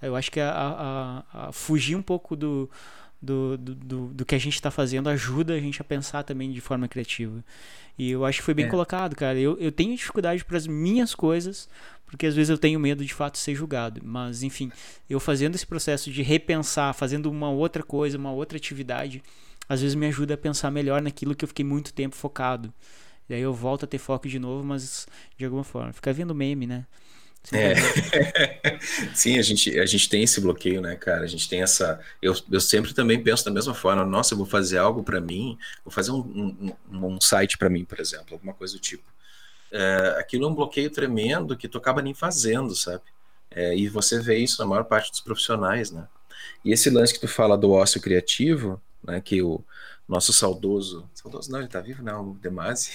Eu 0.00 0.16
acho 0.16 0.30
que 0.30 0.40
a, 0.40 0.50
a, 0.50 1.48
a 1.48 1.52
fugir 1.52 1.94
um 1.94 2.02
pouco 2.02 2.34
do, 2.34 2.70
do, 3.20 3.58
do, 3.58 3.74
do, 3.74 4.06
do 4.08 4.24
que 4.24 4.34
a 4.34 4.38
gente 4.38 4.54
está 4.54 4.70
fazendo 4.70 5.08
ajuda 5.08 5.54
a 5.54 5.60
gente 5.60 5.80
a 5.80 5.84
pensar 5.84 6.22
também 6.22 6.50
de 6.50 6.60
forma 6.60 6.88
criativa. 6.88 7.44
E 7.98 8.10
eu 8.10 8.24
acho 8.24 8.38
que 8.38 8.44
foi 8.44 8.54
bem 8.54 8.64
é. 8.64 8.68
colocado, 8.68 9.14
cara. 9.14 9.38
Eu, 9.38 9.58
eu 9.58 9.70
tenho 9.70 9.94
dificuldade 9.94 10.44
para 10.44 10.56
as 10.56 10.66
minhas 10.66 11.14
coisas, 11.14 11.68
porque 12.06 12.26
às 12.26 12.34
vezes 12.34 12.48
eu 12.48 12.56
tenho 12.56 12.80
medo 12.80 13.04
de 13.04 13.12
fato 13.12 13.36
ser 13.36 13.54
julgado. 13.54 14.00
Mas, 14.02 14.42
enfim, 14.42 14.72
eu 15.08 15.20
fazendo 15.20 15.54
esse 15.54 15.66
processo 15.66 16.10
de 16.10 16.22
repensar, 16.22 16.94
fazendo 16.94 17.30
uma 17.30 17.50
outra 17.50 17.82
coisa, 17.82 18.16
uma 18.16 18.32
outra 18.32 18.56
atividade, 18.56 19.22
às 19.68 19.82
vezes 19.82 19.94
me 19.94 20.06
ajuda 20.06 20.34
a 20.34 20.38
pensar 20.38 20.70
melhor 20.70 21.02
naquilo 21.02 21.34
que 21.34 21.44
eu 21.44 21.48
fiquei 21.48 21.64
muito 21.64 21.92
tempo 21.92 22.16
focado. 22.16 22.72
E 23.28 23.34
aí 23.34 23.40
eu 23.42 23.52
volto 23.52 23.84
a 23.84 23.86
ter 23.86 23.98
foco 23.98 24.28
de 24.28 24.38
novo, 24.38 24.64
mas 24.64 25.06
de 25.36 25.44
alguma 25.44 25.62
forma. 25.62 25.92
Fica 25.92 26.12
vendo 26.12 26.34
meme, 26.34 26.66
né? 26.66 26.86
É. 27.52 27.74
Sim, 29.14 29.38
a 29.38 29.42
gente, 29.42 29.78
a 29.78 29.86
gente 29.86 30.08
tem 30.08 30.22
esse 30.22 30.40
bloqueio, 30.40 30.80
né, 30.80 30.94
cara? 30.96 31.24
A 31.24 31.26
gente 31.26 31.48
tem 31.48 31.62
essa. 31.62 32.00
Eu, 32.20 32.34
eu 32.50 32.60
sempre 32.60 32.94
também 32.94 33.22
penso 33.22 33.44
da 33.44 33.50
mesma 33.50 33.74
forma. 33.74 34.04
Nossa, 34.04 34.34
eu 34.34 34.38
vou 34.38 34.46
fazer 34.46 34.78
algo 34.78 35.02
para 35.02 35.20
mim, 35.20 35.58
vou 35.84 35.92
fazer 35.92 36.12
um, 36.12 36.20
um, 36.90 37.06
um 37.06 37.20
site 37.20 37.58
para 37.58 37.70
mim, 37.70 37.84
por 37.84 37.98
exemplo, 37.98 38.34
alguma 38.34 38.52
coisa 38.52 38.74
do 38.74 38.80
tipo. 38.80 39.04
É, 39.72 40.16
aquilo 40.18 40.44
é 40.44 40.48
um 40.48 40.54
bloqueio 40.54 40.90
tremendo 40.90 41.56
que 41.56 41.68
tu 41.68 41.78
acaba 41.78 42.02
nem 42.02 42.14
fazendo, 42.14 42.74
sabe? 42.74 43.02
É, 43.50 43.76
e 43.76 43.88
você 43.88 44.20
vê 44.20 44.38
isso 44.38 44.60
na 44.60 44.68
maior 44.68 44.84
parte 44.84 45.10
dos 45.10 45.20
profissionais, 45.20 45.90
né? 45.90 46.06
E 46.64 46.72
esse 46.72 46.90
lance 46.90 47.12
que 47.12 47.20
tu 47.20 47.28
fala 47.28 47.56
do 47.56 47.70
ócio 47.72 48.00
criativo, 48.00 48.80
né? 49.02 49.20
Que 49.20 49.42
o 49.42 49.64
nosso 50.08 50.32
saudoso. 50.32 51.08
Saudoso 51.14 51.50
não, 51.50 51.58
ele 51.58 51.68
tá 51.68 51.80
vivo, 51.80 52.02
não, 52.02 52.30
o 52.30 52.34
Demasi. 52.34 52.92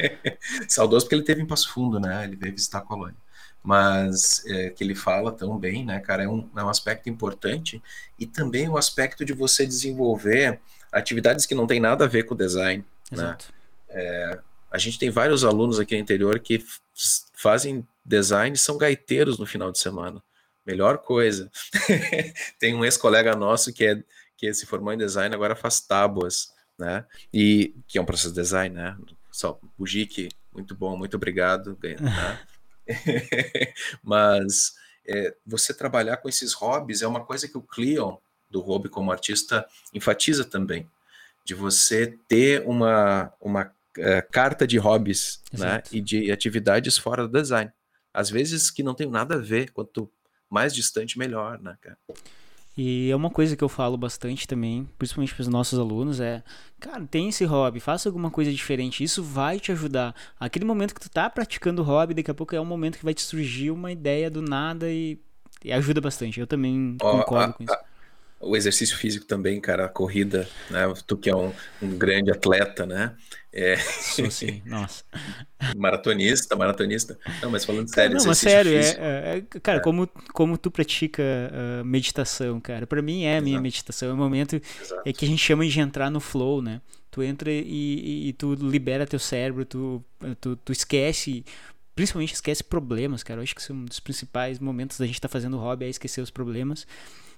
saudoso 0.68 1.04
porque 1.04 1.14
ele 1.16 1.24
teve 1.24 1.42
em 1.42 1.46
Passo 1.46 1.70
Fundo, 1.70 2.00
né? 2.00 2.24
Ele 2.24 2.36
veio 2.36 2.54
visitar 2.54 2.78
a 2.78 2.82
colônia 2.82 3.23
mas 3.64 4.44
é, 4.46 4.68
que 4.68 4.84
ele 4.84 4.94
fala 4.94 5.32
tão 5.32 5.58
bem, 5.58 5.86
né, 5.86 5.98
cara, 5.98 6.24
é 6.24 6.28
um, 6.28 6.48
é 6.54 6.62
um 6.62 6.68
aspecto 6.68 7.08
importante 7.08 7.82
e 8.18 8.26
também 8.26 8.68
o 8.68 8.76
aspecto 8.76 9.24
de 9.24 9.32
você 9.32 9.66
desenvolver 9.66 10.60
atividades 10.92 11.46
que 11.46 11.54
não 11.54 11.66
tem 11.66 11.80
nada 11.80 12.04
a 12.04 12.08
ver 12.08 12.24
com 12.24 12.34
o 12.34 12.36
design, 12.36 12.84
né? 13.10 13.22
Exato. 13.24 13.46
né? 13.48 13.54
É, 13.88 14.38
a 14.70 14.78
gente 14.78 14.98
tem 14.98 15.08
vários 15.08 15.44
alunos 15.44 15.80
aqui 15.80 15.94
no 15.94 16.00
interior 16.02 16.38
que 16.40 16.62
fazem 17.32 17.86
design 18.04 18.54
e 18.54 18.58
são 18.58 18.76
gaiteiros 18.76 19.38
no 19.38 19.46
final 19.46 19.72
de 19.72 19.78
semana. 19.78 20.22
Melhor 20.66 20.98
coisa. 20.98 21.50
tem 22.58 22.74
um 22.74 22.84
ex-colega 22.84 23.34
nosso 23.34 23.72
que 23.72 23.86
é 23.86 24.02
que 24.36 24.52
se 24.52 24.66
formou 24.66 24.92
em 24.92 24.98
design 24.98 25.34
agora 25.34 25.54
faz 25.54 25.80
tábuas, 25.80 26.52
né? 26.78 27.04
E 27.32 27.74
que 27.86 27.98
é 27.98 28.02
um 28.02 28.04
processo 28.04 28.30
de 28.34 28.40
design, 28.40 28.74
né? 28.74 28.96
Só 29.30 29.58
Bujique, 29.78 30.28
muito 30.52 30.74
bom, 30.74 30.96
muito 30.96 31.16
obrigado. 31.16 31.78
Né? 31.82 32.38
Mas 34.02 34.74
é, 35.06 35.34
você 35.46 35.74
trabalhar 35.74 36.16
com 36.18 36.28
esses 36.28 36.52
hobbies 36.52 37.02
é 37.02 37.06
uma 37.06 37.24
coisa 37.24 37.48
que 37.48 37.58
o 37.58 37.62
Cleon, 37.62 38.16
do 38.50 38.60
hobby 38.60 38.88
como 38.88 39.12
artista, 39.12 39.66
enfatiza 39.92 40.44
também. 40.44 40.88
De 41.44 41.54
você 41.54 42.18
ter 42.28 42.62
uma, 42.66 43.32
uma 43.40 43.72
é, 43.98 44.22
carta 44.22 44.66
de 44.66 44.78
hobbies 44.78 45.42
né, 45.52 45.82
e 45.92 46.00
de 46.00 46.32
atividades 46.32 46.96
fora 46.96 47.28
do 47.28 47.40
design. 47.40 47.70
Às 48.12 48.30
vezes 48.30 48.70
que 48.70 48.82
não 48.82 48.94
tem 48.94 49.10
nada 49.10 49.34
a 49.34 49.38
ver, 49.38 49.70
quanto 49.72 50.10
mais 50.48 50.74
distante, 50.74 51.18
melhor, 51.18 51.60
né, 51.60 51.76
cara? 51.80 51.98
E 52.76 53.10
é 53.10 53.14
uma 53.14 53.30
coisa 53.30 53.56
que 53.56 53.62
eu 53.62 53.68
falo 53.68 53.96
bastante 53.96 54.48
também, 54.48 54.88
principalmente 54.98 55.32
para 55.32 55.42
os 55.42 55.48
nossos 55.48 55.78
alunos, 55.78 56.18
é, 56.18 56.42
cara, 56.80 57.06
tem 57.08 57.28
esse 57.28 57.44
hobby, 57.44 57.78
faça 57.78 58.08
alguma 58.08 58.30
coisa 58.30 58.52
diferente, 58.52 59.04
isso 59.04 59.22
vai 59.22 59.60
te 59.60 59.70
ajudar. 59.70 60.12
Aquele 60.40 60.64
momento 60.64 60.92
que 60.92 61.00
tu 61.00 61.08
tá 61.08 61.30
praticando 61.30 61.82
o 61.82 61.84
hobby, 61.84 62.14
daqui 62.14 62.30
a 62.30 62.34
pouco 62.34 62.54
é 62.54 62.60
um 62.60 62.64
momento 62.64 62.98
que 62.98 63.04
vai 63.04 63.14
te 63.14 63.22
surgir 63.22 63.70
uma 63.70 63.92
ideia 63.92 64.28
do 64.28 64.42
nada 64.42 64.90
e, 64.90 65.20
e 65.64 65.72
ajuda 65.72 66.00
bastante. 66.00 66.40
Eu 66.40 66.48
também 66.48 66.96
oh, 67.00 67.10
concordo 67.18 67.50
a, 67.50 67.52
com 67.52 67.62
isso 67.62 67.93
o 68.40 68.56
exercício 68.56 68.96
físico 68.96 69.24
também, 69.24 69.60
cara, 69.60 69.86
a 69.86 69.88
corrida, 69.88 70.48
né? 70.70 70.80
Tu 71.06 71.16
que 71.16 71.30
é 71.30 71.36
um, 71.36 71.52
um 71.80 71.96
grande 71.96 72.30
atleta, 72.30 72.84
né? 72.84 73.14
É... 73.52 73.76
Sou 73.76 74.30
sim, 74.30 74.62
nossa. 74.66 75.04
maratonista, 75.76 76.56
maratonista. 76.56 77.18
Não, 77.40 77.50
mas 77.50 77.64
falando 77.64 77.88
sério, 77.88 78.16
Não, 78.16 78.24
mas 78.26 78.38
sério, 78.38 78.72
é, 78.72 78.78
é, 78.78 79.36
é, 79.38 79.60
cara, 79.60 79.78
é. 79.78 79.80
Como, 79.80 80.08
como 80.32 80.58
tu 80.58 80.70
pratica 80.70 81.22
uh, 81.22 81.84
meditação, 81.84 82.60
cara, 82.60 82.86
para 82.86 83.00
mim 83.00 83.24
é 83.24 83.38
a 83.38 83.40
minha 83.40 83.54
Exato. 83.54 83.62
meditação, 83.62 84.10
é 84.10 84.12
o 84.12 84.16
momento 84.16 84.60
é 85.04 85.12
que 85.12 85.24
a 85.24 85.28
gente 85.28 85.40
chama 85.40 85.66
de 85.66 85.80
entrar 85.80 86.10
no 86.10 86.20
flow, 86.20 86.60
né? 86.60 86.80
Tu 87.10 87.22
entra 87.22 87.50
e, 87.50 87.62
e, 87.64 88.28
e 88.28 88.32
tu 88.32 88.54
libera 88.54 89.06
teu 89.06 89.20
cérebro, 89.20 89.64
tu, 89.64 90.04
tu, 90.40 90.56
tu 90.56 90.72
esquece 90.72 91.44
principalmente 91.94 92.34
esquece 92.34 92.64
problemas, 92.64 93.22
cara. 93.22 93.38
Eu 93.38 93.44
acho 93.44 93.54
que 93.54 93.60
esse 93.60 93.70
é 93.70 93.74
um 93.74 93.84
dos 93.84 94.00
principais 94.00 94.58
momentos 94.58 94.98
da 94.98 95.06
gente 95.06 95.14
estar 95.14 95.28
tá 95.28 95.32
fazendo 95.32 95.56
hobby 95.56 95.84
é 95.84 95.88
esquecer 95.88 96.20
os 96.20 96.30
problemas 96.30 96.84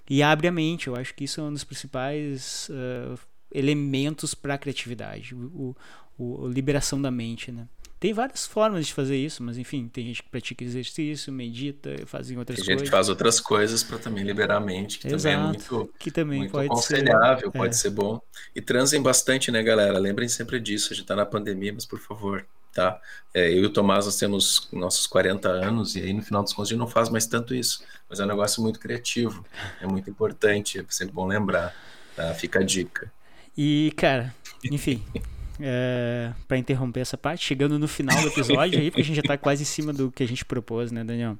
e 0.09 0.23
abre 0.23 0.47
a 0.47 0.51
mente. 0.51 0.87
Eu 0.87 0.95
acho 0.95 1.13
que 1.13 1.23
isso 1.23 1.41
é 1.41 1.43
um 1.43 1.53
dos 1.53 1.63
principais 1.63 2.69
uh, 2.69 3.19
elementos 3.51 4.33
para 4.33 4.55
a 4.55 4.57
criatividade, 4.57 5.35
o, 5.35 5.75
o, 6.17 6.45
a 6.45 6.49
liberação 6.49 7.01
da 7.01 7.11
mente, 7.11 7.51
né? 7.51 7.67
Tem 7.99 8.13
várias 8.13 8.45
formas 8.45 8.85
de 8.85 8.93
fazer 8.93 9.17
isso, 9.17 9.41
mas 9.41 9.57
enfim, 9.57 9.87
tem 9.87 10.05
gente 10.05 10.21
que 10.21 10.29
pratica 10.29 10.63
exercício, 10.63 11.33
medita, 11.33 11.89
faz 12.05 12.29
outras 12.29 12.57
tem 12.57 12.65
coisas. 12.65 12.65
Tem 12.65 12.77
gente 12.77 12.85
que 12.85 12.91
faz 12.91 13.09
outras 13.09 13.39
coisas 13.39 13.81
para 13.83 13.97
também 13.97 14.23
liberar 14.23 14.57
a 14.57 14.59
mente, 14.59 14.99
que 14.99 15.07
Exato, 15.07 15.23
também 15.23 15.33
é 15.33 15.47
muito, 15.47 15.93
que 15.97 16.11
também 16.11 16.39
muito 16.39 16.51
pode 16.51 16.67
aconselhável, 16.67 17.51
ser, 17.51 17.57
pode 17.57 17.73
é. 17.73 17.77
ser 17.77 17.89
bom. 17.89 18.21
E 18.55 18.61
transem 18.61 19.01
bastante, 19.01 19.49
né, 19.49 19.63
galera? 19.63 19.97
Lembrem 19.97 20.29
sempre 20.29 20.59
disso, 20.59 20.93
a 20.93 20.95
gente 20.95 21.07
tá 21.07 21.15
na 21.15 21.25
pandemia, 21.25 21.73
mas 21.73 21.87
por 21.87 21.97
favor, 21.97 22.45
tá? 22.77 23.01
É, 23.33 23.51
eu 23.51 23.63
e 23.63 23.65
o 23.65 23.71
Tomás, 23.71 24.05
nós 24.05 24.17
temos 24.17 24.69
nossos 24.71 25.07
40 25.07 25.49
anos 25.49 25.95
e 25.95 26.01
aí 26.03 26.13
no 26.13 26.21
final 26.21 26.43
dos 26.43 26.53
contos 26.53 26.69
a 26.69 26.73
gente 26.73 26.79
não 26.79 26.87
faz 26.87 27.09
mais 27.09 27.25
tanto 27.25 27.55
isso, 27.55 27.83
mas 28.07 28.19
é 28.19 28.23
um 28.23 28.27
negócio 28.27 28.61
muito 28.61 28.79
criativo, 28.79 29.43
é 29.81 29.87
muito 29.87 30.07
importante, 30.11 30.77
é 30.79 30.85
sempre 30.87 31.15
bom 31.15 31.25
lembrar, 31.25 31.75
tá? 32.15 32.31
Fica 32.35 32.59
a 32.59 32.63
dica. 32.63 33.11
E, 33.57 33.91
cara, 33.97 34.31
enfim, 34.71 35.03
é, 35.59 36.31
para 36.47 36.59
interromper 36.59 36.99
essa 36.99 37.17
parte, 37.17 37.43
chegando 37.43 37.79
no 37.79 37.87
final 37.87 38.15
do 38.21 38.27
episódio 38.27 38.79
aí, 38.79 38.91
porque 38.91 39.01
a 39.01 39.05
gente 39.05 39.15
já 39.15 39.23
tá 39.23 39.35
quase 39.39 39.63
em 39.63 39.65
cima 39.65 39.91
do 39.91 40.11
que 40.11 40.21
a 40.21 40.27
gente 40.27 40.45
propôs, 40.45 40.91
né, 40.91 41.03
Daniel? 41.03 41.35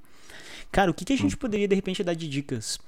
Cara, 0.71 0.89
o 0.89 0.93
que, 0.95 1.05
que 1.05 1.13
a 1.13 1.17
gente 1.17 1.35
hum. 1.35 1.39
poderia 1.39 1.67
de 1.67 1.75
repente 1.75 2.03
dar 2.03 2.15
de 2.15 2.27
dicas? 2.27 2.79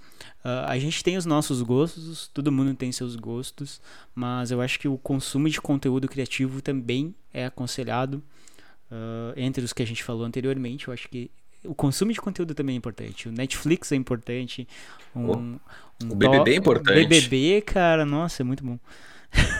Uh, 0.43 0.65
a 0.67 0.79
gente 0.79 1.03
tem 1.03 1.17
os 1.17 1.25
nossos 1.25 1.61
gostos, 1.61 2.29
todo 2.33 2.51
mundo 2.51 2.73
tem 2.73 2.91
seus 2.91 3.15
gostos, 3.15 3.81
mas 4.15 4.51
eu 4.51 4.61
acho 4.61 4.79
que 4.79 4.87
o 4.87 4.97
consumo 4.97 5.49
de 5.49 5.59
conteúdo 5.59 6.07
criativo 6.07 6.61
também 6.61 7.13
é 7.33 7.45
aconselhado. 7.45 8.23
Uh, 8.91 9.33
entre 9.35 9.63
os 9.63 9.71
que 9.73 9.83
a 9.83 9.85
gente 9.85 10.03
falou 10.03 10.23
anteriormente, 10.25 10.87
eu 10.87 10.93
acho 10.93 11.07
que 11.09 11.29
o 11.63 11.75
consumo 11.75 12.13
de 12.13 12.21
conteúdo 12.21 12.55
também 12.55 12.75
é 12.75 12.77
importante. 12.77 13.27
O 13.27 13.31
Netflix 13.31 13.91
é 13.91 13.95
importante. 13.95 14.67
Um, 15.15 15.31
um 15.31 15.59
o 16.09 16.15
BBB 16.15 16.51
é 16.51 16.55
importante. 16.55 17.07
BBB, 17.07 17.61
cara, 17.61 18.05
nossa, 18.05 18.41
é 18.41 18.45
muito 18.45 18.63
bom. 18.63 18.79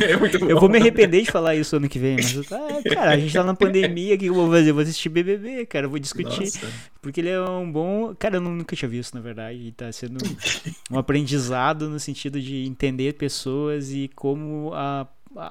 É 0.00 0.16
muito 0.16 0.38
bom. 0.38 0.46
Eu 0.46 0.60
vou 0.60 0.68
me 0.68 0.78
arrepender 0.78 1.22
de 1.22 1.30
falar 1.30 1.54
isso 1.54 1.76
ano 1.76 1.88
que 1.88 1.98
vem, 1.98 2.16
mas 2.16 2.52
ah, 2.52 2.82
cara, 2.94 3.10
a 3.12 3.18
gente 3.18 3.32
tá 3.32 3.44
na 3.44 3.54
pandemia, 3.56 4.14
o 4.14 4.18
que 4.18 4.26
eu 4.26 4.34
vou 4.34 4.50
fazer? 4.50 4.70
Eu 4.70 4.74
vou 4.74 4.82
assistir 4.82 5.08
BBB, 5.08 5.66
cara, 5.66 5.86
eu 5.86 5.90
vou 5.90 5.98
discutir. 5.98 6.40
Nossa. 6.40 6.72
Porque 7.02 7.20
ele 7.20 7.30
é 7.30 7.40
um 7.40 7.70
bom. 7.70 8.14
Cara, 8.14 8.36
eu 8.36 8.40
nunca 8.40 8.74
tinha 8.74 8.88
visto, 8.88 9.14
na 9.14 9.20
verdade, 9.20 9.58
e 9.58 9.72
tá 9.72 9.90
sendo 9.92 10.18
um 10.90 10.98
aprendizado 10.98 11.88
no 11.88 12.00
sentido 12.00 12.40
de 12.40 12.66
entender 12.66 13.14
pessoas 13.14 13.90
e 13.90 14.10
como 14.14 14.72
a 14.74 15.06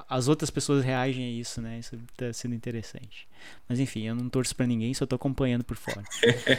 as 0.08 0.28
outras 0.28 0.50
pessoas 0.50 0.84
reagem 0.84 1.24
a 1.24 1.30
isso, 1.30 1.60
né? 1.60 1.78
Isso 1.78 1.96
tá 2.16 2.32
sendo 2.32 2.54
interessante. 2.54 3.28
Mas 3.68 3.78
enfim, 3.78 4.06
eu 4.06 4.14
não 4.14 4.28
torço 4.28 4.54
para 4.54 4.66
ninguém, 4.66 4.92
só 4.92 5.06
tô 5.06 5.16
acompanhando 5.16 5.64
por 5.64 5.76
fora. 5.76 6.02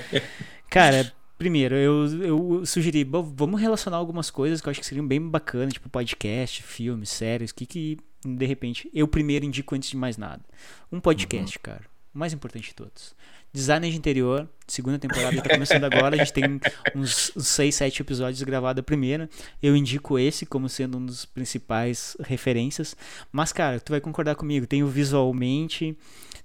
Cara, 0.69 1.11
primeiro, 1.39 1.73
eu, 1.73 2.05
eu 2.21 2.65
sugeri, 2.65 3.03
vamos 3.05 3.59
relacionar 3.59 3.95
algumas 3.95 4.29
coisas 4.29 4.59
que 4.59 4.67
eu 4.67 4.71
acho 4.71 4.79
que 4.81 4.85
seriam 4.85 5.07
bem 5.07 5.21
bacanas, 5.21 5.73
tipo 5.73 5.89
podcast, 5.89 6.61
filmes, 6.61 7.09
séries, 7.09 7.53
que 7.53 7.65
que 7.65 7.97
de 8.25 8.45
repente 8.45 8.89
eu 8.93 9.07
primeiro 9.07 9.45
indico 9.45 9.73
antes 9.73 9.89
de 9.89 9.95
mais 9.97 10.17
nada. 10.17 10.43
Um 10.91 10.99
podcast, 10.99 11.57
uhum. 11.57 11.61
cara. 11.63 11.85
O 12.13 12.19
mais 12.19 12.33
importante 12.33 12.67
de 12.67 12.75
todos. 12.75 13.15
Designer 13.53 13.89
de 13.89 13.97
interior, 13.97 14.49
segunda 14.67 14.99
temporada 14.99 15.35
está 15.37 15.49
começando 15.49 15.83
agora. 15.85 16.15
A 16.15 16.19
gente 16.19 16.33
tem 16.33 16.59
uns 16.93 17.31
6, 17.37 17.73
7 17.73 18.01
episódios 18.01 18.43
gravados 18.43 18.81
a 18.81 18.83
primeira. 18.83 19.29
Eu 19.63 19.75
indico 19.75 20.19
esse 20.19 20.45
como 20.45 20.67
sendo 20.67 20.97
um 20.97 21.05
dos 21.05 21.23
principais 21.23 22.17
referências. 22.19 22.95
Mas, 23.31 23.53
cara, 23.53 23.79
tu 23.79 23.91
vai 23.91 24.01
concordar 24.01 24.35
comigo. 24.35 24.67
Tem 24.67 24.83
o 24.83 24.87
Visualmente, 24.87 25.97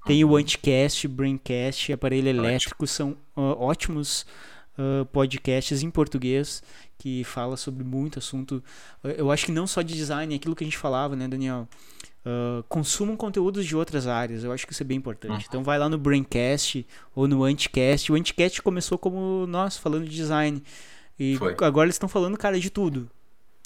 tem 0.07 0.23
o 0.25 0.29
uhum. 0.29 0.37
Anticast, 0.37 1.09
Braincast, 1.09 1.93
Aparelho 1.93 2.29
Elétrico. 2.29 2.87
São 2.87 3.17
uh, 3.37 3.57
ótimos 3.59 4.25
uh, 4.79 5.05
podcasts 5.07 5.83
em 5.83 5.91
português 5.91 6.63
que 6.99 7.25
fala 7.25 7.57
sobre 7.57 7.85
muito 7.85 8.19
assunto. 8.19 8.63
Eu 9.03 9.31
acho 9.31 9.47
que 9.47 9.53
não 9.53 9.67
só 9.67 9.83
de 9.83 9.95
design, 9.95 10.33
é 10.33 10.37
aquilo 10.37 10.57
que 10.57 10.65
a 10.65 10.67
gente 10.67 10.79
falava, 10.79 11.15
né, 11.15 11.29
Daniel? 11.29 11.69
Uh, 12.25 12.63
consumam 12.71 13.17
conteúdos 13.17 13.67
de 13.67 13.77
outras 13.77 14.07
áreas. 14.07 14.45
Eu 14.45 14.53
acho 14.53 14.67
que 14.67 14.73
isso 14.73 14.83
é 14.83 14.87
bem 14.87 14.97
importante. 14.97 15.33
Uhum. 15.33 15.47
Então 15.47 15.63
vai 15.63 15.79
lá 15.79 15.89
no 15.89 15.99
Braincast 15.99 16.87
ou 17.15 17.29
no 17.29 17.45
Anticast. 17.45 18.11
O 18.11 18.15
Anticast 18.15 18.63
começou 18.63 18.97
como 18.97 19.47
nós 19.47 19.77
falando 19.77 20.05
de 20.05 20.17
design. 20.17 20.63
E 21.19 21.37
Foi. 21.37 21.55
agora 21.61 21.87
eles 21.87 21.97
estão 21.97 22.09
falando, 22.09 22.39
cara, 22.39 22.59
de 22.59 22.71
tudo. 22.71 23.11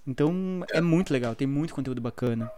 Então 0.07 0.65
é. 0.73 0.79
é. 0.79 0.81
muito 0.81 1.13
legal, 1.13 1.35
tem 1.35 1.47
muito 1.47 1.75
conteúdo 1.75 2.01
bacana. 2.01 2.51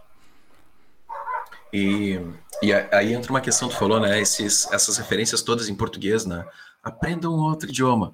E, 1.71 2.19
e 2.61 2.73
aí 2.73 3.13
entra 3.13 3.31
uma 3.31 3.39
questão 3.39 3.69
que 3.69 3.75
tu 3.75 3.79
falou, 3.79 3.99
né? 3.99 4.19
Esses, 4.19 4.69
essas 4.71 4.97
referências 4.97 5.41
todas 5.41 5.69
em 5.69 5.75
português, 5.75 6.25
né? 6.25 6.45
Aprendam 6.83 7.33
outro 7.33 7.69
idioma. 7.69 8.13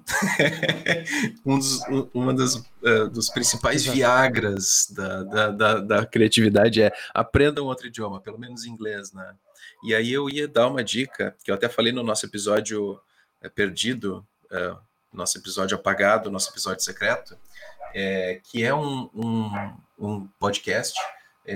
um 1.44 1.58
dos, 1.58 1.80
uma 2.12 2.34
das, 2.34 2.54
uh, 2.54 3.08
dos 3.10 3.30
principais 3.30 3.84
viagras 3.84 4.86
da, 4.90 5.22
da, 5.22 5.50
da, 5.50 5.80
da, 5.80 6.06
criatividade 6.06 6.82
é 6.82 6.92
aprendam 7.14 7.66
outro 7.66 7.86
idioma, 7.86 8.20
pelo 8.20 8.38
menos 8.38 8.66
inglês, 8.66 9.12
né? 9.12 9.34
E 9.82 9.94
aí 9.94 10.12
eu 10.12 10.28
ia 10.28 10.46
dar 10.46 10.68
uma 10.68 10.84
dica, 10.84 11.34
que 11.42 11.50
eu 11.50 11.54
até 11.54 11.68
falei 11.68 11.92
no 11.92 12.02
nosso 12.02 12.26
episódio 12.26 13.00
é, 13.40 13.48
perdido, 13.48 14.26
é, 14.50 14.76
nosso 15.12 15.38
episódio 15.38 15.76
apagado, 15.76 16.30
nosso 16.30 16.50
episódio 16.50 16.82
secreto, 16.82 17.38
é, 17.94 18.40
que 18.50 18.64
é 18.64 18.74
um, 18.74 19.08
um, 19.14 19.76
um 19.98 20.28
podcast 20.38 20.98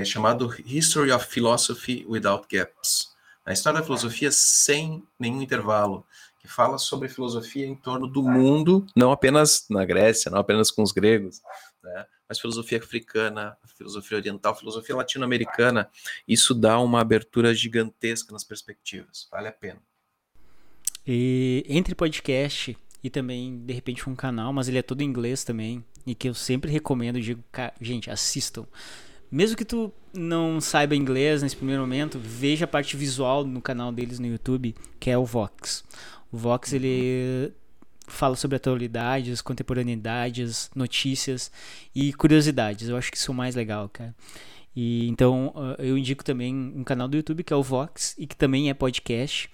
chamado 0.07 0.55
History 0.65 1.13
of 1.13 1.27
Philosophy 1.27 2.07
Without 2.09 2.47
Gaps. 2.51 3.13
A 3.45 3.53
história 3.53 3.81
da 3.81 3.85
filosofia 3.85 4.31
sem 4.33 5.07
nenhum 5.19 5.43
intervalo 5.43 6.07
que 6.43 6.49
fala 6.49 6.77
sobre 6.77 7.09
filosofia 7.09 7.65
em 7.65 7.77
torno 7.77 8.09
do 8.09 8.21
mundo, 8.21 8.85
não 8.97 9.13
apenas 9.13 9.65
na 9.71 9.85
Grécia, 9.85 10.29
não 10.29 10.41
apenas 10.41 10.73
com 10.73 10.83
os 10.83 10.91
gregos, 10.91 11.41
né? 11.81 12.05
mas 12.29 12.41
filosofia 12.41 12.79
africana, 12.79 13.57
filosofia 13.77 14.19
oriental, 14.19 14.57
filosofia 14.57 14.97
latino-americana. 14.97 15.89
Isso 16.27 16.53
dá 16.53 16.81
uma 16.81 17.01
abertura 17.01 17.55
gigantesca 17.55 18.33
nas 18.33 18.43
perspectivas, 18.43 19.29
vale 19.31 19.47
a 19.47 19.53
pena. 19.53 19.81
E 21.07 21.65
entre 21.69 21.95
podcast 21.95 22.77
e 23.05 23.09
também, 23.09 23.65
de 23.65 23.73
repente, 23.73 24.09
um 24.11 24.17
canal, 24.17 24.53
mas 24.53 24.69
ele 24.69 24.79
é 24.79 24.83
todo 24.83 25.01
em 25.01 25.07
inglês 25.07 25.45
também, 25.45 25.85
e 26.05 26.15
que 26.15 26.29
eu 26.29 26.35
sempre 26.35 26.73
recomendo, 26.73 27.21
digo, 27.21 27.43
gente, 27.81 28.11
assistam. 28.11 28.67
Mesmo 29.31 29.57
que 29.57 29.65
tu 29.65 29.93
não 30.13 30.61
saiba 30.61 30.95
inglês 30.95 31.43
nesse 31.43 31.57
primeiro 31.57 31.83
momento, 31.83 32.19
veja 32.19 32.65
a 32.65 32.69
parte 32.69 32.97
visual 32.97 33.45
no 33.45 33.63
canal 33.63 33.93
deles 33.93 34.19
no 34.19 34.27
YouTube, 34.27 34.75
que 35.01 35.11
é 35.11 35.17
o 35.17 35.25
Vox. 35.25 35.85
O 36.33 36.39
Vox 36.39 36.73
ele 36.73 37.53
fala 38.09 38.35
sobre 38.35 38.57
atualidades, 38.57 39.41
contemporaneidades, 39.41 40.71
notícias 40.75 41.53
e 41.95 42.13
curiosidades. 42.15 42.89
Eu 42.89 42.97
acho 42.97 43.11
que 43.11 43.17
isso 43.17 43.31
é 43.31 43.35
o 43.35 43.37
mais 43.37 43.55
legal, 43.55 43.89
cara. 43.89 44.15
E 44.75 45.07
então 45.09 45.53
eu 45.79 45.99
indico 45.99 46.25
também 46.25 46.55
um 46.55 46.83
canal 46.83 47.07
do 47.07 47.17
YouTube 47.17 47.45
que 47.45 47.53
é 47.53 47.57
o 47.57 47.63
Vox 47.63 48.15
e 48.19 48.27
que 48.27 48.35
também 48.35 48.71
é 48.71 48.75
podcast. 48.75 49.51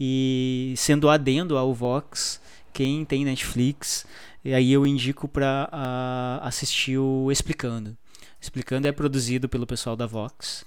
E 0.00 0.74
sendo 0.76 1.08
adendo 1.08 1.56
ao 1.56 1.74
Vox, 1.74 2.40
quem 2.72 3.04
tem 3.04 3.24
Netflix, 3.24 4.06
aí 4.44 4.72
eu 4.72 4.86
indico 4.86 5.28
para 5.28 6.40
assistir 6.42 6.98
o 6.98 7.30
Explicando. 7.30 7.96
Explicando 8.40 8.86
é 8.86 8.92
produzido 8.92 9.48
pelo 9.48 9.66
pessoal 9.66 9.96
da 9.96 10.06
Vox, 10.06 10.64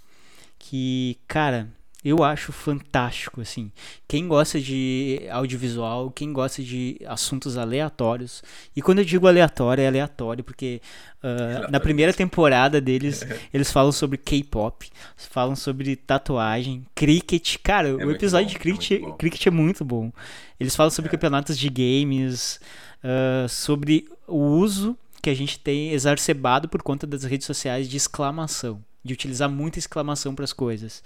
que, 0.58 1.18
cara, 1.28 1.70
eu 2.04 2.24
acho 2.24 2.54
fantástico, 2.54 3.42
assim. 3.42 3.72
Quem 4.08 4.26
gosta 4.26 4.60
de 4.60 5.22
audiovisual, 5.30 6.10
quem 6.10 6.32
gosta 6.32 6.64
de 6.64 6.98
assuntos 7.06 7.58
aleatórios. 7.58 8.42
E 8.74 8.82
quando 8.82 9.00
eu 9.00 9.06
digo 9.06 9.28
aleatório, 9.28 9.82
é 9.82 9.88
aleatório, 9.88 10.42
porque 10.42 10.82
uh, 11.22 11.70
na 11.70 11.80
primeira 11.80 12.14
temporada 12.14 12.80
deles, 12.80 13.26
eles 13.54 13.70
falam 13.70 13.92
sobre 13.92 14.18
K-pop, 14.18 14.90
falam 15.18 15.58
sobre 15.58 15.98
tatuagem, 15.98 16.86
cricket. 16.96 17.58
Cara, 17.62 17.90
é 17.90 17.94
o 17.94 18.12
episódio 18.12 18.48
bom, 18.48 18.54
de 18.54 18.60
cricket 18.60 18.92
é, 18.92 19.12
cricket 19.18 19.48
é 19.48 19.52
muito 19.52 19.84
bom. 19.84 20.10
Eles 20.58 20.78
falam 20.78 20.92
sobre 20.92 21.10
é. 21.10 21.12
campeonatos 21.12 21.58
de 21.58 21.70
games, 21.70 22.62
uh, 23.04 23.50
sobre 23.50 24.08
o 24.26 24.38
uso 24.38 24.98
que 25.22 25.30
a 25.30 25.36
gente 25.36 25.60
tem 25.60 25.92
exacerbado 25.92 26.70
por 26.70 26.82
conta 26.82 27.06
das 27.06 27.26
redes 27.26 27.46
sociais 27.46 27.90
de 27.90 27.98
exclamação, 27.98 28.82
de 29.04 29.14
utilizar 29.14 29.50
muita 29.50 29.80
exclamação 29.80 30.34
para 30.34 30.46
as 30.46 30.54
coisas. 30.54 31.04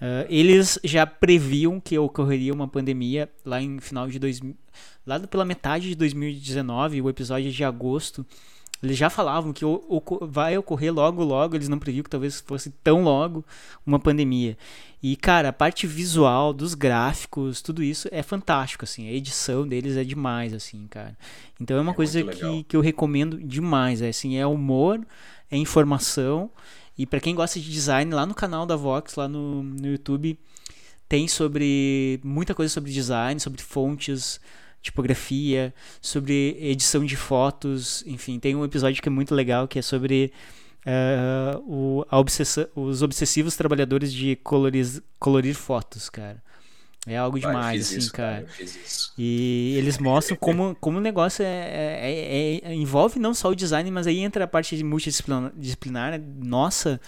Uh, 0.00 0.26
eles 0.28 0.78
já 0.82 1.06
previam 1.06 1.80
que 1.80 1.98
ocorreria 1.98 2.52
uma 2.52 2.68
pandemia 2.68 3.30
lá 3.44 3.62
em 3.62 3.78
final 3.78 4.08
de 4.08 4.18
2000, 4.18 4.54
lá 5.06 5.20
pela 5.20 5.44
metade 5.44 5.88
de 5.88 5.94
2019, 5.94 7.00
o 7.00 7.08
episódio 7.08 7.50
de 7.50 7.64
agosto. 7.64 8.26
Eles 8.82 8.98
já 8.98 9.08
falavam 9.08 9.52
que 9.52 9.64
o, 9.64 9.82
o, 9.88 10.26
vai 10.26 10.58
ocorrer 10.58 10.92
logo, 10.92 11.24
logo. 11.24 11.56
Eles 11.56 11.68
não 11.68 11.78
previam 11.78 12.02
que 12.02 12.10
talvez 12.10 12.40
fosse 12.46 12.68
tão 12.82 13.02
logo 13.02 13.42
uma 13.86 13.98
pandemia. 13.98 14.58
E, 15.02 15.16
cara, 15.16 15.48
a 15.48 15.52
parte 15.52 15.86
visual 15.86 16.52
dos 16.52 16.74
gráficos, 16.74 17.62
tudo 17.62 17.82
isso 17.82 18.08
é 18.10 18.22
fantástico, 18.22 18.84
assim. 18.84 19.08
A 19.08 19.12
edição 19.12 19.66
deles 19.66 19.96
é 19.96 20.04
demais, 20.04 20.52
assim, 20.52 20.86
cara. 20.88 21.16
Então 21.58 21.78
é 21.78 21.80
uma 21.80 21.92
é 21.92 21.94
coisa 21.94 22.22
que, 22.22 22.64
que 22.64 22.76
eu 22.76 22.80
recomendo 22.80 23.38
demais. 23.38 24.02
É, 24.02 24.08
assim, 24.08 24.36
é 24.36 24.46
humor, 24.46 25.00
é 25.50 25.56
informação 25.56 26.50
e 26.96 27.06
para 27.06 27.20
quem 27.20 27.34
gosta 27.34 27.58
de 27.58 27.70
design, 27.70 28.12
lá 28.14 28.24
no 28.24 28.34
canal 28.34 28.64
da 28.66 28.76
Vox, 28.76 29.16
lá 29.16 29.26
no, 29.26 29.62
no 29.62 29.86
YouTube, 29.86 30.38
tem 31.08 31.26
sobre 31.28 32.20
muita 32.22 32.54
coisa 32.54 32.72
sobre 32.72 32.92
design, 32.92 33.40
sobre 33.40 33.62
fontes, 33.62 34.40
tipografia, 34.80 35.74
sobre 36.00 36.56
edição 36.60 37.04
de 37.04 37.16
fotos, 37.16 38.04
enfim, 38.06 38.38
tem 38.38 38.54
um 38.54 38.64
episódio 38.64 39.02
que 39.02 39.08
é 39.08 39.12
muito 39.12 39.34
legal 39.34 39.66
que 39.66 39.78
é 39.78 39.82
sobre 39.82 40.32
uh, 40.86 41.58
o, 41.66 42.04
os 42.76 43.02
obsessivos 43.02 43.56
trabalhadores 43.56 44.12
de 44.12 44.36
colorir 45.18 45.54
fotos, 45.54 46.08
cara. 46.08 46.42
É 47.06 47.18
algo 47.18 47.38
demais, 47.38 47.88
assim, 47.88 47.98
isso, 47.98 48.12
cara. 48.12 48.46
e 49.18 49.74
eles 49.76 49.98
mostram 49.98 50.38
como, 50.38 50.74
como 50.80 50.96
o 50.96 51.00
negócio 51.02 51.44
é, 51.44 51.48
é, 51.48 52.60
é, 52.64 52.70
é, 52.70 52.74
envolve 52.74 53.18
não 53.18 53.34
só 53.34 53.50
o 53.50 53.54
design, 53.54 53.90
mas 53.90 54.06
aí 54.06 54.20
entra 54.20 54.44
a 54.44 54.48
parte 54.48 54.74
de 54.74 54.82
multidisciplinar 54.82 55.52
nossa 56.38 56.98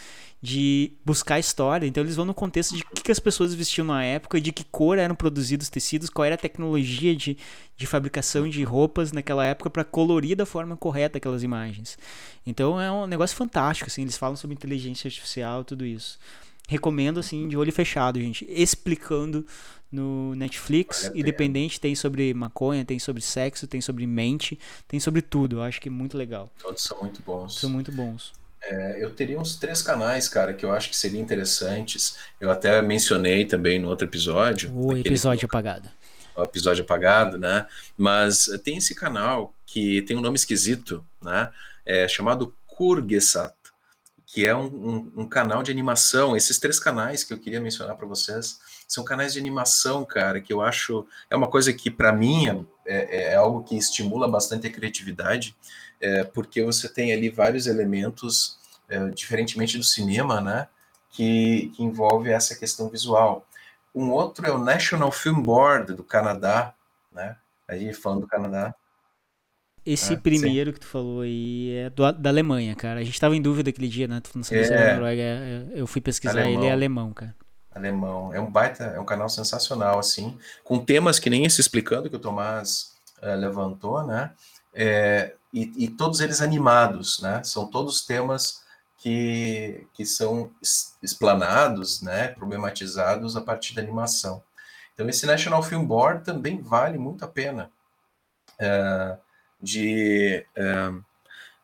de 0.41 0.93
buscar 1.05 1.39
história. 1.39 1.87
Então 1.87 2.03
eles 2.03 2.17
vão 2.17 2.25
no 2.25 2.35
contexto 2.35 2.77
de 2.77 2.83
o 2.83 2.95
que, 2.95 3.03
que, 3.03 3.13
as 3.13 3.19
pessoas 3.19 3.55
vestiam 3.55 3.87
na 3.87 4.05
época, 4.05 4.41
de 4.41 4.53
que 4.53 4.65
cor 4.65 4.99
eram 4.99 5.15
produzidos 5.15 5.67
os 5.67 5.71
tecidos, 5.71 6.11
qual 6.11 6.25
era 6.25 6.35
a 6.35 6.39
tecnologia 6.39 7.17
de, 7.17 7.37
de 7.77 7.87
fabricação 7.87 8.49
de 8.49 8.63
roupas 8.63 9.13
naquela 9.13 9.45
época 9.45 9.71
para 9.71 9.85
colorir 9.85 10.37
da 10.37 10.47
forma 10.47 10.77
correta 10.77 11.19
aquelas 11.19 11.43
imagens. 11.43 11.99
Então 12.47 12.81
é 12.81 12.91
um 12.91 13.07
negócio 13.07 13.37
fantástico, 13.37 13.91
assim. 13.91 14.03
Eles 14.03 14.17
falam 14.17 14.37
sobre 14.37 14.55
inteligência 14.55 15.09
artificial, 15.09 15.65
tudo 15.65 15.85
isso. 15.85 16.19
Recomendo 16.69 17.21
assim 17.21 17.49
de 17.49 17.57
olho 17.57 17.73
fechado, 17.73 18.21
gente, 18.21 18.45
explicando 18.49 19.47
no 19.91 20.35
Netflix. 20.35 21.11
Independente 21.15 21.81
tem 21.81 21.95
sobre 21.95 22.33
maconha, 22.35 22.85
tem 22.85 22.99
sobre 22.99 23.23
sexo, 23.23 23.67
tem 23.67 23.81
sobre 23.81 24.07
mente, 24.07 24.59
tem 24.87 25.01
sobre 25.01 25.23
tudo. 25.23 25.57
Eu 25.57 25.63
acho 25.63 25.81
que 25.81 25.89
é 25.89 25.93
muito 25.93 26.17
legal. 26.17 26.51
Todos 26.61 26.83
são 26.83 27.01
muito 27.01 27.23
bons. 27.23 27.59
São 27.59 27.71
muito 27.71 27.93
bons. 27.93 28.33
É, 28.63 29.03
eu 29.03 29.11
teria 29.11 29.39
uns 29.39 29.57
três 29.57 29.81
canais, 29.81 30.29
cara, 30.29 30.53
que 30.53 30.65
eu 30.65 30.73
acho 30.73 30.91
que 30.91 30.97
seriam 30.97 31.23
interessantes. 31.23 32.17
Eu 32.41 32.51
até 32.51 32.83
mencionei 32.83 33.45
também 33.45 33.79
no 33.79 33.89
outro 33.89 34.07
episódio. 34.07 34.77
O 34.77 34.97
episódio 34.97 35.47
apagado. 35.47 35.89
o 36.35 36.43
episódio 36.43 36.83
apagado, 36.83 37.39
né? 37.39 37.67
Mas 37.97 38.47
tem 38.65 38.77
esse 38.77 38.95
canal 38.95 39.55
que 39.65 40.03
tem 40.03 40.17
um 40.17 40.21
nome 40.21 40.37
esquisito, 40.37 41.05
né? 41.23 41.51
É 41.85 42.09
chamado 42.09 42.53
Kurgesat, 42.67 43.55
que 44.27 44.45
é 44.45 44.55
um, 44.55 44.67
um, 44.67 45.13
um 45.19 45.29
canal 45.29 45.63
de 45.63 45.71
animação. 45.71 46.37
Esses 46.37 46.59
três 46.59 46.81
canais 46.81 47.23
que 47.23 47.33
eu 47.33 47.39
queria 47.39 47.61
mencionar 47.61 47.97
para 47.97 48.07
vocês 48.07 48.59
são 48.87 49.05
canais 49.05 49.33
de 49.33 49.39
animação, 49.39 50.05
cara, 50.05 50.41
que 50.41 50.53
eu 50.53 50.63
acho 50.63 51.07
é 51.29 51.37
uma 51.37 51.49
coisa 51.49 51.73
que 51.73 51.91
para 51.91 52.13
mim 52.13 52.49
é, 52.49 52.65
é, 52.87 53.33
é, 53.33 53.35
algo 53.35 53.65
que 53.65 53.77
estimula 53.77 54.29
bastante 54.29 54.67
a 54.67 54.73
criatividade, 54.73 55.57
é, 56.01 56.23
porque 56.25 56.63
você 56.63 56.89
tem 56.89 57.13
ali 57.13 57.29
vários 57.29 57.67
elementos, 57.67 58.59
é, 58.89 59.09
diferentemente 59.09 59.77
do 59.77 59.85
cinema, 59.85 60.41
né? 60.41 60.69
Que, 61.11 61.73
que 61.75 61.83
envolve 61.83 62.31
essa 62.31 62.55
questão 62.55 62.89
visual. 62.91 63.47
Um 63.95 64.11
outro 64.11 64.47
é 64.47 64.51
o 64.51 64.59
National 64.59 65.11
Film 65.11 65.41
Board 65.43 65.95
do 65.95 66.05
Canadá, 66.05 66.75
né? 67.11 67.37
Aí 67.67 67.93
falando 67.95 68.21
do 68.21 68.27
Canadá. 68.27 68.75
Esse 69.85 70.15
ah, 70.15 70.19
primeiro 70.19 70.71
sim. 70.71 70.75
que 70.75 70.81
tu 70.81 70.87
falou 70.87 71.23
aí 71.23 71.71
é 71.75 71.91
do, 71.91 72.13
da 72.13 72.29
Alemanha, 72.29 72.75
cara. 72.75 73.01
A 73.01 73.05
gente 73.05 73.19
tava 73.19 73.35
em 73.35 73.41
dúvida 73.41 73.71
aquele 73.71 73.89
dia, 73.89 74.07
né? 74.07 74.21
Tu 74.21 74.31
não 74.35 74.43
sabia 74.43 74.63
é, 74.63 74.65
se 74.65 74.73
era 74.73 74.95
Noruega. 74.95 75.71
Eu 75.75 75.87
fui 75.87 76.01
pesquisar, 76.01 76.41
alemão. 76.41 76.61
ele 76.61 76.67
é 76.67 76.73
alemão, 76.73 77.13
cara. 77.13 77.35
Alemão. 77.77 78.33
É 78.35 78.41
um 78.41 78.51
baita, 78.51 78.85
é 78.85 79.01
um 79.01 79.05
canal 79.05 79.29
sensacional, 79.29 79.99
assim, 79.99 80.39
com 80.65 80.85
temas 80.85 81.19
que 81.19 81.31
nem 81.31 81.45
esse 81.45 81.61
explicando 81.61 82.09
que 82.09 82.17
o 82.17 82.21
Tomás 82.21 82.97
uh, 83.23 83.37
levantou, 83.37 84.03
né? 84.05 84.33
É, 84.75 85.35
e, 85.53 85.85
e, 85.85 85.89
todos 85.89 86.21
eles 86.21 86.43
animados, 86.43 87.21
né? 87.21 87.43
São 87.45 87.67
todos 87.67 88.05
temas 88.05 88.63
que, 88.99 89.87
que 89.95 90.05
são 90.05 90.51
explanados, 91.03 92.03
né, 92.03 92.29
problematizados 92.29 93.37
a 93.37 93.41
partir 93.41 93.75
da 93.75 93.83
animação. 93.83 94.43
Então, 94.93 95.09
esse 95.09 95.27
National 95.27 95.63
Film 95.63 95.85
Board 95.85 96.25
também 96.25 96.61
vale 96.61 96.99
muito 96.99 97.25
a 97.25 97.29
pena 97.29 97.71
é, 98.59 99.17
de, 99.61 100.45
é, 100.55 100.93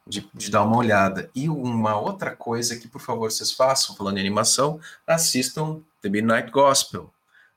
de, 0.07 0.28
de, 0.34 0.50
dar 0.50 0.62
uma 0.64 0.76
olhada. 0.76 1.30
E 1.34 1.48
uma 1.48 1.98
outra 1.98 2.34
coisa 2.34 2.76
que, 2.76 2.88
por 2.88 3.00
favor, 3.00 3.30
vocês 3.30 3.53
façam, 3.53 3.94
falando 3.96 4.18
em 4.18 4.20
animação, 4.20 4.80
assistam 5.07 5.80
The 6.00 6.09
Midnight 6.09 6.50
Gospel. 6.50 7.12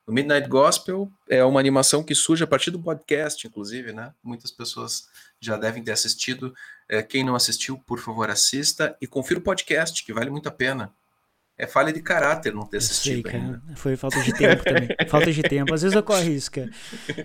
O 0.07 0.11
Midnight 0.11 0.47
Gospel 0.47 1.11
é 1.27 1.43
uma 1.43 1.59
animação 1.59 2.03
que 2.03 2.13
surge 2.13 2.43
a 2.43 2.47
partir 2.47 2.69
do 2.69 2.79
podcast, 2.79 3.47
inclusive, 3.47 3.91
né? 3.91 4.13
Muitas 4.23 4.51
pessoas 4.51 5.07
já 5.39 5.57
devem 5.57 5.83
ter 5.83 5.91
assistido. 5.91 6.53
É, 6.87 7.01
quem 7.01 7.23
não 7.23 7.35
assistiu, 7.35 7.77
por 7.87 7.99
favor, 7.99 8.29
assista 8.29 8.95
e 9.01 9.07
confira 9.07 9.39
o 9.39 9.43
podcast, 9.43 10.03
que 10.03 10.13
vale 10.13 10.29
muito 10.29 10.47
a 10.47 10.51
pena. 10.51 10.93
É 11.57 11.65
falha 11.65 11.91
de 11.91 12.01
caráter 12.01 12.53
não 12.53 12.65
ter 12.65 12.77
assistido. 12.77 13.29
Sei, 13.29 13.39
ainda. 13.39 13.61
Foi 13.75 13.95
falta 13.95 14.21
de 14.21 14.33
tempo 14.33 14.63
também. 14.63 14.89
falta 15.09 15.31
de 15.31 15.41
tempo. 15.41 15.73
Às 15.73 15.81
vezes 15.81 15.97
ocorre 15.97 16.35
isso, 16.35 16.51
cara. 16.51 16.69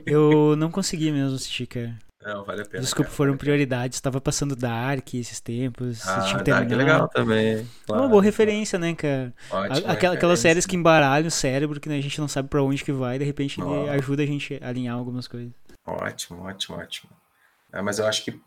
Eu 0.06 0.54
não 0.56 0.70
consegui 0.70 1.10
mesmo 1.10 1.34
assistir, 1.34 1.66
cara. 1.66 1.98
Não, 2.22 2.44
vale 2.44 2.62
a 2.62 2.64
pena. 2.66 2.82
Desculpa, 2.82 3.08
cara, 3.08 3.16
foram 3.16 3.36
prioridades. 3.36 3.96
Estava 3.96 4.20
passando 4.20 4.54
Dark 4.54 5.14
esses 5.14 5.40
tempos. 5.40 6.06
Ah, 6.06 6.42
Dark 6.42 6.70
é 6.70 6.74
legal 6.74 7.08
também. 7.08 7.66
Claro, 7.86 8.02
uma 8.02 8.10
boa 8.10 8.22
referência, 8.22 8.78
né, 8.78 8.94
cara? 8.94 9.32
Ótimo, 9.50 9.90
Aquela, 9.90 10.14
aquelas 10.14 10.38
séries 10.38 10.66
que 10.66 10.76
embaralham 10.76 11.28
o 11.28 11.30
cérebro, 11.30 11.80
que 11.80 11.88
né, 11.88 11.96
a 11.96 12.00
gente 12.00 12.20
não 12.20 12.28
sabe 12.28 12.48
para 12.48 12.62
onde 12.62 12.84
que 12.84 12.92
vai, 12.92 13.18
de 13.18 13.24
repente 13.24 13.58
ele 13.58 13.88
ajuda 13.88 14.22
a 14.22 14.26
gente 14.26 14.58
a 14.62 14.68
alinhar 14.68 14.96
algumas 14.96 15.26
coisas. 15.26 15.52
Ótimo, 15.86 16.42
ótimo, 16.42 16.76
ótimo. 16.76 17.10
É, 17.72 17.80
mas 17.80 17.98
eu 17.98 18.06
acho 18.06 18.24
que, 18.24 18.40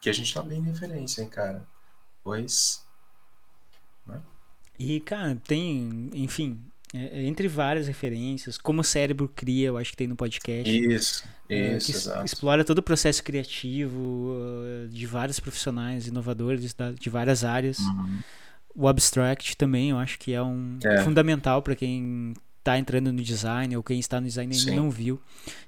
que 0.00 0.08
a 0.08 0.12
gente 0.12 0.32
tá 0.32 0.42
bem 0.42 0.58
em 0.58 0.64
referência, 0.64 1.22
hein, 1.22 1.28
cara? 1.28 1.66
Pois. 2.22 2.84
Né? 4.06 4.20
E, 4.78 5.00
cara, 5.00 5.36
tem, 5.46 6.10
enfim, 6.12 6.60
é, 6.96 7.20
é, 7.20 7.22
entre 7.24 7.46
várias 7.46 7.86
referências, 7.86 8.56
como 8.56 8.80
o 8.80 8.84
cérebro 8.84 9.30
cria, 9.34 9.68
eu 9.68 9.76
acho 9.76 9.90
que 9.90 9.96
tem 9.96 10.06
no 10.06 10.16
podcast. 10.16 10.70
Isso, 10.70 11.24
é, 11.48 11.76
isso, 11.76 11.90
exato. 11.90 12.24
Explora 12.24 12.64
todo 12.64 12.78
o 12.78 12.82
processo 12.82 13.22
criativo 13.22 14.32
uh, 14.32 14.88
de 14.88 15.06
vários 15.06 15.38
profissionais 15.38 16.06
inovadores 16.06 16.74
de 16.98 17.10
várias 17.10 17.44
áreas. 17.44 17.78
Uhum. 17.78 18.18
O 18.74 18.88
Abstract 18.88 19.56
também, 19.56 19.90
eu 19.90 19.98
acho 19.98 20.18
que 20.18 20.32
é 20.32 20.42
um 20.42 20.78
é. 20.82 21.02
fundamental 21.02 21.60
para 21.62 21.76
quem 21.76 22.34
está 22.58 22.78
entrando 22.78 23.12
no 23.12 23.22
design 23.22 23.76
ou 23.76 23.82
quem 23.82 23.98
está 24.00 24.20
no 24.20 24.26
design 24.26 24.54
ainda 24.54 24.74
não 24.74 24.90
viu. 24.90 25.20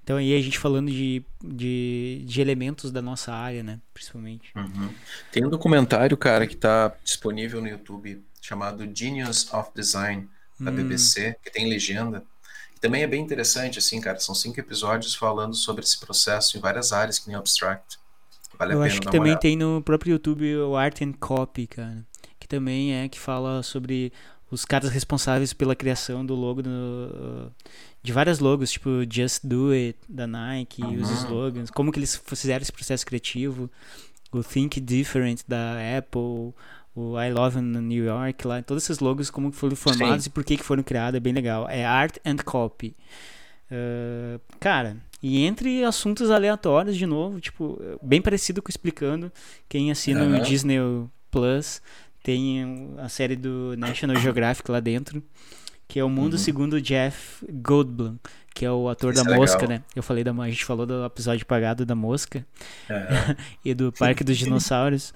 Então 0.03 0.17
aí 0.17 0.37
a 0.37 0.41
gente 0.41 0.59
falando 0.59 0.91
de, 0.91 1.23
de, 1.43 2.23
de 2.27 2.41
elementos 2.41 2.91
da 2.91 3.01
nossa 3.01 3.33
área, 3.33 3.63
né, 3.63 3.79
principalmente. 3.95 4.51
Uhum. 4.57 4.91
Tem 5.31 5.47
um 5.47 5.49
documentário, 5.49 6.17
cara, 6.17 6.47
que 6.47 6.55
está 6.55 6.93
disponível 7.05 7.61
no 7.61 7.69
YouTube 7.69 8.23
chamado 8.41 8.89
Genius 8.93 9.53
of 9.53 9.71
Design 9.75 10.29
da 10.59 10.71
hum. 10.71 10.75
BBC, 10.75 11.37
que 11.43 11.51
tem 11.51 11.69
legenda. 11.69 12.25
Que 12.75 12.81
também 12.81 13.03
é 13.03 13.07
bem 13.07 13.23
interessante, 13.23 13.79
assim, 13.79 14.01
cara. 14.01 14.19
São 14.21 14.35
cinco 14.35 14.61
episódios 14.61 15.15
falando 15.15 15.55
sobre 15.55 15.85
esse 15.85 15.99
processo 15.99 16.57
em 16.57 16.61
várias 16.61 16.93
áreas, 16.93 17.19
que 17.19 17.29
nem 17.29 17.37
Abstract. 17.37 17.99
Vale 18.59 18.75
Eu 18.75 18.83
acho 18.83 19.01
que 19.01 19.11
também 19.11 19.37
tem 19.37 19.57
no 19.57 19.83
próprio 19.83 20.13
YouTube 20.13 20.57
o 20.57 20.77
Art 20.77 21.01
and 21.03 21.13
Copy, 21.13 21.67
cara. 21.67 22.05
Que 22.39 22.49
também 22.49 22.95
é 22.95 23.09
que 23.09 23.19
fala 23.19 23.63
sobre 23.63 24.13
os 24.51 24.65
caras 24.65 24.91
responsáveis 24.91 25.53
pela 25.53 25.77
criação 25.77 26.25
do 26.25 26.35
logo 26.35 26.63
do, 26.63 27.53
de 28.03 28.13
várias 28.13 28.39
logos, 28.39 28.71
tipo 28.71 28.91
Just 29.11 29.45
Do 29.45 29.73
It 29.73 29.99
da 30.09 30.27
Nike, 30.27 30.83
uhum. 30.83 31.03
os 31.03 31.11
slogans, 31.11 31.71
como 31.71 31.93
que 31.93 31.99
eles 31.99 32.21
fizeram 32.25 32.63
esse 32.63 32.73
processo 32.73 33.05
criativo, 33.05 33.71
o 34.33 34.43
Think 34.43 34.81
Different 34.81 35.43
da 35.47 35.77
Apple, 35.99 36.55
o 36.99 37.21
I 37.21 37.31
Love 37.31 37.61
in 37.61 37.63
New 37.63 38.05
York 38.05 38.47
lá, 38.47 38.61
todos 38.61 38.83
esses 38.83 38.99
logos 38.99 39.31
como 39.31 39.53
foram 39.53 39.77
formados 39.77 40.25
Sim. 40.25 40.31
e 40.31 40.33
por 40.33 40.43
que 40.43 40.57
que 40.57 40.65
foram 40.65 40.83
criados, 40.83 41.17
é 41.17 41.21
bem 41.21 41.33
legal. 41.33 41.69
É 41.69 41.85
Art 41.85 42.17
and 42.25 42.37
Copy. 42.45 42.97
Uh, 43.71 44.41
cara, 44.59 44.97
e 45.23 45.45
entre 45.45 45.85
assuntos 45.85 46.31
aleatórios 46.31 46.97
de 46.97 47.07
novo, 47.07 47.41
tipo, 47.41 47.81
bem 48.03 48.21
parecido 48.21 48.61
com 48.61 48.69
explicando 48.69 49.31
quem 49.69 49.93
assina 49.93 50.25
uhum. 50.25 50.39
o 50.39 50.43
Disney 50.43 50.79
Plus 51.31 51.81
tem 52.23 52.95
a 52.99 53.09
série 53.09 53.37
do 53.37 53.77
National 53.77 54.17
Geographic 54.21 54.69
lá 54.69 54.81
dentro, 54.81 55.23
que 55.87 56.01
é 56.01 56.05
o 56.05 56.09
Mundo 56.09 56.33
uhum. 56.33 56.39
Segundo 56.39 56.81
Jeff 56.81 57.47
Goldblum, 57.63 58.17
que 58.53 58.65
é 58.65 58.73
o 58.73 58.89
ator 58.89 59.13
Isso 59.13 59.25
da 59.25 59.33
é 59.33 59.37
Mosca, 59.37 59.63
legal. 59.63 59.79
né? 59.79 59.85
Eu 59.95 60.03
falei 60.03 60.25
da 60.25 60.33
a 60.33 60.49
gente 60.49 60.65
falou 60.65 60.85
do 60.85 61.05
episódio 61.05 61.47
pagado 61.47 61.87
da 61.87 61.95
Mosca 61.95 62.45
uhum. 62.91 63.35
e 63.65 63.73
do 63.73 63.93
Parque 63.93 64.25
dos 64.25 64.37
Dinossauros. 64.39 65.15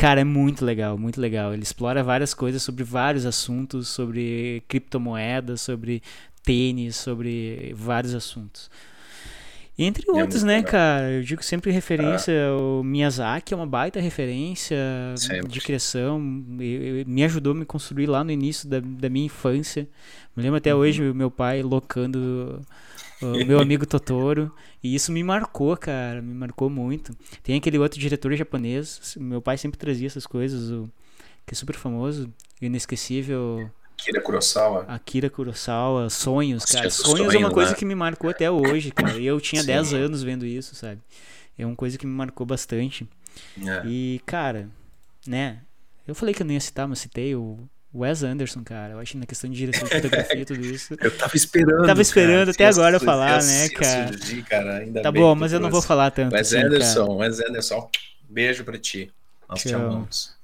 Cara, 0.00 0.22
é 0.22 0.24
muito 0.24 0.64
legal, 0.64 0.96
muito 0.96 1.20
legal. 1.20 1.52
Ele 1.52 1.62
explora 1.62 2.02
várias 2.02 2.32
coisas 2.32 2.62
sobre 2.62 2.82
vários 2.82 3.26
assuntos, 3.26 3.86
sobre 3.88 4.62
criptomoedas, 4.66 5.60
sobre 5.60 6.02
tênis, 6.42 6.96
sobre 6.96 7.74
vários 7.76 8.14
assuntos. 8.14 8.70
Entre 9.78 10.02
é 10.08 10.12
outros, 10.12 10.42
né, 10.42 10.56
legal. 10.56 10.72
cara? 10.72 11.10
Eu 11.10 11.22
digo 11.22 11.44
sempre 11.44 11.70
referência. 11.70 12.32
Ah. 12.48 12.56
O 12.56 12.82
Miyazaki 12.82 13.52
é 13.52 13.56
uma 13.58 13.66
baita 13.66 14.00
referência 14.00 14.78
sempre. 15.18 15.48
de 15.48 15.60
criação. 15.60 16.18
Me 16.18 17.22
ajudou 17.24 17.52
a 17.52 17.56
me 17.56 17.66
construir 17.66 18.06
lá 18.06 18.24
no 18.24 18.30
início 18.30 18.66
da, 18.66 18.80
da 18.80 19.10
minha 19.10 19.26
infância. 19.26 19.86
Me 20.34 20.42
lembro 20.42 20.56
até 20.56 20.74
uhum. 20.74 20.80
hoje 20.80 21.02
meu 21.12 21.30
pai 21.30 21.62
locando 21.62 22.62
o 23.22 23.44
meu 23.44 23.58
amigo 23.60 23.86
Totoro. 23.86 24.54
E 24.82 24.94
isso 24.94 25.12
me 25.12 25.22
marcou, 25.22 25.76
cara. 25.76 26.22
Me 26.22 26.34
marcou 26.34 26.70
muito. 26.70 27.16
Tem 27.42 27.56
aquele 27.56 27.78
outro 27.78 27.98
diretor 27.98 28.34
japonês. 28.34 29.16
Meu 29.18 29.40
pai 29.42 29.56
sempre 29.58 29.78
trazia 29.78 30.06
essas 30.06 30.26
coisas. 30.26 30.70
O, 30.70 30.90
que 31.46 31.54
é 31.54 31.56
super 31.56 31.76
famoso. 31.76 32.32
Inesquecível. 32.60 33.70
Akira 33.98 34.20
Kurosawa. 34.22 34.84
Akira 34.88 35.30
Kurosawa, 35.30 36.08
Sonhos, 36.08 36.64
cara. 36.64 36.88
Sonhos 36.90 37.34
é 37.34 37.38
uma 37.38 37.50
coisa 37.50 37.72
né? 37.72 37.76
que 37.76 37.84
me 37.84 37.94
marcou 37.94 38.30
até 38.30 38.50
hoje, 38.50 38.90
cara. 38.90 39.18
E 39.18 39.26
eu 39.26 39.40
tinha 39.40 39.60
Sim. 39.60 39.66
10 39.68 39.94
anos 39.94 40.22
vendo 40.22 40.46
isso, 40.46 40.74
sabe? 40.74 41.00
É 41.58 41.66
uma 41.66 41.76
coisa 41.76 41.98
que 41.98 42.06
me 42.06 42.12
marcou 42.12 42.46
bastante. 42.46 43.06
É. 43.60 43.86
E, 43.86 44.20
cara, 44.24 44.70
né? 45.26 45.60
Eu 46.06 46.14
falei 46.14 46.34
que 46.34 46.42
eu 46.42 46.46
não 46.46 46.54
ia 46.54 46.60
citar, 46.60 46.88
mas 46.88 47.00
citei 47.00 47.34
o 47.34 47.58
Wes 47.92 48.22
Anderson, 48.22 48.62
cara. 48.62 48.92
Eu 48.92 48.98
acho 49.00 49.12
que 49.12 49.18
na 49.18 49.26
questão 49.26 49.50
de 49.50 49.56
direção 49.56 49.86
de 49.86 49.94
fotografia 49.94 50.40
e 50.40 50.44
tudo 50.44 50.64
isso. 50.64 50.94
Eu 51.02 51.16
tava 51.16 51.36
esperando. 51.36 51.86
Tava 51.86 52.02
esperando 52.02 52.38
cara, 52.38 52.50
até 52.52 52.66
agora 52.66 52.96
eu 52.96 53.00
falar, 53.00 53.42
né, 53.42 53.68
cara? 53.70 54.12
Surgir, 54.12 54.42
cara 54.44 54.76
ainda 54.78 55.02
tá 55.02 55.10
bom, 55.10 55.34
mas 55.34 55.52
eu 55.52 55.60
não 55.60 55.70
vou 55.70 55.82
falar 55.82 56.10
tanto. 56.10 56.34
Wes 56.34 56.52
assim, 56.52 56.64
Anderson, 56.64 57.06
cara. 57.06 57.18
Wes 57.18 57.40
Anderson, 57.40 57.90
beijo 58.28 58.64
pra 58.64 58.78
ti. 58.78 59.12
Nós 59.48 59.62
te 59.62 59.74
amamos. 59.74 60.38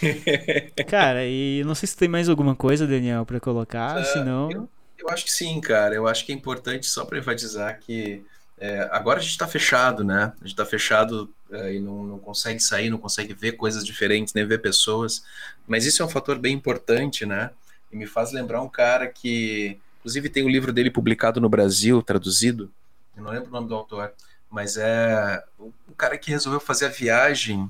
cara, 0.86 1.24
e 1.26 1.62
não 1.64 1.74
sei 1.74 1.86
se 1.86 1.96
tem 1.96 2.08
mais 2.08 2.28
alguma 2.28 2.54
coisa, 2.54 2.86
Daniel, 2.86 3.24
para 3.24 3.40
colocar, 3.40 4.00
uh, 4.00 4.04
senão. 4.04 4.50
Eu, 4.50 4.68
eu, 4.98 5.08
acho 5.10 5.24
que 5.24 5.32
sim, 5.32 5.60
cara. 5.60 5.94
Eu 5.94 6.06
acho 6.06 6.24
que 6.24 6.32
é 6.32 6.34
importante 6.34 6.86
só 6.86 7.04
para 7.04 7.18
enfatizar 7.18 7.78
que 7.80 8.22
é, 8.60 8.86
agora 8.92 9.18
a 9.18 9.22
gente 9.22 9.32
está 9.32 9.48
fechado, 9.48 10.04
né? 10.04 10.34
A 10.38 10.44
gente 10.44 10.52
está 10.52 10.66
fechado 10.66 11.32
é, 11.50 11.74
e 11.74 11.80
não, 11.80 12.04
não, 12.04 12.18
consegue 12.18 12.60
sair, 12.60 12.90
não 12.90 12.98
consegue 12.98 13.32
ver 13.32 13.52
coisas 13.52 13.84
diferentes, 13.84 14.34
nem 14.34 14.46
ver 14.46 14.60
pessoas. 14.60 15.24
Mas 15.66 15.86
isso 15.86 16.02
é 16.02 16.04
um 16.04 16.10
fator 16.10 16.38
bem 16.38 16.54
importante, 16.54 17.24
né? 17.24 17.50
E 17.90 17.96
me 17.96 18.06
faz 18.06 18.32
lembrar 18.32 18.60
um 18.60 18.68
cara 18.68 19.08
que, 19.08 19.80
inclusive, 19.98 20.28
tem 20.28 20.44
um 20.44 20.48
livro 20.48 20.74
dele 20.74 20.90
publicado 20.90 21.40
no 21.40 21.48
Brasil, 21.48 22.02
traduzido. 22.02 22.70
Eu 23.16 23.22
não 23.22 23.30
lembro 23.30 23.48
o 23.48 23.52
nome 23.52 23.66
do 23.66 23.74
autor, 23.74 24.12
mas 24.50 24.76
é 24.76 25.42
um 25.58 25.94
cara 25.96 26.18
que 26.18 26.30
resolveu 26.30 26.60
fazer 26.60 26.86
a 26.86 26.90
viagem 26.90 27.66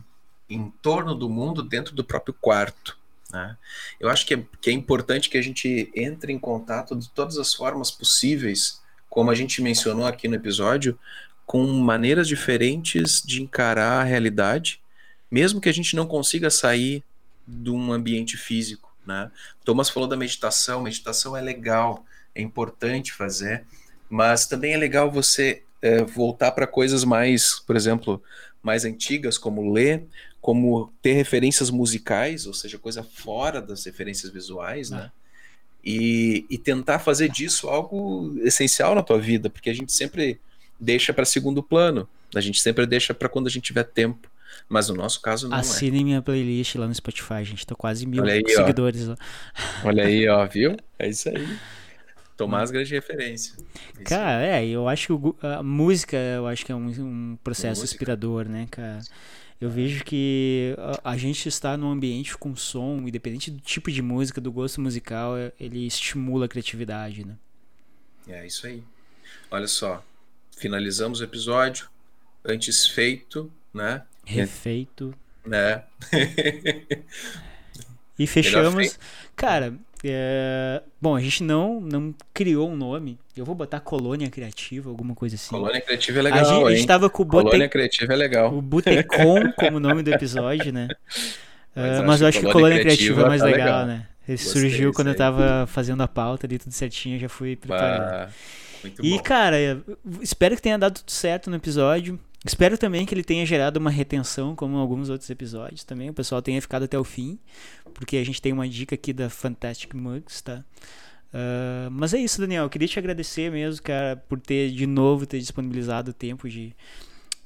em 0.48 0.70
torno 0.82 1.14
do 1.14 1.28
mundo 1.28 1.62
dentro 1.62 1.94
do 1.94 2.02
próprio 2.02 2.34
quarto. 2.34 2.98
Né? 3.32 3.56
Eu 4.00 4.08
acho 4.08 4.26
que 4.26 4.34
é, 4.34 4.44
que 4.60 4.70
é 4.70 4.72
importante 4.72 5.30
que 5.30 5.38
a 5.38 5.42
gente 5.42 5.88
entre 5.94 6.32
em 6.32 6.38
contato 6.38 6.96
de 6.96 7.08
todas 7.10 7.38
as 7.38 7.54
formas 7.54 7.92
possíveis 7.92 8.79
como 9.10 9.30
a 9.30 9.34
gente 9.34 9.60
mencionou 9.60 10.06
aqui 10.06 10.28
no 10.28 10.36
episódio, 10.36 10.98
com 11.44 11.66
maneiras 11.66 12.28
diferentes 12.28 13.20
de 13.20 13.42
encarar 13.42 14.00
a 14.00 14.04
realidade, 14.04 14.80
mesmo 15.28 15.60
que 15.60 15.68
a 15.68 15.74
gente 15.74 15.96
não 15.96 16.06
consiga 16.06 16.48
sair 16.48 17.02
de 17.46 17.70
um 17.70 17.92
ambiente 17.92 18.36
físico. 18.36 18.96
Né? 19.04 19.30
Thomas 19.64 19.90
falou 19.90 20.08
da 20.08 20.16
meditação, 20.16 20.80
meditação 20.80 21.36
é 21.36 21.40
legal, 21.40 22.04
é 22.34 22.40
importante 22.40 23.12
fazer, 23.12 23.64
mas 24.08 24.46
também 24.46 24.74
é 24.74 24.76
legal 24.76 25.10
você 25.10 25.64
é, 25.82 26.04
voltar 26.04 26.52
para 26.52 26.66
coisas 26.66 27.04
mais, 27.04 27.58
por 27.58 27.74
exemplo, 27.74 28.22
mais 28.62 28.84
antigas, 28.84 29.36
como 29.36 29.72
ler, 29.72 30.04
como 30.40 30.92
ter 31.02 31.14
referências 31.14 31.68
musicais, 31.68 32.46
ou 32.46 32.54
seja, 32.54 32.78
coisa 32.78 33.02
fora 33.02 33.60
das 33.60 33.84
referências 33.84 34.30
visuais, 34.32 34.90
né? 34.90 35.10
E, 35.84 36.44
e 36.50 36.58
tentar 36.58 36.98
fazer 36.98 37.30
disso 37.30 37.68
algo 37.68 38.34
essencial 38.42 38.94
na 38.94 39.02
tua 39.02 39.18
vida, 39.18 39.48
porque 39.48 39.70
a 39.70 39.74
gente 39.74 39.92
sempre 39.92 40.38
deixa 40.78 41.12
para 41.12 41.24
segundo 41.24 41.62
plano, 41.62 42.08
a 42.34 42.40
gente 42.40 42.60
sempre 42.60 42.86
deixa 42.86 43.14
para 43.14 43.28
quando 43.28 43.46
a 43.46 43.50
gente 43.50 43.64
tiver 43.64 43.84
tempo. 43.84 44.28
Mas 44.68 44.88
no 44.88 44.94
nosso 44.94 45.20
caso 45.20 45.48
não 45.48 45.56
Assinem 45.56 46.00
é. 46.00 46.04
minha 46.04 46.22
playlist 46.22 46.74
lá 46.76 46.86
no 46.86 46.94
Spotify, 46.94 47.34
a 47.34 47.44
gente 47.44 47.66
tá 47.66 47.74
quase 47.74 48.06
mil 48.06 48.24
aí, 48.24 48.42
seguidores 48.46 49.08
ó. 49.08 49.10
lá. 49.10 49.16
Olha 49.84 50.04
aí, 50.04 50.28
ó, 50.28 50.46
viu? 50.46 50.76
É 50.98 51.08
isso 51.08 51.30
aí. 51.30 51.48
Tomás 52.36 52.70
grande 52.70 52.92
referência. 52.94 53.54
É 53.98 54.02
cara, 54.02 54.46
é, 54.46 54.66
eu 54.66 54.86
acho 54.86 55.06
que 55.18 55.46
a 55.46 55.62
música, 55.62 56.16
eu 56.16 56.46
acho 56.46 56.64
que 56.64 56.70
é 56.70 56.74
um, 56.74 56.88
um 56.88 57.38
processo 57.42 57.82
inspirador, 57.84 58.46
né, 58.46 58.66
cara? 58.70 59.00
Eu 59.60 59.68
vejo 59.68 60.02
que 60.04 60.74
a, 60.78 61.12
a, 61.12 61.16
gente 61.18 61.46
está 61.46 61.76
num 61.76 61.90
ambiente 61.90 62.36
com 62.36 62.56
som, 62.56 63.06
independente 63.06 63.50
do 63.50 63.60
tipo 63.60 63.92
de 63.92 64.00
música, 64.00 64.40
do 64.40 64.50
gosto 64.50 64.80
musical, 64.80 65.36
é, 65.36 65.52
ele 65.60 65.86
estimula 65.86 66.46
a 66.46 66.48
criatividade, 66.48 67.26
né? 67.26 67.36
É 68.26 68.46
isso 68.46 68.66
aí. 68.66 68.82
Olha 69.50 69.68
só, 69.68 70.02
finalizamos 70.56 71.20
o 71.20 71.24
episódio, 71.24 71.90
antes 72.42 72.86
feito, 72.86 73.52
né? 73.72 74.02
Refeito. 74.24 75.14
Né? 75.44 75.84
e 78.18 78.26
fechamos. 78.26 78.98
Cara, 79.36 79.74
é... 80.04 80.82
Bom, 81.00 81.14
a 81.14 81.20
gente 81.20 81.42
não, 81.42 81.80
não 81.80 82.14
criou 82.32 82.70
um 82.70 82.76
nome. 82.76 83.18
Eu 83.36 83.44
vou 83.44 83.54
botar 83.54 83.80
Colônia 83.80 84.30
Criativa, 84.30 84.88
alguma 84.88 85.14
coisa 85.14 85.36
assim. 85.36 85.50
Colônia 85.50 85.80
Criativa 85.80 86.18
é 86.18 86.22
legal, 86.22 86.40
A 86.40 86.44
gente, 86.44 86.66
a 86.66 86.70
gente 86.76 86.86
tava 86.86 87.10
com 87.10 87.22
o 87.22 87.26
Bote... 87.26 87.44
Colônia 87.44 87.68
Criativa 87.68 88.12
é 88.12 88.16
legal. 88.16 88.54
O 88.54 88.62
Botecom 88.62 89.52
como 89.56 89.78
nome 89.78 90.02
do 90.02 90.12
episódio, 90.12 90.72
né? 90.72 90.88
Mas, 91.72 92.00
uh, 92.00 92.04
mas 92.04 92.20
eu 92.20 92.26
acho 92.26 92.40
que 92.40 92.50
Colônia 92.50 92.80
Criativa, 92.80 93.22
é 93.22 93.28
mais 93.28 93.40
tá 93.40 93.46
legal, 93.46 93.66
legal, 93.66 93.86
né? 93.86 94.08
Ele 94.26 94.36
Gostei 94.36 94.60
surgiu 94.60 94.92
quando 94.92 95.06
eu 95.08 95.14
tava 95.14 95.68
fazendo 95.68 96.02
a 96.02 96.08
pauta 96.08 96.44
ali, 96.44 96.58
tudo 96.58 96.72
certinho, 96.72 97.16
já 97.16 97.28
fui 97.28 97.54
preparando. 97.54 98.28
Muito 98.82 99.04
e, 99.04 99.10
bom. 99.10 99.22
cara, 99.22 99.56
espero 100.20 100.56
que 100.56 100.62
tenha 100.62 100.76
dado 100.76 100.94
tudo 100.94 101.10
certo 101.12 101.48
no 101.48 101.56
episódio. 101.56 102.18
Espero 102.44 102.78
também 102.78 103.04
que 103.04 103.14
ele 103.14 103.22
tenha 103.22 103.44
gerado 103.44 103.78
uma 103.78 103.90
retenção, 103.90 104.56
como 104.56 104.78
alguns 104.78 105.10
outros 105.10 105.28
episódios 105.28 105.84
também. 105.84 106.08
O 106.08 106.14
pessoal 106.14 106.40
tenha 106.40 106.60
ficado 106.60 106.84
até 106.84 106.98
o 106.98 107.04
fim, 107.04 107.38
porque 107.92 108.16
a 108.16 108.24
gente 108.24 108.40
tem 108.40 108.52
uma 108.52 108.66
dica 108.66 108.94
aqui 108.94 109.12
da 109.12 109.28
Fantastic 109.28 109.92
Mugs, 109.94 110.40
tá? 110.40 110.64
Uh, 111.32 111.90
mas 111.90 112.14
é 112.14 112.18
isso, 112.18 112.40
Daniel. 112.40 112.64
Eu 112.64 112.70
queria 112.70 112.88
te 112.88 112.98
agradecer 112.98 113.50
mesmo, 113.50 113.82
cara, 113.82 114.16
por 114.16 114.40
ter 114.40 114.70
de 114.70 114.86
novo 114.86 115.26
ter 115.26 115.38
disponibilizado 115.38 116.12
o 116.12 116.14
tempo 116.14 116.48
de, 116.48 116.74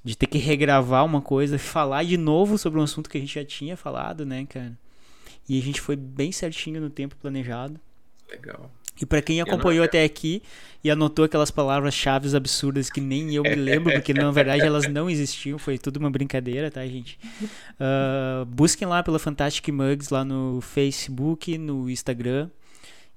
de 0.04 0.16
ter 0.16 0.28
que 0.28 0.38
regravar 0.38 1.04
uma 1.04 1.20
coisa, 1.20 1.58
falar 1.58 2.04
de 2.04 2.16
novo 2.16 2.56
sobre 2.56 2.78
um 2.78 2.82
assunto 2.82 3.10
que 3.10 3.18
a 3.18 3.20
gente 3.20 3.34
já 3.34 3.44
tinha 3.44 3.76
falado, 3.76 4.24
né, 4.24 4.46
cara? 4.46 4.78
E 5.48 5.58
a 5.58 5.62
gente 5.62 5.80
foi 5.80 5.96
bem 5.96 6.30
certinho 6.30 6.80
no 6.80 6.88
tempo 6.88 7.16
planejado. 7.16 7.80
Legal. 8.30 8.70
E 9.00 9.04
para 9.04 9.20
quem 9.20 9.40
acompanhou 9.40 9.84
até 9.84 10.04
aqui 10.04 10.42
e 10.82 10.90
anotou 10.90 11.24
aquelas 11.24 11.50
palavras-chave 11.50 12.36
absurdas 12.36 12.90
que 12.90 13.00
nem 13.00 13.34
eu 13.34 13.42
me 13.42 13.54
lembro, 13.54 13.92
porque 13.92 14.12
na 14.12 14.30
verdade 14.30 14.62
elas 14.62 14.86
não 14.86 15.08
existiam, 15.08 15.58
foi 15.58 15.78
tudo 15.78 15.96
uma 15.96 16.10
brincadeira, 16.10 16.70
tá, 16.70 16.86
gente? 16.86 17.18
Uh, 17.80 18.44
busquem 18.46 18.86
lá 18.86 19.02
pela 19.02 19.18
Fantastic 19.18 19.68
Mugs 19.68 20.10
lá 20.10 20.24
no 20.24 20.60
Facebook, 20.60 21.56
no 21.56 21.88
Instagram. 21.90 22.50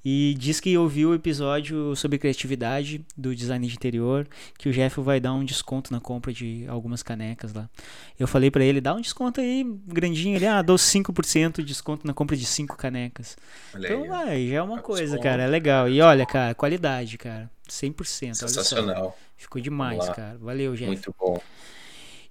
E 0.09 0.35
diz 0.35 0.61
que 0.61 0.77
ouviu 0.77 1.09
o 1.09 1.13
episódio 1.13 1.93
sobre 1.93 2.17
criatividade 2.17 3.05
do 3.17 3.35
design 3.35 3.67
de 3.67 3.73
interior, 3.73 4.25
que 4.57 4.69
o 4.69 4.71
Jeff 4.71 5.01
vai 5.01 5.19
dar 5.19 5.33
um 5.33 5.43
desconto 5.43 5.91
na 5.91 5.99
compra 5.99 6.31
de 6.31 6.65
algumas 6.69 7.03
canecas 7.03 7.51
lá. 7.51 7.69
Eu 8.17 8.25
falei 8.25 8.49
para 8.49 8.63
ele, 8.63 8.79
dá 8.79 8.93
um 8.93 9.01
desconto 9.01 9.41
aí 9.41 9.65
grandinho, 9.85 10.37
ele, 10.37 10.47
ah, 10.47 10.61
dou 10.61 10.77
5% 10.77 11.57
de 11.57 11.65
desconto 11.65 12.07
na 12.07 12.13
compra 12.13 12.37
de 12.37 12.45
5 12.45 12.77
canecas. 12.77 13.35
Olha 13.75 13.85
então, 13.85 14.03
aí, 14.03 14.07
vai, 14.07 14.47
já 14.47 14.55
é 14.55 14.61
uma 14.61 14.79
coisa, 14.79 15.03
desconto. 15.03 15.23
cara, 15.23 15.43
é 15.43 15.47
legal. 15.47 15.89
E 15.89 15.99
olha, 15.99 16.25
cara, 16.25 16.55
qualidade, 16.55 17.17
cara, 17.17 17.51
100%. 17.69 18.33
Sensacional. 18.33 19.17
Ficou 19.35 19.61
demais, 19.61 20.07
cara. 20.07 20.37
Valeu, 20.39 20.73
Jeff. 20.73 20.87
Muito 20.87 21.13
bom. 21.19 21.37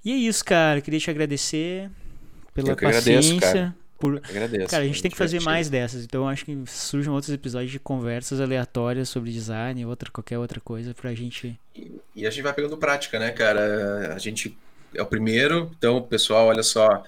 E 0.02 0.12
é 0.12 0.16
isso, 0.16 0.42
cara, 0.42 0.80
queria 0.80 0.98
te 0.98 1.10
agradecer 1.10 1.90
pela 2.54 2.74
paciência. 2.74 3.36
Agradeço, 3.36 3.74
por... 3.98 4.20
Agradeço. 4.28 4.68
Cara, 4.68 4.84
a 4.84 4.86
gente 4.86 5.02
tem 5.02 5.10
que 5.10 5.16
fazer 5.16 5.40
mais 5.40 5.68
dessas. 5.68 6.04
Então 6.04 6.28
acho 6.28 6.44
que 6.44 6.56
surjam 6.66 7.14
outros 7.14 7.32
episódios 7.32 7.70
de 7.70 7.78
conversas 7.78 8.40
aleatórias 8.40 9.08
sobre 9.08 9.30
design, 9.30 9.84
outra, 9.86 10.10
qualquer 10.10 10.38
outra 10.38 10.60
coisa 10.60 10.94
pra 10.94 11.14
gente. 11.14 11.58
E, 11.74 11.92
e 12.14 12.26
a 12.26 12.30
gente 12.30 12.42
vai 12.42 12.52
pegando 12.52 12.76
prática, 12.76 13.18
né, 13.18 13.30
cara? 13.30 14.14
A 14.14 14.18
gente 14.18 14.56
é 14.94 15.02
o 15.02 15.06
primeiro, 15.06 15.70
então, 15.76 16.02
pessoal, 16.02 16.46
olha 16.46 16.62
só, 16.62 17.02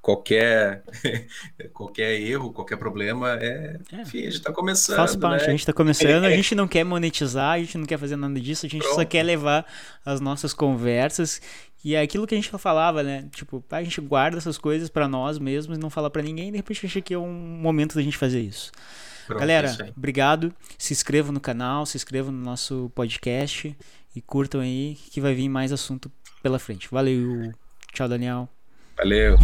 qualquer 0.00 0.82
qualquer 1.72 2.20
erro, 2.20 2.52
qualquer 2.52 2.76
problema 2.76 3.38
é, 3.40 3.78
é. 3.92 4.02
enfim, 4.02 4.20
a 4.20 4.24
gente 4.24 4.34
está 4.34 4.52
começando. 4.52 4.96
Faz 4.96 5.16
parte, 5.16 5.42
né? 5.42 5.48
a 5.48 5.50
gente 5.50 5.60
está 5.60 5.72
começando, 5.72 6.24
a 6.24 6.30
gente 6.36 6.54
não 6.54 6.68
quer 6.68 6.84
monetizar, 6.84 7.52
a 7.52 7.58
gente 7.58 7.78
não 7.78 7.86
quer 7.86 7.98
fazer 7.98 8.16
nada 8.16 8.38
disso, 8.38 8.66
a 8.66 8.68
gente 8.68 8.82
Pronto. 8.82 8.96
só 8.96 9.04
quer 9.04 9.22
levar 9.22 9.66
as 10.04 10.20
nossas 10.20 10.52
conversas 10.52 11.40
e 11.84 11.94
é 11.94 12.00
aquilo 12.00 12.26
que 12.26 12.34
a 12.34 12.38
gente 12.38 12.50
falava, 12.50 13.02
né? 13.02 13.28
Tipo, 13.32 13.64
a 13.70 13.82
gente 13.82 14.00
guarda 14.00 14.38
essas 14.38 14.56
coisas 14.58 14.88
para 14.88 15.08
nós 15.08 15.38
mesmos 15.38 15.76
e 15.76 15.80
não 15.80 15.90
fala 15.90 16.10
para 16.10 16.22
ninguém, 16.22 16.48
e 16.48 16.50
de 16.52 16.56
repente 16.56 16.86
acha 16.86 17.00
que 17.00 17.14
é 17.14 17.18
um 17.18 17.32
momento 17.32 17.94
da 17.94 18.02
gente 18.02 18.16
fazer 18.16 18.40
isso. 18.40 18.70
Pronto, 19.26 19.40
Galera, 19.40 19.68
é 19.68 19.92
obrigado. 19.96 20.52
Se 20.78 20.92
inscrevam 20.92 21.32
no 21.32 21.40
canal, 21.40 21.86
se 21.86 21.96
inscrevam 21.96 22.32
no 22.32 22.42
nosso 22.42 22.90
podcast 22.94 23.76
e 24.14 24.20
curtam 24.20 24.60
aí 24.60 24.96
que 25.10 25.20
vai 25.20 25.34
vir 25.34 25.48
mais 25.48 25.72
assunto 25.72 26.10
pela 26.42 26.58
frente. 26.58 26.88
Valeu. 26.90 27.52
Tchau, 27.92 28.08
Daniel. 28.08 28.48
Valeu. 28.96 29.36